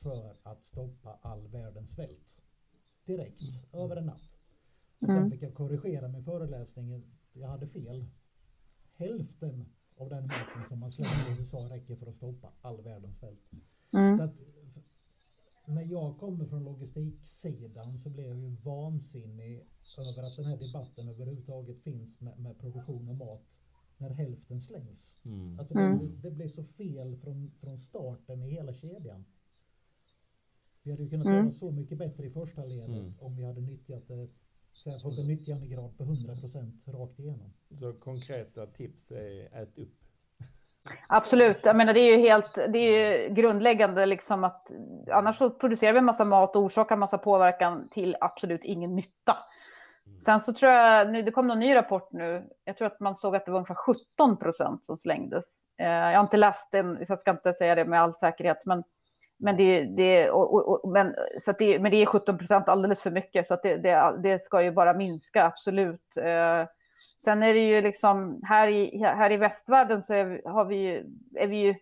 för 0.02 0.36
att 0.42 0.64
stoppa 0.64 1.18
all 1.22 1.48
världens 1.48 1.90
svält. 1.90 2.38
Direkt, 3.04 3.40
mm. 3.40 3.84
över 3.84 3.96
en 3.96 4.06
natt. 4.06 4.38
Och 4.98 5.06
sen 5.06 5.16
mm. 5.16 5.30
fick 5.30 5.42
jag 5.42 5.54
korrigera 5.54 6.08
min 6.08 6.24
föreläsning. 6.24 7.02
Jag 7.32 7.48
hade 7.48 7.68
fel. 7.68 8.06
Hälften 8.92 9.66
av 9.96 10.08
den 10.08 10.22
maten 10.22 10.62
som 10.68 10.78
man 10.78 10.90
slänger 10.90 11.36
i 11.36 11.40
USA 11.40 11.58
räcker 11.58 11.96
för 11.96 12.06
att 12.06 12.16
stoppa 12.16 12.52
all 12.60 12.82
världens 12.82 13.18
svält. 13.18 13.50
Mm. 13.92 14.16
Så 14.16 14.22
att 14.22 14.40
när 15.66 15.82
jag 15.82 16.18
kommer 16.18 16.46
från 16.46 16.64
logistiksidan 16.64 17.98
så 17.98 18.10
blir 18.10 18.24
jag 18.24 18.38
ju 18.38 18.56
vansinnig 18.64 19.66
över 19.98 20.22
att 20.22 20.36
den 20.36 20.44
här 20.44 20.56
debatten 20.56 21.08
överhuvudtaget 21.08 21.82
finns 21.82 22.20
med, 22.20 22.38
med 22.38 22.58
produktion 22.58 23.08
av 23.08 23.16
mat 23.16 23.60
när 23.98 24.10
hälften 24.10 24.60
slängs. 24.60 25.18
Mm. 25.24 25.58
Alltså 25.58 25.74
det, 25.74 25.80
mm. 25.80 26.20
det, 26.20 26.30
blir 26.30 26.48
så 26.48 26.64
fel 26.64 27.16
från, 27.16 27.50
från 27.60 27.78
starten 27.78 28.42
i 28.42 28.50
hela 28.50 28.72
kedjan. 28.72 29.24
Vi 30.82 30.90
hade 30.90 31.02
ju 31.02 31.10
kunnat 31.10 31.26
mm. 31.26 31.38
göra 31.38 31.50
så 31.50 31.70
mycket 31.70 31.98
bättre 31.98 32.26
i 32.26 32.30
första 32.30 32.64
ledet 32.64 32.88
mm. 32.88 33.14
om 33.18 33.36
vi 33.36 33.44
hade 33.44 33.60
nyttjat 33.60 34.08
det 34.08 34.28
så 34.72 34.90
jag 34.90 35.02
fått 35.02 35.18
en 35.18 35.26
nyttjandegrad 35.26 35.96
på 35.96 36.04
100% 36.04 36.92
rakt 36.92 37.18
igenom. 37.18 37.52
Så 37.70 37.92
konkreta 37.92 38.66
tips 38.66 39.12
är 39.12 39.62
ät 39.62 39.78
upp 39.78 40.05
Absolut, 41.08 41.60
jag 41.64 41.76
menar 41.76 41.94
det 41.94 42.00
är 42.00 42.16
ju 42.16 42.22
helt, 42.22 42.54
det 42.68 42.78
är 42.78 43.18
ju 43.18 43.34
grundläggande 43.34 44.06
liksom 44.06 44.44
att 44.44 44.70
annars 45.12 45.36
så 45.36 45.50
producerar 45.50 45.92
vi 45.92 45.98
en 45.98 46.04
massa 46.04 46.24
mat 46.24 46.56
och 46.56 46.62
orsakar 46.62 46.96
massa 46.96 47.18
påverkan 47.18 47.88
till 47.88 48.16
absolut 48.20 48.64
ingen 48.64 48.96
nytta. 48.96 49.36
Mm. 50.06 50.20
Sen 50.20 50.40
så 50.40 50.52
tror 50.52 50.72
jag, 50.72 51.24
det 51.24 51.30
kom 51.30 51.48
någon 51.48 51.58
ny 51.58 51.74
rapport 51.74 52.12
nu, 52.12 52.44
jag 52.64 52.76
tror 52.76 52.86
att 52.86 53.00
man 53.00 53.16
såg 53.16 53.36
att 53.36 53.44
det 53.44 53.50
var 53.50 53.58
ungefär 53.58 53.74
17 53.74 54.36
procent 54.36 54.84
som 54.84 54.98
slängdes. 54.98 55.62
Eh, 55.80 55.88
jag 55.88 56.18
har 56.18 56.22
inte 56.22 56.36
läst 56.36 56.72
den, 56.72 57.06
så 57.06 57.12
jag 57.12 57.18
ska 57.18 57.30
inte 57.30 57.52
säga 57.52 57.74
det 57.74 57.84
med 57.84 58.00
all 58.00 58.14
säkerhet, 58.14 58.66
men, 58.66 58.84
men, 59.38 59.56
det, 59.56 59.84
det, 59.84 60.30
och, 60.30 60.84
och, 60.84 60.90
men, 60.90 61.14
så 61.40 61.52
det, 61.52 61.78
men 61.78 61.90
det 61.90 62.02
är 62.02 62.06
17 62.06 62.38
procent 62.38 62.68
alldeles 62.68 63.02
för 63.02 63.10
mycket, 63.10 63.46
så 63.46 63.54
att 63.54 63.62
det, 63.62 63.76
det, 63.76 64.18
det 64.22 64.42
ska 64.42 64.62
ju 64.62 64.72
bara 64.72 64.94
minska, 64.94 65.44
absolut. 65.44 66.16
Sen 67.24 67.42
är 67.42 67.54
det 67.54 67.68
ju 67.68 67.80
liksom 67.80 68.40
här 68.42 68.68
i, 68.68 68.98
här 69.02 69.32
i 69.32 69.36
västvärlden 69.36 70.02
så 70.02 70.14
är, 70.14 70.48
har 70.48 70.64
vi 70.64 70.76
ju, 70.76 71.04
är 71.34 71.46
vi 71.46 71.56
ju 71.56 71.74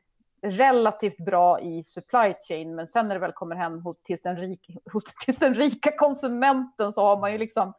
relativt 0.42 1.16
bra 1.16 1.60
i 1.60 1.82
supply 1.84 2.34
chain, 2.48 2.74
men 2.74 2.86
sen 2.86 3.08
när 3.08 3.14
det 3.14 3.20
väl 3.20 3.32
kommer 3.32 3.56
hem 3.56 3.80
hos, 3.80 4.02
till, 4.02 4.18
den 4.22 4.36
rik, 4.36 4.70
hos, 4.92 5.04
till 5.04 5.34
den 5.34 5.54
rika 5.54 5.96
konsumenten 5.96 6.92
så 6.92 7.02
har 7.02 7.20
man 7.20 7.32
ju 7.32 7.38
liksom, 7.38 7.72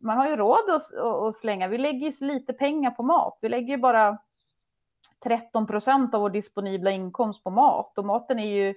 man 0.00 0.16
har 0.16 0.28
ju 0.28 0.36
råd 0.36 0.70
att, 0.70 0.98
att 1.28 1.34
slänga. 1.34 1.68
Vi 1.68 1.78
lägger 1.78 2.06
ju 2.06 2.12
så 2.12 2.24
lite 2.24 2.52
pengar 2.52 2.90
på 2.90 3.02
mat. 3.02 3.38
Vi 3.42 3.48
lägger 3.48 3.68
ju 3.68 3.76
bara 3.76 4.18
13 5.24 5.66
procent 5.66 6.14
av 6.14 6.20
vår 6.20 6.30
disponibla 6.30 6.90
inkomst 6.90 7.44
på 7.44 7.50
mat 7.50 7.98
och 7.98 8.04
maten 8.04 8.38
är 8.38 8.56
ju 8.56 8.74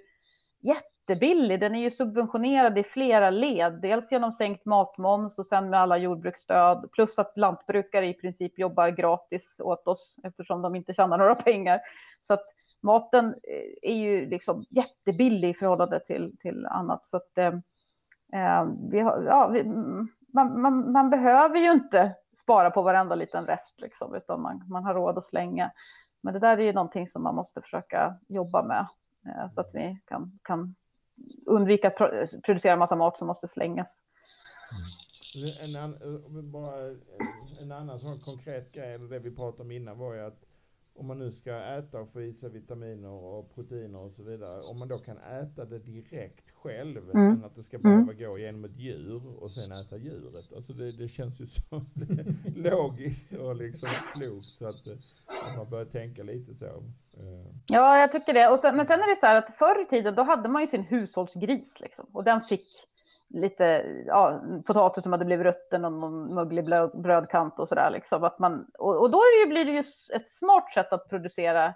jätte 0.59 0.94
jättebillig. 1.09 1.59
Den 1.59 1.75
är 1.75 1.79
ju 1.79 1.91
subventionerad 1.91 2.77
i 2.77 2.83
flera 2.83 3.29
led. 3.29 3.79
Dels 3.81 4.11
genom 4.11 4.31
sänkt 4.31 4.65
matmoms 4.65 5.39
och 5.39 5.45
sen 5.45 5.69
med 5.69 5.79
alla 5.79 5.97
jordbruksstöd. 5.97 6.89
Plus 6.91 7.19
att 7.19 7.37
lantbrukare 7.37 8.07
i 8.07 8.13
princip 8.13 8.59
jobbar 8.59 8.89
gratis 8.89 9.59
åt 9.63 9.87
oss 9.87 10.19
eftersom 10.23 10.61
de 10.61 10.75
inte 10.75 10.93
tjänar 10.93 11.17
några 11.17 11.35
pengar. 11.35 11.79
Så 12.21 12.33
att 12.33 12.45
maten 12.81 13.25
eh, 13.25 13.91
är 13.91 13.95
ju 13.95 14.29
liksom 14.29 14.65
jättebillig 14.69 15.49
i 15.49 15.53
förhållande 15.53 15.99
till, 15.99 16.35
till 16.39 16.65
annat. 16.65 17.05
Så 17.05 17.17
att, 17.17 17.37
eh, 17.37 17.53
eh, 18.33 18.65
vi 18.91 18.99
har, 18.99 19.23
ja, 19.23 19.47
vi, 19.47 19.63
man, 20.33 20.61
man, 20.61 20.91
man, 20.91 21.09
behöver 21.09 21.57
ju 21.57 21.71
inte 21.71 22.15
spara 22.35 22.71
på 22.71 22.81
varenda 22.81 23.15
liten 23.15 23.45
rest, 23.45 23.81
liksom, 23.81 24.15
utan 24.15 24.41
man, 24.41 24.63
man 24.69 24.83
har 24.83 24.93
råd 24.93 25.17
att 25.17 25.25
slänga. 25.25 25.71
Men 26.21 26.33
det 26.33 26.39
där 26.39 26.57
är 26.57 26.63
ju 26.63 26.73
någonting 26.73 27.07
som 27.07 27.23
man 27.23 27.35
måste 27.35 27.61
försöka 27.61 28.15
jobba 28.27 28.63
med 28.63 28.87
eh, 29.25 29.47
så 29.49 29.61
att 29.61 29.69
vi 29.73 29.99
kan, 30.05 30.39
kan 30.43 30.75
undvika 31.45 31.87
att 31.87 31.97
producera 32.45 32.75
massa 32.75 32.95
mat 32.95 33.17
som 33.17 33.27
måste 33.27 33.47
slängas. 33.47 34.03
En, 35.63 35.75
an, 35.75 35.97
bara 36.51 36.95
en 37.61 37.71
annan 37.71 37.99
sån 37.99 38.19
konkret 38.19 38.71
grej, 38.71 38.93
eller 38.93 39.09
det 39.09 39.19
vi 39.19 39.31
pratade 39.31 39.63
om 39.63 39.71
innan 39.71 39.97
var 39.97 40.13
ju 40.13 40.21
att 40.21 40.45
om 40.97 41.07
man 41.07 41.19
nu 41.19 41.31
ska 41.31 41.59
äta 41.59 42.01
och 42.01 42.09
få 42.09 42.21
i 42.21 42.33
sig 42.33 42.49
vitaminer 42.49 43.09
och 43.09 43.55
proteiner 43.55 43.99
och 43.99 44.11
så 44.11 44.23
vidare, 44.23 44.61
om 44.61 44.79
man 44.79 44.87
då 44.87 44.97
kan 44.97 45.17
äta 45.17 45.65
det 45.65 45.79
direkt 45.79 46.51
själv, 46.51 47.09
mm. 47.09 47.31
än 47.31 47.43
att 47.43 47.55
det 47.55 47.63
ska 47.63 47.77
behöva 47.77 48.01
mm. 48.01 48.17
gå 48.17 48.37
genom 48.37 48.65
ett 48.65 48.77
djur 48.77 49.43
och 49.43 49.51
sen 49.51 49.71
äta 49.71 49.97
djuret. 49.97 50.53
Alltså 50.55 50.73
det, 50.73 50.91
det 50.91 51.07
känns 51.07 51.39
ju 51.39 51.45
så 51.45 51.85
logiskt 52.55 53.33
och 53.33 53.55
liksom 53.55 53.89
klokt 54.19 54.45
så 54.45 54.65
att, 54.65 54.87
att 54.87 55.57
man 55.57 55.69
börjar 55.69 55.85
tänka 55.85 56.23
lite 56.23 56.55
så. 56.55 56.83
Eh. 57.17 57.55
Ja, 57.67 57.99
jag 57.99 58.11
tycker 58.11 58.33
det. 58.33 58.47
Och 58.47 58.59
sen, 58.59 58.75
men 58.75 58.85
sen 58.85 58.99
är 58.99 59.09
det 59.09 59.15
så 59.15 59.25
här 59.25 59.35
att 59.35 59.55
förr 59.55 59.81
i 59.81 59.85
tiden 59.85 60.15
då 60.15 60.23
hade 60.23 60.49
man 60.49 60.61
ju 60.61 60.67
sin 60.67 60.83
hushållsgris 60.83 61.79
liksom, 61.79 62.05
och 62.13 62.23
den 62.23 62.41
fick 62.41 62.67
lite 63.29 63.85
ja, 64.05 64.41
potatis 64.65 65.03
som 65.03 65.11
hade 65.11 65.25
blivit 65.25 65.45
rutten 65.45 65.85
och 65.85 65.91
någon 65.91 66.35
möglig 66.35 66.65
brödkant 66.93 67.59
och 67.59 67.67
sådär. 67.67 67.91
Liksom. 67.91 68.29
och, 68.79 69.01
och 69.01 69.11
då 69.11 69.17
det 69.17 69.43
ju, 69.43 69.49
blir 69.49 69.65
det 69.65 69.71
ju 69.71 69.79
ett 70.15 70.29
smart 70.29 70.71
sätt 70.71 70.93
att 70.93 71.09
producera 71.09 71.73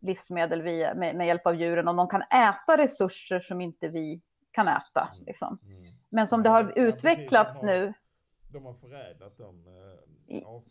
livsmedel 0.00 0.62
via, 0.62 0.94
med, 0.94 1.16
med, 1.16 1.26
hjälp 1.26 1.46
av 1.46 1.54
djuren 1.54 1.88
om 1.88 1.96
de 1.96 2.08
kan 2.08 2.22
äta 2.22 2.78
resurser 2.78 3.40
som 3.40 3.60
inte 3.60 3.88
vi 3.88 4.22
kan 4.50 4.68
äta. 4.68 5.08
Mm. 5.14 5.24
Liksom. 5.26 5.58
Mm. 5.62 5.94
Men 6.08 6.26
som 6.26 6.42
det 6.42 6.48
har 6.48 6.78
utvecklats 6.78 7.60
de 7.60 7.66
nu. 7.66 7.92
De 8.52 8.64
har 8.64 8.74
förädlat 8.74 9.38
dem. 9.38 9.64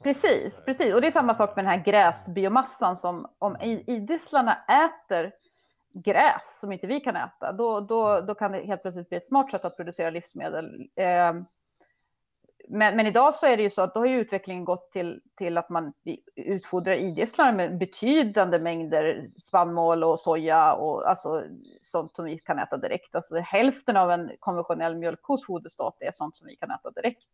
Precis, 0.04 0.62
precis. 0.66 0.94
Och 0.94 1.02
det 1.02 1.08
är 1.08 1.12
samma 1.12 1.34
sak 1.34 1.56
med 1.56 1.66
den 1.66 1.72
här 1.72 1.84
gräsbiomassan 1.84 2.98
som 2.98 3.28
om 3.40 3.58
idisslarna 3.86 4.58
äter 4.66 5.32
gräs 5.94 6.60
som 6.60 6.72
inte 6.72 6.88
vi 6.88 7.00
kan 7.00 7.16
äta, 7.16 7.52
då, 7.52 7.80
då, 7.80 8.08
mm. 8.08 8.26
då 8.26 8.36
kan 8.36 8.52
det 8.52 8.66
helt 8.66 8.82
plötsligt 8.82 9.10
bli 9.10 9.18
ett 9.18 9.26
smart 9.26 9.52
sätt 9.52 9.66
att 9.66 9.76
producera 9.76 10.10
livsmedel. 10.10 10.90
Eh, 10.96 11.34
men, 12.68 12.96
men, 12.96 13.08
idag 13.08 13.36
så 13.36 13.46
är 13.46 13.58
det 13.58 13.64
ju 13.64 13.70
så 13.70 13.82
att 13.82 13.94
då 13.94 14.00
har 14.00 14.08
utvecklingen 14.08 14.66
gått 14.66 14.92
till, 14.92 15.22
till 15.36 15.58
att 15.58 15.70
man 15.70 15.94
utfodrar 16.36 16.94
idisslar 16.94 17.54
med 17.54 17.78
betydande 17.78 18.60
mängder 18.60 19.28
spannmål 19.40 20.04
och 20.04 20.20
soja 20.20 20.74
och 20.74 21.10
alltså 21.10 21.44
sånt 21.82 22.16
som 22.16 22.26
vi 22.26 22.38
kan 22.38 22.60
äta 22.60 22.78
direkt. 22.78 23.16
Alltså 23.16 23.36
hälften 23.36 23.98
av 23.98 24.12
en 24.12 24.32
konventionell 24.40 24.96
mjölkkos 24.96 25.46
foderstat 25.46 25.98
är 26.00 26.12
sånt 26.12 26.38
som 26.38 26.48
vi 26.48 26.56
kan 26.56 26.72
äta 26.72 26.92
direkt. 26.92 27.30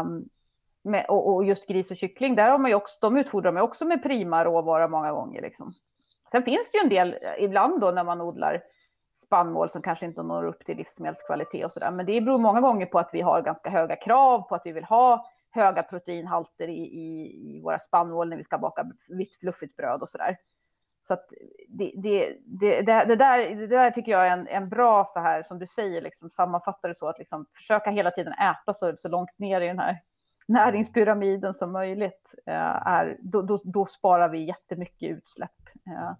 Um, 0.00 0.28
med, 0.88 1.06
och, 1.08 1.34
och, 1.34 1.44
just 1.44 1.68
gris 1.68 1.90
och 1.90 1.96
kyckling, 1.96 2.34
där 2.34 2.50
har 2.50 2.58
man 2.58 2.70
ju 2.70 2.74
också, 2.74 2.96
de 3.00 3.16
utfodrar 3.16 3.52
man 3.52 3.62
också 3.62 3.84
med 3.84 4.02
prima 4.02 4.44
råvara 4.44 4.88
många 4.88 5.12
gånger. 5.12 5.42
Liksom. 5.42 5.72
Sen 6.30 6.42
finns 6.42 6.72
det 6.72 6.78
ju 6.78 6.82
en 6.82 6.88
del, 6.88 7.12
eh, 7.22 7.44
ibland 7.44 7.80
då 7.80 7.90
när 7.90 8.04
man 8.04 8.20
odlar 8.20 8.62
spannmål 9.14 9.70
som 9.70 9.82
kanske 9.82 10.06
inte 10.06 10.22
når 10.22 10.44
upp 10.44 10.64
till 10.64 10.76
livsmedelskvalitet 10.76 11.64
och 11.64 11.72
sådär. 11.72 11.90
Men 11.90 12.06
det 12.06 12.20
beror 12.20 12.38
många 12.38 12.60
gånger 12.60 12.86
på 12.86 12.98
att 12.98 13.10
vi 13.12 13.20
har 13.20 13.42
ganska 13.42 13.70
höga 13.70 13.96
krav 13.96 14.48
på 14.48 14.54
att 14.54 14.62
vi 14.64 14.72
vill 14.72 14.84
ha 14.84 15.26
höga 15.50 15.82
proteinhalter 15.82 16.68
i, 16.68 16.80
i, 16.80 17.34
i 17.56 17.60
våra 17.60 17.78
spannmål 17.78 18.28
när 18.28 18.36
vi 18.36 18.44
ska 18.44 18.58
baka 18.58 18.84
vitt 19.10 19.36
fluffigt 19.36 19.76
bröd 19.76 20.02
och 20.02 20.08
sådär. 20.08 20.36
Så 21.02 21.14
att 21.14 21.24
det, 21.68 21.92
det, 21.96 22.36
det, 22.46 22.82
det, 22.82 23.16
där, 23.16 23.54
det 23.56 23.66
där 23.66 23.90
tycker 23.90 24.12
jag 24.12 24.26
är 24.26 24.30
en, 24.30 24.46
en 24.46 24.68
bra, 24.68 25.04
så 25.04 25.20
här, 25.20 25.42
som 25.42 25.58
du 25.58 25.66
säger, 25.66 26.02
liksom, 26.02 26.30
sammanfattar 26.30 26.88
det 26.88 26.94
så 26.94 27.08
att 27.08 27.18
liksom, 27.18 27.46
försöka 27.50 27.90
hela 27.90 28.10
tiden 28.10 28.32
äta 28.32 28.74
så, 28.74 28.94
så 28.96 29.08
långt 29.08 29.38
ner 29.38 29.60
i 29.60 29.66
den 29.66 29.78
här 29.78 29.98
näringspyramiden 30.48 31.54
som 31.54 31.72
möjligt, 31.72 32.34
eh, 32.46 32.86
är, 32.86 33.16
då, 33.20 33.42
då, 33.42 33.60
då, 33.64 33.86
sparar 33.86 34.28
vi 34.28 34.44
jättemycket 34.44 35.10
utsläpp. 35.10 35.50
Eh, 35.86 36.12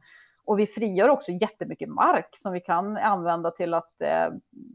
och 0.44 0.58
vi 0.58 0.66
frigör 0.66 1.08
också 1.08 1.32
jättemycket 1.32 1.88
mark 1.88 2.28
som 2.30 2.52
vi 2.52 2.60
kan 2.60 2.96
använda 2.96 3.50
till 3.50 3.74
att, 3.74 4.00
eh, 4.00 4.28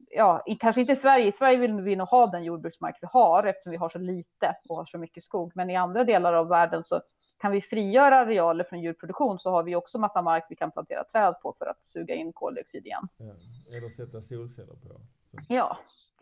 ja, 0.10 0.44
kanske 0.60 0.82
inte 0.82 0.94
i 0.94 0.96
Sverige, 0.96 1.28
i 1.28 1.32
Sverige 1.32 1.58
vill 1.58 1.82
vi 1.82 1.96
nog 1.96 2.08
ha 2.08 2.28
den 2.28 2.44
jordbruksmark 2.44 2.98
vi 3.02 3.08
har 3.12 3.44
eftersom 3.44 3.72
vi 3.72 3.78
har 3.78 3.90
så 3.90 4.00
lite 4.00 4.56
och 4.70 4.76
har 4.76 4.86
så 4.86 4.98
mycket 4.98 5.24
skog, 5.24 5.52
men 5.56 5.70
i 5.70 5.76
andra 5.76 6.04
delar 6.04 6.34
av 6.34 6.48
världen 6.48 6.84
så 6.84 7.02
kan 7.38 7.52
vi 7.52 7.62
frigöra 7.62 8.20
arealer 8.20 8.64
från 8.64 8.82
djurproduktion 8.82 9.40
så 9.40 9.50
har 9.50 9.64
vi 9.64 9.76
också 9.76 10.00
massa 10.00 10.22
mark 10.22 10.46
vi 10.50 10.56
kan 10.56 10.72
plantera 10.72 11.04
träd 11.04 11.36
på 11.42 11.54
för 11.58 11.66
att 11.66 11.86
suga 11.86 12.16
in 12.16 12.34
koldioxid 12.34 12.86
igen. 12.86 13.08
Ja, 13.18 13.34
eller 13.78 13.90
sätta 13.90 14.22
solceller 14.22 14.74
på. 14.74 15.02
Så. 15.32 15.38
Ja, 15.48 15.78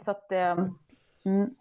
så 0.05 0.11
att... 0.11 0.31
Eh, 0.31 0.67
mm. 1.23 1.55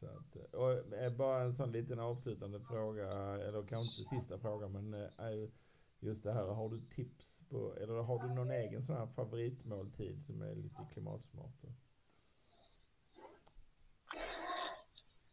Så 0.00 0.06
att, 0.06 0.54
och 0.54 1.12
bara 1.12 1.42
en 1.42 1.54
sån 1.54 1.72
liten 1.72 2.00
avslutande 2.00 2.60
fråga, 2.60 3.08
eller 3.34 3.66
kanske 3.66 4.00
inte 4.00 4.14
sista 4.14 4.38
fråga, 4.38 4.68
men 4.68 5.08
just 6.00 6.22
det 6.22 6.32
här, 6.32 6.44
har 6.44 6.68
du 6.68 6.80
tips 6.80 7.42
på, 7.50 7.74
eller 7.80 7.94
har 7.94 8.22
du 8.22 8.34
någon 8.34 8.50
egen 8.50 8.82
sån 8.82 8.96
här 8.96 9.06
favoritmåltid 9.06 10.22
som 10.22 10.42
är 10.42 10.54
lite 10.54 10.86
klimatsmart? 10.92 11.64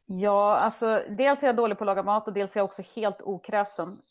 Ja, 0.06 0.58
alltså 0.58 1.02
dels 1.10 1.44
är 1.44 1.48
jag 1.48 1.56
dålig 1.56 1.78
på 1.78 1.84
att 1.84 1.86
laga 1.86 2.04
mat 2.04 2.28
och 2.28 2.34
dels 2.34 2.56
är 2.56 2.60
jag 2.60 2.66
också 2.66 2.82
helt 2.96 3.22
okräsen. 3.22 4.02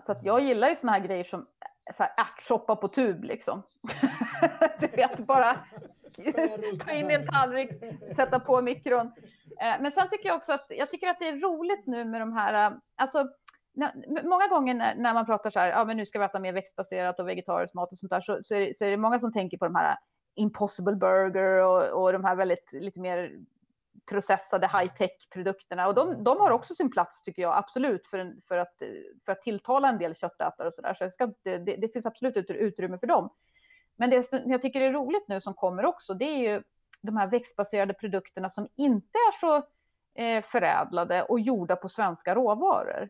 Så 0.00 0.12
att 0.12 0.24
jag 0.24 0.38
mm. 0.38 0.48
gillar 0.48 0.68
ju 0.68 0.74
såna 0.74 0.92
här 0.92 1.00
grejer 1.00 1.24
som 1.24 1.46
så 1.92 2.02
här 2.02 2.12
ärtsoppa 2.16 2.76
på 2.76 2.88
tub 2.88 3.24
liksom. 3.24 3.62
du 4.80 4.86
vet, 4.86 5.18
bara 5.18 5.56
ta 6.84 6.92
in 6.92 7.10
i 7.10 7.14
en 7.14 7.26
tallrik, 7.26 7.70
sätta 8.16 8.40
på 8.40 8.62
mikron. 8.62 9.12
Eh, 9.60 9.80
men 9.80 9.90
sen 9.90 10.08
tycker 10.08 10.28
jag 10.28 10.36
också 10.36 10.52
att 10.52 10.66
jag 10.68 10.90
tycker 10.90 11.08
att 11.08 11.18
det 11.18 11.28
är 11.28 11.40
roligt 11.40 11.86
nu 11.86 12.04
med 12.04 12.20
de 12.20 12.32
här, 12.32 12.70
eh, 12.70 12.78
alltså 12.96 13.28
när, 13.74 14.22
många 14.28 14.46
gånger 14.46 14.74
när, 14.74 14.94
när, 14.94 15.14
man 15.14 15.26
pratar 15.26 15.50
så 15.50 15.58
här, 15.58 15.68
ja 15.68 15.84
men 15.84 15.96
nu 15.96 16.06
ska 16.06 16.18
vi 16.18 16.24
äta 16.24 16.38
mer 16.38 16.52
växtbaserat 16.52 17.20
och 17.20 17.28
vegetarisk 17.28 17.74
mat 17.74 17.92
och 17.92 17.98
sånt 17.98 18.10
där, 18.10 18.20
så, 18.20 18.38
så, 18.42 18.54
är, 18.54 18.60
det, 18.60 18.76
så 18.76 18.84
är 18.84 18.90
det 18.90 18.96
många 18.96 19.20
som 19.20 19.32
tänker 19.32 19.58
på 19.58 19.64
de 19.64 19.74
här 19.74 19.90
eh, 19.90 19.96
impossible 20.34 20.96
burger 20.96 21.62
och, 21.62 22.02
och 22.02 22.12
de 22.12 22.24
här 22.24 22.36
väldigt 22.36 22.72
lite 22.72 23.00
mer 23.00 23.38
processade 24.10 24.66
high-tech-produkterna. 24.66 25.88
Och 25.88 25.94
de, 25.94 26.24
de, 26.24 26.40
har 26.40 26.50
också 26.50 26.74
sin 26.74 26.90
plats, 26.90 27.22
tycker 27.22 27.42
jag, 27.42 27.56
absolut, 27.56 28.08
för, 28.08 28.18
en, 28.18 28.40
för, 28.48 28.58
att, 28.58 28.82
för 29.24 29.32
att 29.32 29.42
tilltala 29.42 29.88
en 29.88 29.98
del 29.98 30.14
köttätare 30.14 30.68
och 30.68 30.74
så 30.74 30.82
där. 30.82 30.94
Så 30.94 31.10
ska, 31.10 31.32
det, 31.42 31.58
det, 31.58 31.92
finns 31.92 32.06
absolut 32.06 32.36
utrymme 32.50 32.98
för 32.98 33.06
dem. 33.06 33.30
Men 33.96 34.10
det 34.10 34.28
jag 34.46 34.62
tycker 34.62 34.80
är 34.80 34.92
roligt 34.92 35.28
nu 35.28 35.40
som 35.40 35.54
kommer 35.54 35.84
också, 35.84 36.14
det 36.14 36.24
är 36.24 36.52
ju 36.52 36.62
de 37.02 37.16
här 37.16 37.26
växtbaserade 37.26 37.94
produkterna 37.94 38.50
som 38.50 38.68
inte 38.76 39.18
är 39.18 39.40
så 39.40 39.56
eh, 40.22 40.42
förädlade 40.42 41.22
och 41.22 41.40
gjorda 41.40 41.76
på 41.76 41.88
svenska 41.88 42.34
råvaror. 42.34 43.08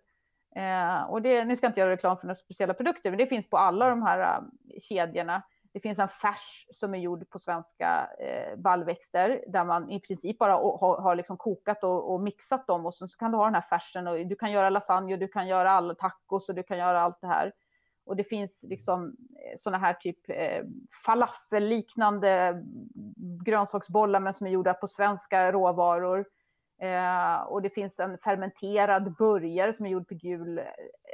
Eh, 0.56 1.02
och 1.02 1.22
det, 1.22 1.44
nu 1.44 1.56
ska 1.56 1.66
jag 1.66 1.70
inte 1.70 1.80
göra 1.80 1.90
reklam 1.90 2.16
för 2.16 2.26
några 2.26 2.34
speciella 2.34 2.74
produkter, 2.74 3.10
men 3.10 3.18
det 3.18 3.26
finns 3.26 3.50
på 3.50 3.56
alla 3.56 3.88
de 3.88 4.02
här 4.02 4.40
uh, 4.40 4.48
kedjorna. 4.80 5.42
Det 5.72 5.80
finns 5.80 5.98
en 5.98 6.08
färs 6.08 6.66
som 6.70 6.94
är 6.94 6.98
gjord 6.98 7.30
på 7.30 7.38
svenska 7.38 8.08
eh, 8.18 8.56
baljväxter 8.56 9.44
där 9.48 9.64
man 9.64 9.90
i 9.90 10.00
princip 10.00 10.38
bara 10.38 10.52
har, 10.52 11.00
har 11.00 11.14
liksom 11.14 11.36
kokat 11.36 11.84
och, 11.84 12.12
och, 12.12 12.20
mixat 12.20 12.66
dem 12.66 12.86
och 12.86 12.94
så, 12.94 13.08
så, 13.08 13.18
kan 13.18 13.30
du 13.30 13.36
ha 13.36 13.44
den 13.44 13.54
här 13.54 13.60
färsen 13.60 14.06
och 14.06 14.26
du 14.26 14.36
kan 14.36 14.52
göra 14.52 14.70
lasagne 14.70 15.12
och 15.12 15.18
du 15.18 15.28
kan 15.28 15.48
göra 15.48 15.70
alla 15.70 15.94
tacos 15.94 16.48
och 16.48 16.54
du 16.54 16.62
kan 16.62 16.78
göra 16.78 17.00
allt 17.00 17.20
det 17.20 17.26
här. 17.26 17.52
Och 18.04 18.16
det 18.16 18.24
finns 18.24 18.64
liksom 18.68 19.06
eh, 19.06 19.56
sådana 19.56 19.78
här 19.78 19.94
typ 19.94 20.18
eh, 20.28 20.64
falafel-liknande 21.06 22.62
grönsaksbollar 23.44 24.20
men 24.20 24.34
som 24.34 24.46
är 24.46 24.50
gjorda 24.50 24.74
på 24.74 24.88
svenska 24.88 25.52
råvaror. 25.52 26.26
Eh, 26.82 27.42
och 27.42 27.62
det 27.62 27.70
finns 27.70 28.00
en 28.00 28.18
fermenterad 28.18 29.16
burgare 29.16 29.72
som 29.72 29.86
är 29.86 29.90
gjord 29.90 30.08
på 30.08 30.14
gul 30.14 30.58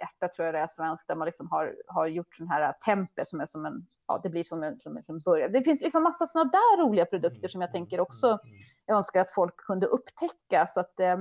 ärta, 0.02 0.28
tror 0.28 0.46
jag 0.46 0.54
det 0.54 0.58
är 0.58 0.68
svenskt, 0.68 1.08
där 1.08 1.14
man 1.14 1.26
liksom 1.26 1.50
har, 1.50 1.76
har 1.86 2.06
gjort 2.06 2.34
sån 2.34 2.48
här 2.48 2.72
tempe 2.72 3.24
som 3.24 3.40
är 3.40 3.46
som 3.46 3.66
en, 3.66 3.86
ja 4.06 4.20
det 4.22 4.30
blir 4.30 4.44
som 4.44 4.62
en, 4.62 4.78
som 4.78 4.96
en 4.96 5.02
som 5.02 5.20
burgare. 5.20 5.48
Det 5.48 5.62
finns 5.62 5.80
liksom 5.80 6.02
massa 6.02 6.26
sådana 6.26 6.50
där 6.50 6.82
roliga 6.82 7.06
produkter 7.06 7.48
som 7.48 7.60
jag 7.60 7.72
tänker 7.72 8.00
också, 8.00 8.38
jag 8.86 8.96
önskar 8.96 9.20
att 9.20 9.30
folk 9.30 9.56
kunde 9.56 9.86
upptäcka. 9.86 10.66
Så 10.66 10.80
att, 10.80 11.00
eh, 11.00 11.16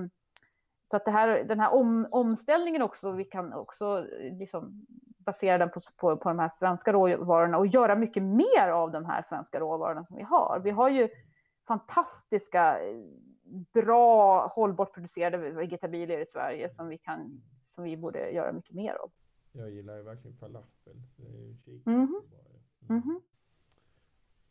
så 0.91 0.97
att 0.97 1.05
det 1.05 1.11
här, 1.11 1.43
den 1.43 1.59
här 1.59 1.73
om, 1.73 2.07
omställningen 2.11 2.81
också, 2.81 3.11
vi 3.11 3.25
kan 3.25 3.53
också 3.53 4.05
liksom 4.39 4.85
basera 5.27 5.57
den 5.57 5.69
på, 5.69 5.79
på, 5.97 6.17
på 6.17 6.29
de 6.29 6.39
här 6.39 6.49
svenska 6.49 6.93
råvarorna 6.93 7.57
och 7.57 7.67
göra 7.67 7.95
mycket 7.95 8.23
mer 8.23 8.69
av 8.69 8.91
de 8.91 9.05
här 9.05 9.21
svenska 9.21 9.59
råvarorna 9.59 10.05
som 10.05 10.15
vi 10.15 10.23
har. 10.23 10.61
Vi 10.63 10.69
har 10.69 10.89
ju 10.89 11.09
fantastiska 11.67 12.79
bra 13.73 14.47
hållbart 14.47 14.93
producerade 14.93 15.37
vegetabilier 15.37 16.19
i 16.19 16.25
Sverige 16.25 16.69
som 16.69 16.87
vi, 16.87 16.97
kan, 16.97 17.41
som 17.61 17.83
vi 17.83 17.97
borde 17.97 18.31
göra 18.31 18.53
mycket 18.53 18.75
mer 18.75 18.93
av. 18.93 19.11
Jag 19.51 19.71
gillar 19.71 19.97
ju 19.97 20.03
verkligen 20.03 20.37
falafel. 20.37 21.01
Så 21.15 21.21
det 21.21 21.27
är 21.27 21.75
ju 21.75 21.81
mm. 21.85 22.21
mm. 22.89 23.01
mm. 23.03 23.21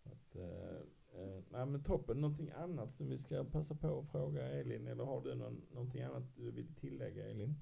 Att, 0.04 0.36
eh, 0.36 1.22
eh, 1.22 1.42
nej 1.50 1.66
men 1.66 1.82
toppen, 1.82 2.20
någonting 2.20 2.50
annat 2.50 2.92
som 2.92 3.08
vi 3.08 3.18
ska 3.18 3.44
passa 3.44 3.74
på 3.74 3.98
att 3.98 4.10
fråga 4.10 4.42
Elin 4.42 4.86
eller 4.86 5.04
har 5.04 5.20
du 5.20 5.34
någon, 5.34 5.62
någonting 5.70 6.02
annat 6.02 6.36
du 6.36 6.50
vill 6.50 6.74
tillägga 6.74 7.30
Elin? 7.30 7.54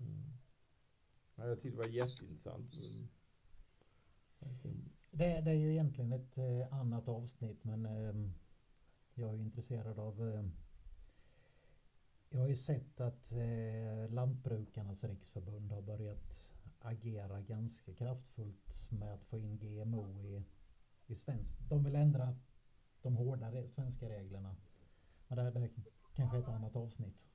Mm. 0.00 0.39
Ja, 1.40 1.46
jag 1.46 1.60
tyckte 1.60 1.76
det 1.76 1.88
var 1.88 1.94
jätteintressant. 1.94 2.74
Det, 5.10 5.40
det 5.40 5.50
är 5.50 5.54
ju 5.54 5.70
egentligen 5.72 6.12
ett 6.12 6.38
eh, 6.38 6.72
annat 6.72 7.08
avsnitt 7.08 7.64
men 7.64 7.86
eh, 7.86 8.30
jag 9.14 9.34
är 9.34 9.38
intresserad 9.38 9.98
av 9.98 10.28
eh, 10.28 10.44
jag 12.28 12.40
har 12.40 12.48
ju 12.48 12.56
sett 12.56 13.00
att 13.00 13.32
eh, 13.32 14.10
Lantbrukarnas 14.10 15.04
riksförbund 15.04 15.72
har 15.72 15.82
börjat 15.82 16.54
agera 16.78 17.40
ganska 17.40 17.94
kraftfullt 17.94 18.90
med 18.90 19.14
att 19.14 19.24
få 19.24 19.38
in 19.38 19.58
GMO 19.58 20.10
i, 20.10 20.44
i 21.06 21.14
svensk. 21.14 21.58
De 21.68 21.84
vill 21.84 21.96
ändra 21.96 22.38
de 23.02 23.16
hårdare 23.16 23.68
svenska 23.68 24.08
reglerna. 24.08 24.56
Men 25.28 25.38
det, 25.38 25.50
det 25.50 25.70
kanske 26.14 26.36
är 26.36 26.42
ett 26.42 26.48
annat 26.48 26.76
avsnitt. 26.76 27.26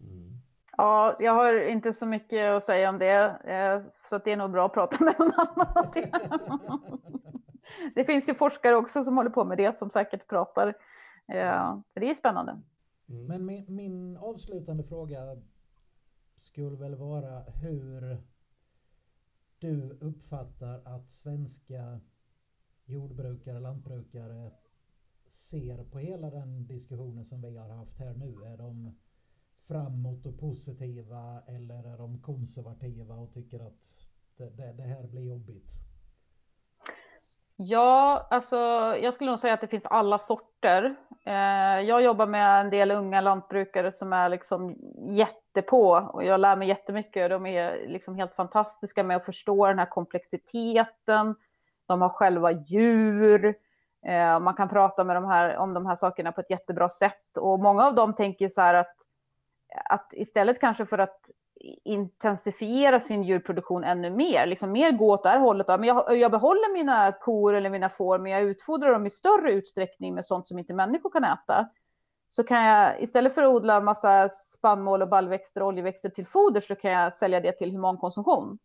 Mm. 0.00 0.40
Ja, 0.76 1.16
jag 1.20 1.32
har 1.32 1.68
inte 1.68 1.92
så 1.92 2.06
mycket 2.06 2.50
att 2.50 2.64
säga 2.64 2.88
om 2.88 2.98
det, 2.98 3.38
eh, 3.44 3.90
så 4.08 4.18
det 4.18 4.32
är 4.32 4.36
nog 4.36 4.50
bra 4.50 4.66
att 4.66 4.72
prata 4.72 5.04
med 5.04 5.14
någon 5.18 5.32
annan. 5.36 5.92
det 7.94 8.04
finns 8.04 8.28
ju 8.28 8.34
forskare 8.34 8.76
också 8.76 9.04
som 9.04 9.16
håller 9.16 9.30
på 9.30 9.44
med 9.44 9.58
det, 9.58 9.78
som 9.78 9.90
säkert 9.90 10.28
pratar 10.28 10.68
eh, 11.28 11.74
så 11.94 12.00
det 12.00 12.10
är 12.10 12.14
spännande. 12.14 12.60
Men 13.06 13.46
min, 13.46 13.64
min 13.68 14.16
avslutande 14.16 14.84
fråga 14.84 15.36
skulle 16.38 16.76
väl 16.76 16.94
vara 16.94 17.40
hur 17.40 18.18
du 19.58 19.98
uppfattar 20.00 20.82
att 20.84 21.10
svenska 21.10 22.00
jordbrukare, 22.84 23.60
lantbrukare 23.60 24.50
ser 25.26 25.84
på 25.84 25.98
hela 25.98 26.30
den 26.30 26.66
diskussionen 26.66 27.24
som 27.24 27.42
vi 27.42 27.56
har 27.56 27.68
haft 27.68 27.98
här 27.98 28.14
nu. 28.14 28.44
Är 28.44 28.56
de 28.56 28.94
framåt 29.70 30.26
och 30.26 30.40
positiva 30.40 31.42
eller 31.46 31.92
är 31.92 31.98
de 31.98 32.22
konservativa 32.22 33.14
och 33.14 33.34
tycker 33.34 33.60
att 33.60 33.82
det, 34.36 34.50
det, 34.56 34.72
det 34.72 34.82
här 34.82 35.02
blir 35.02 35.22
jobbigt? 35.22 35.72
Ja, 37.56 38.26
alltså 38.30 38.56
jag 39.02 39.14
skulle 39.14 39.30
nog 39.30 39.40
säga 39.40 39.54
att 39.54 39.60
det 39.60 39.66
finns 39.66 39.86
alla 39.86 40.18
sorter. 40.18 40.96
Eh, 41.24 41.80
jag 41.80 42.02
jobbar 42.02 42.26
med 42.26 42.60
en 42.60 42.70
del 42.70 42.90
unga 42.90 43.20
lantbrukare 43.20 43.92
som 43.92 44.12
är 44.12 44.28
liksom 44.28 44.76
jättepå 45.10 46.10
och 46.12 46.24
jag 46.24 46.40
lär 46.40 46.56
mig 46.56 46.68
jättemycket. 46.68 47.30
De 47.30 47.46
är 47.46 47.88
liksom 47.88 48.16
helt 48.16 48.34
fantastiska 48.34 49.04
med 49.04 49.16
att 49.16 49.24
förstå 49.24 49.66
den 49.66 49.78
här 49.78 49.90
komplexiteten. 49.90 51.34
De 51.86 52.02
har 52.02 52.08
själva 52.08 52.52
djur. 52.52 53.54
Eh, 54.06 54.40
man 54.40 54.54
kan 54.54 54.68
prata 54.68 55.04
med 55.04 55.16
de 55.16 55.24
här, 55.24 55.56
om 55.56 55.74
de 55.74 55.86
här 55.86 55.96
sakerna 55.96 56.32
på 56.32 56.40
ett 56.40 56.50
jättebra 56.50 56.88
sätt. 56.88 57.36
Och 57.40 57.60
många 57.60 57.86
av 57.86 57.94
dem 57.94 58.14
tänker 58.14 58.48
så 58.48 58.60
här 58.60 58.74
att, 58.74 58.96
att 59.84 60.12
istället 60.12 60.60
kanske 60.60 60.86
för 60.86 60.98
att 60.98 61.30
intensifiera 61.84 63.00
sin 63.00 63.22
djurproduktion 63.22 63.84
ännu 63.84 64.10
mer, 64.10 64.46
liksom 64.46 64.72
mer 64.72 64.92
gå 64.92 65.12
åt 65.12 65.22
det 65.22 65.28
här 65.28 65.38
hållet. 65.38 65.66
Men 65.68 65.84
jag, 65.84 66.16
jag 66.16 66.30
behåller 66.30 66.72
mina 66.72 67.12
kor 67.12 67.54
eller 67.54 67.70
mina 67.70 67.88
får, 67.88 68.18
men 68.18 68.32
jag 68.32 68.42
utfodrar 68.42 68.92
dem 68.92 69.06
i 69.06 69.10
större 69.10 69.52
utsträckning 69.52 70.14
med 70.14 70.26
sånt 70.26 70.48
som 70.48 70.58
inte 70.58 70.74
människor 70.74 71.10
kan 71.10 71.24
äta. 71.24 71.68
Så 72.28 72.44
kan 72.44 72.62
jag 72.62 73.02
istället 73.02 73.34
för 73.34 73.42
att 73.42 73.48
odla 73.48 73.80
massa 73.80 74.28
spannmål 74.28 75.02
och 75.02 75.08
baljväxter 75.08 75.60
och 75.62 75.68
oljeväxter 75.68 76.08
till 76.08 76.26
foder 76.26 76.60
så 76.60 76.74
kan 76.74 76.90
jag 76.90 77.12
sälja 77.12 77.40
det 77.40 77.52
till 77.52 77.72
humankonsumtion. 77.72 78.58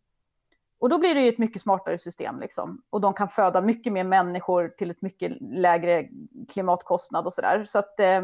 Och 0.78 0.88
då 0.88 0.98
blir 0.98 1.14
det 1.14 1.20
ju 1.20 1.28
ett 1.28 1.38
mycket 1.38 1.62
smartare 1.62 1.98
system 1.98 2.40
liksom. 2.40 2.82
Och 2.90 3.00
de 3.00 3.14
kan 3.14 3.28
föda 3.28 3.60
mycket 3.60 3.92
mer 3.92 4.04
människor 4.04 4.68
till 4.68 4.90
ett 4.90 5.02
mycket 5.02 5.32
lägre 5.40 6.08
klimatkostnad 6.52 7.26
och 7.26 7.32
sådär. 7.32 7.64
Så 7.64 7.78
att 7.78 8.00
eh, 8.00 8.22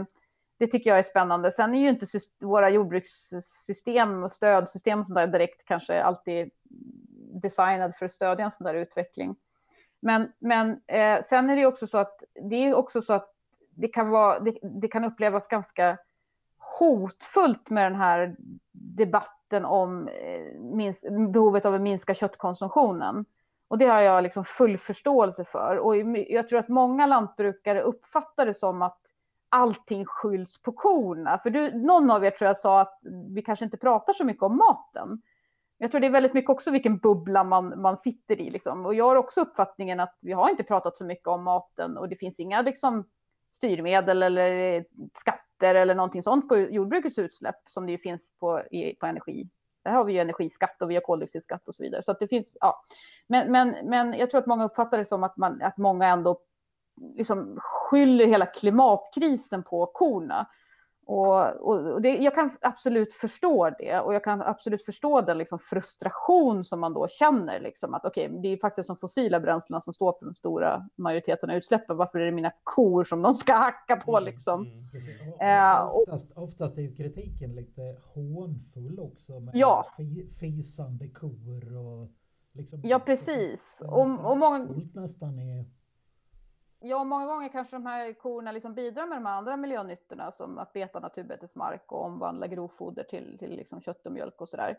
det 0.62 0.68
tycker 0.68 0.90
jag 0.90 0.98
är 0.98 1.02
spännande. 1.02 1.52
Sen 1.52 1.74
är 1.74 1.80
ju 1.80 1.88
inte 1.88 2.06
våra 2.40 2.70
jordbrukssystem 2.70 4.22
och 4.22 4.32
stödsystem 4.32 5.00
och 5.00 5.06
sådär 5.06 5.26
direkt 5.26 5.64
kanske 5.64 6.02
alltid 6.02 6.50
designade 7.42 7.92
för 7.92 8.04
att 8.04 8.12
stödja 8.12 8.44
en 8.44 8.50
sån 8.50 8.64
där 8.64 8.74
utveckling. 8.74 9.36
Men, 10.00 10.32
men 10.38 10.80
eh, 10.86 11.20
sen 11.22 11.50
är 11.50 11.56
det 11.56 11.66
också 11.66 11.86
så 11.86 11.98
att 11.98 12.22
det 12.50 12.56
är 12.56 12.74
också 12.74 13.02
så 13.02 13.12
att 13.14 13.34
det 13.70 13.88
kan, 13.88 14.10
vara, 14.10 14.40
det, 14.40 14.58
det, 14.62 14.88
kan 14.88 15.04
upplevas 15.04 15.48
ganska 15.48 15.98
hotfullt 16.58 17.70
med 17.70 17.92
den 17.92 18.00
här 18.00 18.36
debatten 18.72 19.64
om 19.64 20.08
eh, 20.08 20.60
minst, 20.60 21.04
behovet 21.32 21.66
av 21.66 21.74
att 21.74 21.80
minska 21.80 22.14
köttkonsumtionen. 22.14 23.24
Och 23.68 23.78
det 23.78 23.86
har 23.86 24.00
jag 24.00 24.22
liksom 24.22 24.44
full 24.44 24.78
förståelse 24.78 25.44
för. 25.44 25.76
Och 25.76 25.96
jag 26.28 26.48
tror 26.48 26.58
att 26.58 26.68
många 26.68 27.06
lantbrukare 27.06 27.80
uppfattar 27.80 28.46
det 28.46 28.54
som 28.54 28.82
att 28.82 29.00
allting 29.52 30.04
skylls 30.06 30.62
på 30.62 30.72
korna. 30.72 31.38
För 31.38 31.50
du, 31.50 31.78
någon 31.78 32.10
av 32.10 32.24
er 32.24 32.30
tror 32.30 32.46
jag 32.46 32.56
sa 32.56 32.80
att 32.80 32.98
vi 33.34 33.42
kanske 33.42 33.64
inte 33.64 33.76
pratar 33.76 34.12
så 34.12 34.24
mycket 34.24 34.42
om 34.42 34.56
maten. 34.56 35.22
Jag 35.78 35.90
tror 35.90 36.00
det 36.00 36.06
är 36.06 36.10
väldigt 36.10 36.34
mycket 36.34 36.50
också 36.50 36.70
vilken 36.70 36.98
bubbla 36.98 37.44
man, 37.44 37.80
man 37.80 37.96
sitter 37.96 38.40
i. 38.40 38.50
Liksom. 38.50 38.86
Och 38.86 38.94
jag 38.94 39.04
har 39.04 39.16
också 39.16 39.40
uppfattningen 39.40 40.00
att 40.00 40.18
vi 40.22 40.32
har 40.32 40.50
inte 40.50 40.62
pratat 40.62 40.96
så 40.96 41.04
mycket 41.04 41.26
om 41.26 41.44
maten 41.44 41.96
och 41.98 42.08
det 42.08 42.16
finns 42.16 42.40
inga 42.40 42.62
liksom, 42.62 43.04
styrmedel 43.48 44.22
eller 44.22 44.76
eh, 44.76 44.82
skatter 45.14 45.74
eller 45.74 45.94
någonting 45.94 46.22
sånt 46.22 46.48
på 46.48 46.56
jordbrukets 46.56 47.18
utsläpp 47.18 47.56
som 47.66 47.86
det 47.86 47.92
ju 47.92 47.98
finns 47.98 48.32
på, 48.38 48.62
i, 48.70 48.94
på 48.94 49.06
energi. 49.06 49.48
Där 49.84 49.90
har 49.90 50.04
vi 50.04 50.12
ju 50.12 50.18
energiskatt 50.18 50.82
och 50.82 50.90
vi 50.90 50.94
har 50.94 51.02
koldioxidskatt 51.02 51.68
och 51.68 51.74
så 51.74 51.82
vidare. 51.82 52.02
Så 52.02 52.12
det 52.12 52.28
finns, 52.28 52.56
ja. 52.60 52.84
men, 53.26 53.52
men, 53.52 53.74
men 53.84 54.14
jag 54.14 54.30
tror 54.30 54.40
att 54.40 54.46
många 54.46 54.64
uppfattar 54.64 54.98
det 54.98 55.04
som 55.04 55.22
att, 55.22 55.36
man, 55.36 55.62
att 55.62 55.78
många 55.78 56.06
ändå 56.06 56.40
liksom 57.16 57.58
skyller 57.60 58.26
hela 58.26 58.46
klimatkrisen 58.46 59.62
på 59.62 59.86
korna. 59.86 60.46
Och, 61.06 61.56
och 61.68 62.02
det, 62.02 62.16
jag 62.16 62.34
kan 62.34 62.50
absolut 62.60 63.12
förstå 63.12 63.70
det 63.78 64.00
och 64.00 64.14
jag 64.14 64.24
kan 64.24 64.42
absolut 64.42 64.84
förstå 64.84 65.20
den 65.20 65.38
liksom 65.38 65.58
frustration 65.58 66.64
som 66.64 66.80
man 66.80 66.92
då 66.92 67.08
känner. 67.08 67.60
Liksom, 67.60 67.94
att 67.94 68.04
okay, 68.04 68.28
det 68.28 68.48
är 68.48 68.56
faktiskt 68.56 68.86
de 68.86 68.96
fossila 68.96 69.40
bränslena 69.40 69.80
som 69.80 69.92
står 69.92 70.14
för 70.18 70.26
den 70.26 70.34
stora 70.34 70.88
majoriteten 70.96 71.50
av 71.50 71.56
utsläppen. 71.56 71.96
Varför 71.96 72.18
är 72.18 72.26
det 72.26 72.32
mina 72.32 72.52
kor 72.62 73.04
som 73.04 73.22
de 73.22 73.34
ska 73.34 73.54
hacka 73.54 73.96
på? 73.96 74.16
Mm, 74.16 74.24
liksom? 74.24 74.60
Mm, 74.60 74.78
mm. 75.40 75.78
Uh, 75.80 75.94
oftast, 75.94 76.32
oftast 76.34 76.78
är 76.78 76.82
ju 76.82 76.94
kritiken 76.94 77.54
lite 77.54 77.96
hånfull 78.14 79.00
också 79.00 79.40
med 79.40 79.56
ja. 79.56 79.86
fisande 80.40 81.08
kor 81.08 81.76
och 81.76 82.08
liksom, 82.52 82.80
Ja, 82.84 82.98
precis. 82.98 83.82
Och, 83.86 84.30
och 84.30 84.38
många... 84.38 84.68
nästan 84.94 85.38
är 85.38 85.81
Ja, 86.84 87.04
många 87.04 87.26
gånger 87.26 87.48
kanske 87.48 87.76
de 87.76 87.86
här 87.86 88.12
korna 88.12 88.52
liksom 88.52 88.74
bidrar 88.74 89.06
med 89.06 89.16
de 89.16 89.26
här 89.26 89.36
andra 89.36 89.56
miljönyttorna 89.56 90.32
som 90.32 90.58
att 90.58 90.72
beta 90.72 91.00
naturbetesmark 91.00 91.92
och 91.92 92.04
omvandla 92.04 92.46
grovfoder 92.46 93.04
till, 93.04 93.38
till 93.38 93.50
liksom 93.50 93.80
kött 93.80 94.06
och 94.06 94.12
mjölk 94.12 94.40
och 94.40 94.48
sådär. 94.48 94.78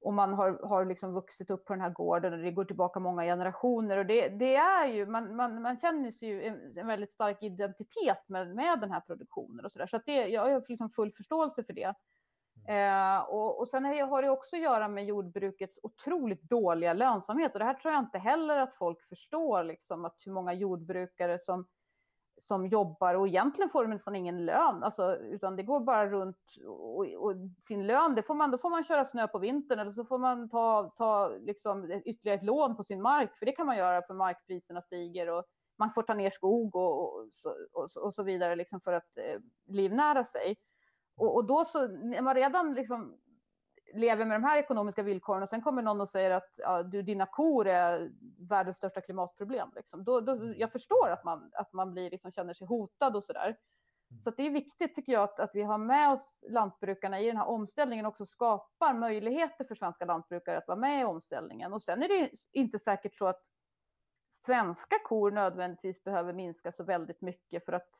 Och 0.00 0.14
man 0.14 0.34
har, 0.34 0.60
har 0.68 0.84
liksom 0.84 1.12
vuxit 1.12 1.50
upp 1.50 1.64
på 1.64 1.72
den 1.72 1.82
här 1.82 1.90
gården 1.90 2.32
och 2.32 2.38
det 2.38 2.50
går 2.50 2.64
tillbaka 2.64 3.00
många 3.00 3.22
generationer. 3.22 3.98
Och 3.98 4.06
det, 4.06 4.28
det 4.28 4.56
är 4.56 4.86
ju, 4.86 5.06
man, 5.06 5.36
man, 5.36 5.62
man 5.62 5.76
känner 5.76 6.10
sig 6.10 6.28
ju 6.28 6.42
en, 6.42 6.78
en 6.78 6.86
väldigt 6.86 7.12
stark 7.12 7.42
identitet 7.42 8.28
med, 8.28 8.54
med 8.54 8.80
den 8.80 8.90
här 8.90 9.00
produktionen 9.00 9.64
och 9.64 9.72
sådär. 9.72 9.86
Så 9.86 9.96
att 9.96 10.06
det, 10.06 10.26
jag 10.26 10.42
har 10.42 10.62
liksom 10.68 10.90
full 10.90 11.12
förståelse 11.12 11.64
för 11.64 11.72
det. 11.72 11.94
Eh, 12.68 13.18
och, 13.18 13.60
och 13.60 13.68
sen 13.68 13.84
har 13.84 14.22
det 14.22 14.30
också 14.30 14.56
att 14.56 14.62
göra 14.62 14.88
med 14.88 15.04
jordbrukets 15.04 15.80
otroligt 15.82 16.42
dåliga 16.42 16.92
lönsamhet. 16.92 17.52
Och 17.52 17.58
det 17.58 17.64
här 17.64 17.74
tror 17.74 17.94
jag 17.94 18.02
inte 18.02 18.18
heller 18.18 18.58
att 18.58 18.74
folk 18.74 19.04
förstår, 19.04 19.64
liksom, 19.64 20.04
att 20.04 20.22
hur 20.26 20.32
många 20.32 20.52
jordbrukare 20.52 21.38
som, 21.38 21.66
som 22.38 22.66
jobbar 22.66 23.14
och 23.14 23.28
egentligen 23.28 23.68
får 23.68 23.84
de 23.84 23.90
nästan 23.90 24.16
ingen 24.16 24.44
lön, 24.46 24.82
alltså, 24.82 25.16
utan 25.16 25.56
det 25.56 25.62
går 25.62 25.80
bara 25.80 26.06
runt 26.06 26.54
och, 26.66 27.06
och, 27.06 27.34
sin 27.60 27.86
lön, 27.86 28.14
det 28.14 28.22
får 28.22 28.34
man, 28.34 28.50
då 28.50 28.58
får 28.58 28.70
man 28.70 28.84
köra 28.84 29.04
snö 29.04 29.26
på 29.28 29.38
vintern 29.38 29.78
eller 29.78 29.90
så 29.90 30.04
får 30.04 30.18
man 30.18 30.48
ta, 30.48 30.92
ta 30.96 31.28
liksom, 31.28 31.90
ytterligare 32.04 32.38
ett 32.38 32.46
lån 32.46 32.76
på 32.76 32.84
sin 32.84 33.02
mark, 33.02 33.36
för 33.36 33.46
det 33.46 33.52
kan 33.52 33.66
man 33.66 33.76
göra 33.76 34.02
för 34.02 34.14
markpriserna 34.14 34.82
stiger 34.82 35.30
och 35.30 35.44
man 35.78 35.90
får 35.90 36.02
ta 36.02 36.14
ner 36.14 36.30
skog 36.30 36.76
och, 36.76 37.14
och, 37.14 37.28
och, 37.72 38.04
och 38.04 38.14
så 38.14 38.22
vidare 38.22 38.56
liksom 38.56 38.80
för 38.80 38.92
att 38.92 39.18
eh, 39.18 39.40
livnära 39.66 40.24
sig. 40.24 40.56
Och, 41.16 41.34
och 41.34 41.44
då 41.44 41.64
så, 41.64 41.88
när 41.88 42.22
man 42.22 42.34
redan 42.34 42.74
liksom 42.74 43.18
lever 43.94 44.24
med 44.24 44.40
de 44.40 44.44
här 44.44 44.58
ekonomiska 44.58 45.02
villkoren 45.02 45.42
och 45.42 45.48
sen 45.48 45.62
kommer 45.62 45.82
någon 45.82 46.00
och 46.00 46.08
säger 46.08 46.30
att 46.30 46.54
ja, 46.58 46.82
du, 46.82 47.02
dina 47.02 47.26
kor 47.26 47.66
är 47.66 48.10
världens 48.48 48.76
största 48.76 49.00
klimatproblem. 49.00 49.68
Liksom. 49.74 50.04
Då, 50.04 50.20
då, 50.20 50.32
mm. 50.32 50.54
jag 50.56 50.72
förstår 50.72 51.10
att 51.10 51.24
man, 51.24 51.50
att 51.52 51.72
man 51.72 51.92
blir, 51.92 52.10
liksom, 52.10 52.30
känner 52.30 52.54
sig 52.54 52.66
hotad 52.66 53.16
och 53.16 53.24
sådär. 53.24 53.56
Mm. 54.10 54.20
Så 54.20 54.30
det 54.30 54.46
är 54.46 54.50
viktigt 54.50 54.94
tycker 54.94 55.12
jag 55.12 55.22
att, 55.22 55.40
att 55.40 55.50
vi 55.54 55.62
har 55.62 55.78
med 55.78 56.12
oss 56.12 56.44
lantbrukarna 56.48 57.20
i 57.20 57.26
den 57.26 57.36
här 57.36 57.46
omställningen 57.46 58.06
och 58.06 58.10
också 58.10 58.26
skapar 58.26 58.94
möjligheter 58.94 59.64
för 59.64 59.74
svenska 59.74 60.04
lantbrukare 60.04 60.58
att 60.58 60.68
vara 60.68 60.78
med 60.78 61.00
i 61.00 61.04
omställningen. 61.04 61.72
Och 61.72 61.82
sen 61.82 62.02
är 62.02 62.08
det 62.08 62.30
inte 62.52 62.78
säkert 62.78 63.14
så 63.14 63.26
att 63.26 63.42
svenska 64.30 64.96
kor 65.04 65.30
nödvändigtvis 65.30 66.04
behöver 66.04 66.32
minska 66.32 66.72
så 66.72 66.84
väldigt 66.84 67.20
mycket 67.20 67.64
för 67.64 67.72
att 67.72 67.90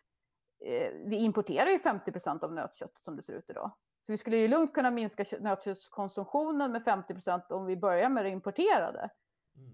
eh, 0.61 0.93
vi 1.05 1.17
importerar 1.17 1.71
ju 1.71 1.79
50 1.79 2.13
procent 2.13 2.43
av 2.43 2.53
nötköttet 2.53 3.05
som 3.05 3.17
det 3.17 3.23
ser 3.23 3.33
ut 3.33 3.51
idag. 3.51 3.73
Så 4.07 4.13
vi 4.13 4.17
skulle 4.17 4.37
ju 4.37 4.49
lugnt 4.49 4.75
kunna 4.75 4.91
minska 4.91 5.25
nötköttskonsumtionen 5.41 6.73
med 6.73 6.85
50 6.85 7.15
procent 7.15 7.53
om 7.53 7.67
vi 7.67 7.77
börjar 7.77 8.09
med 8.09 8.25
det 8.25 8.31
importerade. 8.31 9.11
Mm. 9.57 9.71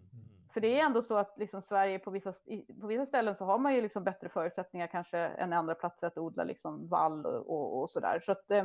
För 0.53 0.61
det 0.61 0.81
är 0.81 0.85
ändå 0.85 1.03
så 1.03 1.17
att 1.17 1.39
liksom 1.39 1.63
Sverige 1.63 1.99
på 1.99 2.11
vissa, 2.11 2.33
på 2.81 2.87
vissa 2.87 3.07
ställen 3.07 3.35
så 3.35 3.45
har 3.45 3.59
man 3.59 3.75
ju 3.75 3.81
liksom 3.81 4.05
bättre 4.05 4.29
förutsättningar 4.29 4.87
kanske 4.87 5.19
än 5.19 5.53
andra 5.53 5.75
platser 5.75 6.07
att 6.07 6.19
odla 6.19 6.45
liksom 6.45 6.89
vall 6.89 7.27
och, 7.27 7.51
och, 7.51 7.81
och 7.81 7.91
sådär. 7.91 8.21
Så 8.21 8.33
att, 8.33 8.51
eh, 8.51 8.65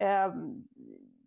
ehm, 0.00 0.64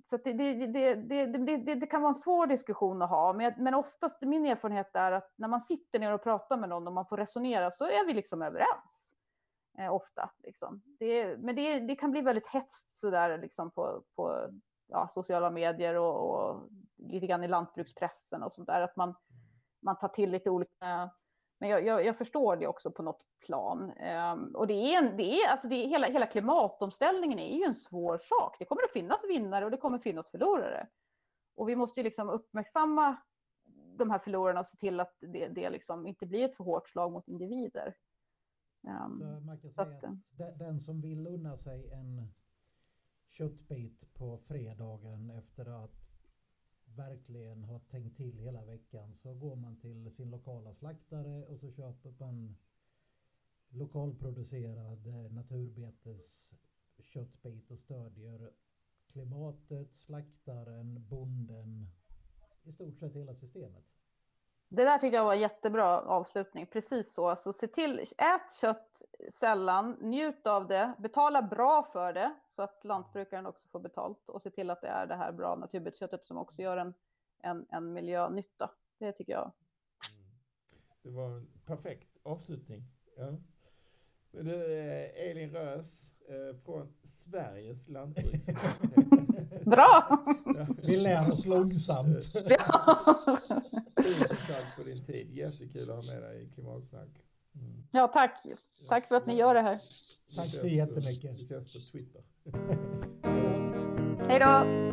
så 0.04 0.18
det, 0.18 0.34
det, 0.34 0.96
det, 0.96 1.76
det, 1.76 1.88
kan 1.88 2.02
vara 2.02 2.10
en 2.10 2.14
svår 2.14 2.48
diskussion 2.48 3.02
att 3.02 3.10
ha, 3.10 3.34
men, 3.34 3.54
men 3.58 3.74
oftast 3.74 4.22
min 4.22 4.46
erfarenhet 4.46 4.96
är 4.96 5.12
att 5.12 5.34
när 5.36 5.48
man 5.48 5.62
sitter 5.62 6.00
ner 6.00 6.14
och 6.14 6.24
pratar 6.24 6.58
med 6.58 6.70
någon 6.70 6.88
och 6.88 6.94
man 6.94 7.06
får 7.06 7.18
resonera 7.18 7.72
så 7.72 7.86
är 7.86 8.06
vi 8.06 8.14
liksom 8.14 8.42
överens 8.42 9.13
eh, 9.80 9.94
ofta. 9.94 10.32
Liksom. 10.44 10.82
Det, 11.00 11.38
men 11.38 11.56
det, 11.56 11.80
det, 11.80 11.96
kan 11.96 12.12
bli 12.12 12.22
väldigt 12.22 12.48
hetskt 12.48 12.98
sådär 12.98 13.38
liksom 13.38 13.72
på, 13.72 14.04
på 14.16 14.50
ja, 14.88 15.08
sociala 15.08 15.52
medier 15.52 15.98
och, 15.98 16.30
och, 16.30 16.70
lite 16.98 17.28
grann 17.28 17.44
i 17.44 17.48
lantbrukspressen 17.48 18.44
och 18.44 18.54
sånt 18.54 18.68
där. 18.68 18.82
Att 18.82 18.96
man, 18.96 19.16
man 19.82 19.98
tar 19.98 20.08
till 20.08 20.32
lite 20.32 20.50
olika... 20.50 21.10
Men 21.60 21.70
jag, 21.70 21.86
jag, 21.86 22.06
jag 22.06 22.18
förstår 22.18 22.56
det 22.56 22.68
också 22.68 22.92
på 22.92 23.04
något 23.04 23.26
plan. 23.46 23.92
Um, 24.34 24.56
och 24.56 24.68
det 24.68 24.74
är, 24.74 24.98
en, 24.98 25.18
det 25.18 25.24
är, 25.24 25.52
alltså 25.52 25.68
det 25.68 25.76
är 25.76 25.88
hela, 25.88 26.08
hela 26.08 26.26
klimatomställningen 26.26 27.40
är 27.40 27.58
ju 27.58 27.64
en 27.64 27.76
svår 27.76 28.18
sak. 28.18 28.56
Det 28.60 28.66
kommer 28.66 28.84
att 28.84 28.92
finnas 28.92 29.24
vinnare 29.30 29.66
och 29.66 29.72
det 29.72 29.78
kommer 29.78 29.98
att 29.98 30.04
finnas 30.04 30.32
förlorare. 30.32 30.88
Och 31.56 31.70
vi 31.70 31.76
måste 31.76 32.00
ju 32.00 32.04
liksom 32.04 32.30
uppmärksamma 32.30 33.18
de 33.98 34.12
här 34.12 34.20
förlorarna 34.20 34.60
och 34.60 34.66
se 34.66 34.78
till 34.78 35.00
att 35.00 35.18
det, 35.20 35.48
det 35.48 35.70
liksom 35.70 36.08
inte 36.08 36.26
blir 36.26 36.46
ett 36.46 36.58
för 36.58 36.64
hårt 36.64 36.88
slag 36.90 37.12
mot 37.12 37.28
individer. 37.28 37.96
Um, 38.84 39.20
så 39.20 39.40
man 39.46 39.58
kan 39.58 39.72
säga 39.72 39.98
att, 39.98 40.42
att 40.42 40.60
den 40.60 40.82
som 40.82 41.02
vill 41.02 41.28
unna 41.28 41.58
sig 41.58 41.92
en 41.92 42.28
köttbit 43.28 44.14
på 44.14 44.38
fredagen 44.38 45.30
efter 45.30 45.84
att 45.84 46.04
verkligen 46.86 47.64
ha 47.64 47.80
tänkt 47.80 48.18
till 48.18 48.38
hela 48.38 48.66
veckan 48.66 49.16
så 49.16 49.34
går 49.34 49.56
man 49.56 49.78
till 49.80 50.12
sin 50.12 50.30
lokala 50.30 50.74
slaktare 50.74 51.46
och 51.46 51.60
så 51.60 51.72
köper 51.72 52.14
man 52.20 52.56
lokalproducerad 53.70 55.08
eh, 55.08 55.32
naturbetes 55.32 56.54
köttbit 57.00 57.72
och 57.72 57.80
stödjer 57.80 58.52
klimatet, 59.08 59.96
slaktaren, 59.96 61.08
bonden, 61.08 61.90
i 62.64 62.72
stort 62.72 63.00
sett 63.00 63.16
hela 63.16 63.36
systemet. 63.36 63.86
Det 64.76 64.84
där 64.84 64.98
tyckte 64.98 65.16
jag 65.16 65.26
var 65.26 65.34
en 65.34 65.40
jättebra 65.40 66.02
avslutning. 66.02 66.68
Precis 66.68 67.14
så. 67.14 67.28
Alltså, 67.28 67.54
se 67.54 67.68
till, 67.68 68.00
ät 68.00 68.52
kött 68.62 69.02
sällan, 69.30 69.98
njut 70.02 70.48
av 70.48 70.68
det, 70.68 70.94
betala 71.00 71.42
bra 71.42 71.84
för 71.84 72.14
det 72.14 72.36
så 72.56 72.62
att 72.62 72.86
lantbrukaren 72.86 73.46
också 73.46 73.68
får 73.68 73.80
betalt 73.80 74.30
och 74.30 74.42
se 74.42 74.50
till 74.50 74.70
att 74.70 74.82
det 74.82 74.88
är 74.88 75.08
det 75.08 75.16
här 75.16 75.32
bra 75.32 75.56
naturbetsköttet 75.56 76.26
som 76.26 76.38
också 76.38 76.62
gör 76.62 76.78
en, 76.78 76.94
en, 77.40 77.66
en 77.70 77.94
miljönytta. 77.94 78.72
Det 79.00 79.12
tycker 79.12 79.34
jag. 79.34 79.52
Mm. 80.14 80.32
Det 81.02 81.10
var 81.10 81.30
en 81.30 81.48
perfekt 81.66 82.18
avslutning. 82.24 82.84
Ja. 83.18 83.38
Det 84.42 84.80
är 84.80 85.30
Elin 85.30 85.52
Rös 85.52 86.12
eh, 86.30 86.56
från 86.66 86.88
Sveriges 87.04 87.90
lantbruksuniversitet. 87.90 89.66
Bra! 89.66 90.24
Vi 90.84 90.98
lär 90.98 91.32
oss 91.32 91.46
långsamt. 91.46 92.32
ja. 92.50 92.98
Tusen 94.04 94.28
tack 94.28 94.76
för 94.76 94.84
din 94.84 95.06
tid. 95.06 95.32
Jättekul 95.32 95.92
att 95.92 96.06
ha 96.06 96.14
med 96.14 96.24
dig 96.24 96.44
i 96.44 96.50
Klimatsnack. 96.50 97.10
Mm. 97.56 97.84
Ja, 97.92 98.08
tack. 98.08 98.42
Tack 98.90 99.08
för 99.08 99.16
att 99.16 99.26
ni 99.26 99.36
gör 99.36 99.54
det 99.54 99.62
här. 99.62 99.80
Tack 100.36 100.48
så 100.48 100.68
jättemycket. 100.68 101.40
Vi 101.40 101.44
ses 101.44 101.74
på 101.74 101.80
Twitter. 101.92 102.22
Hej 104.28 104.40
då. 104.40 104.84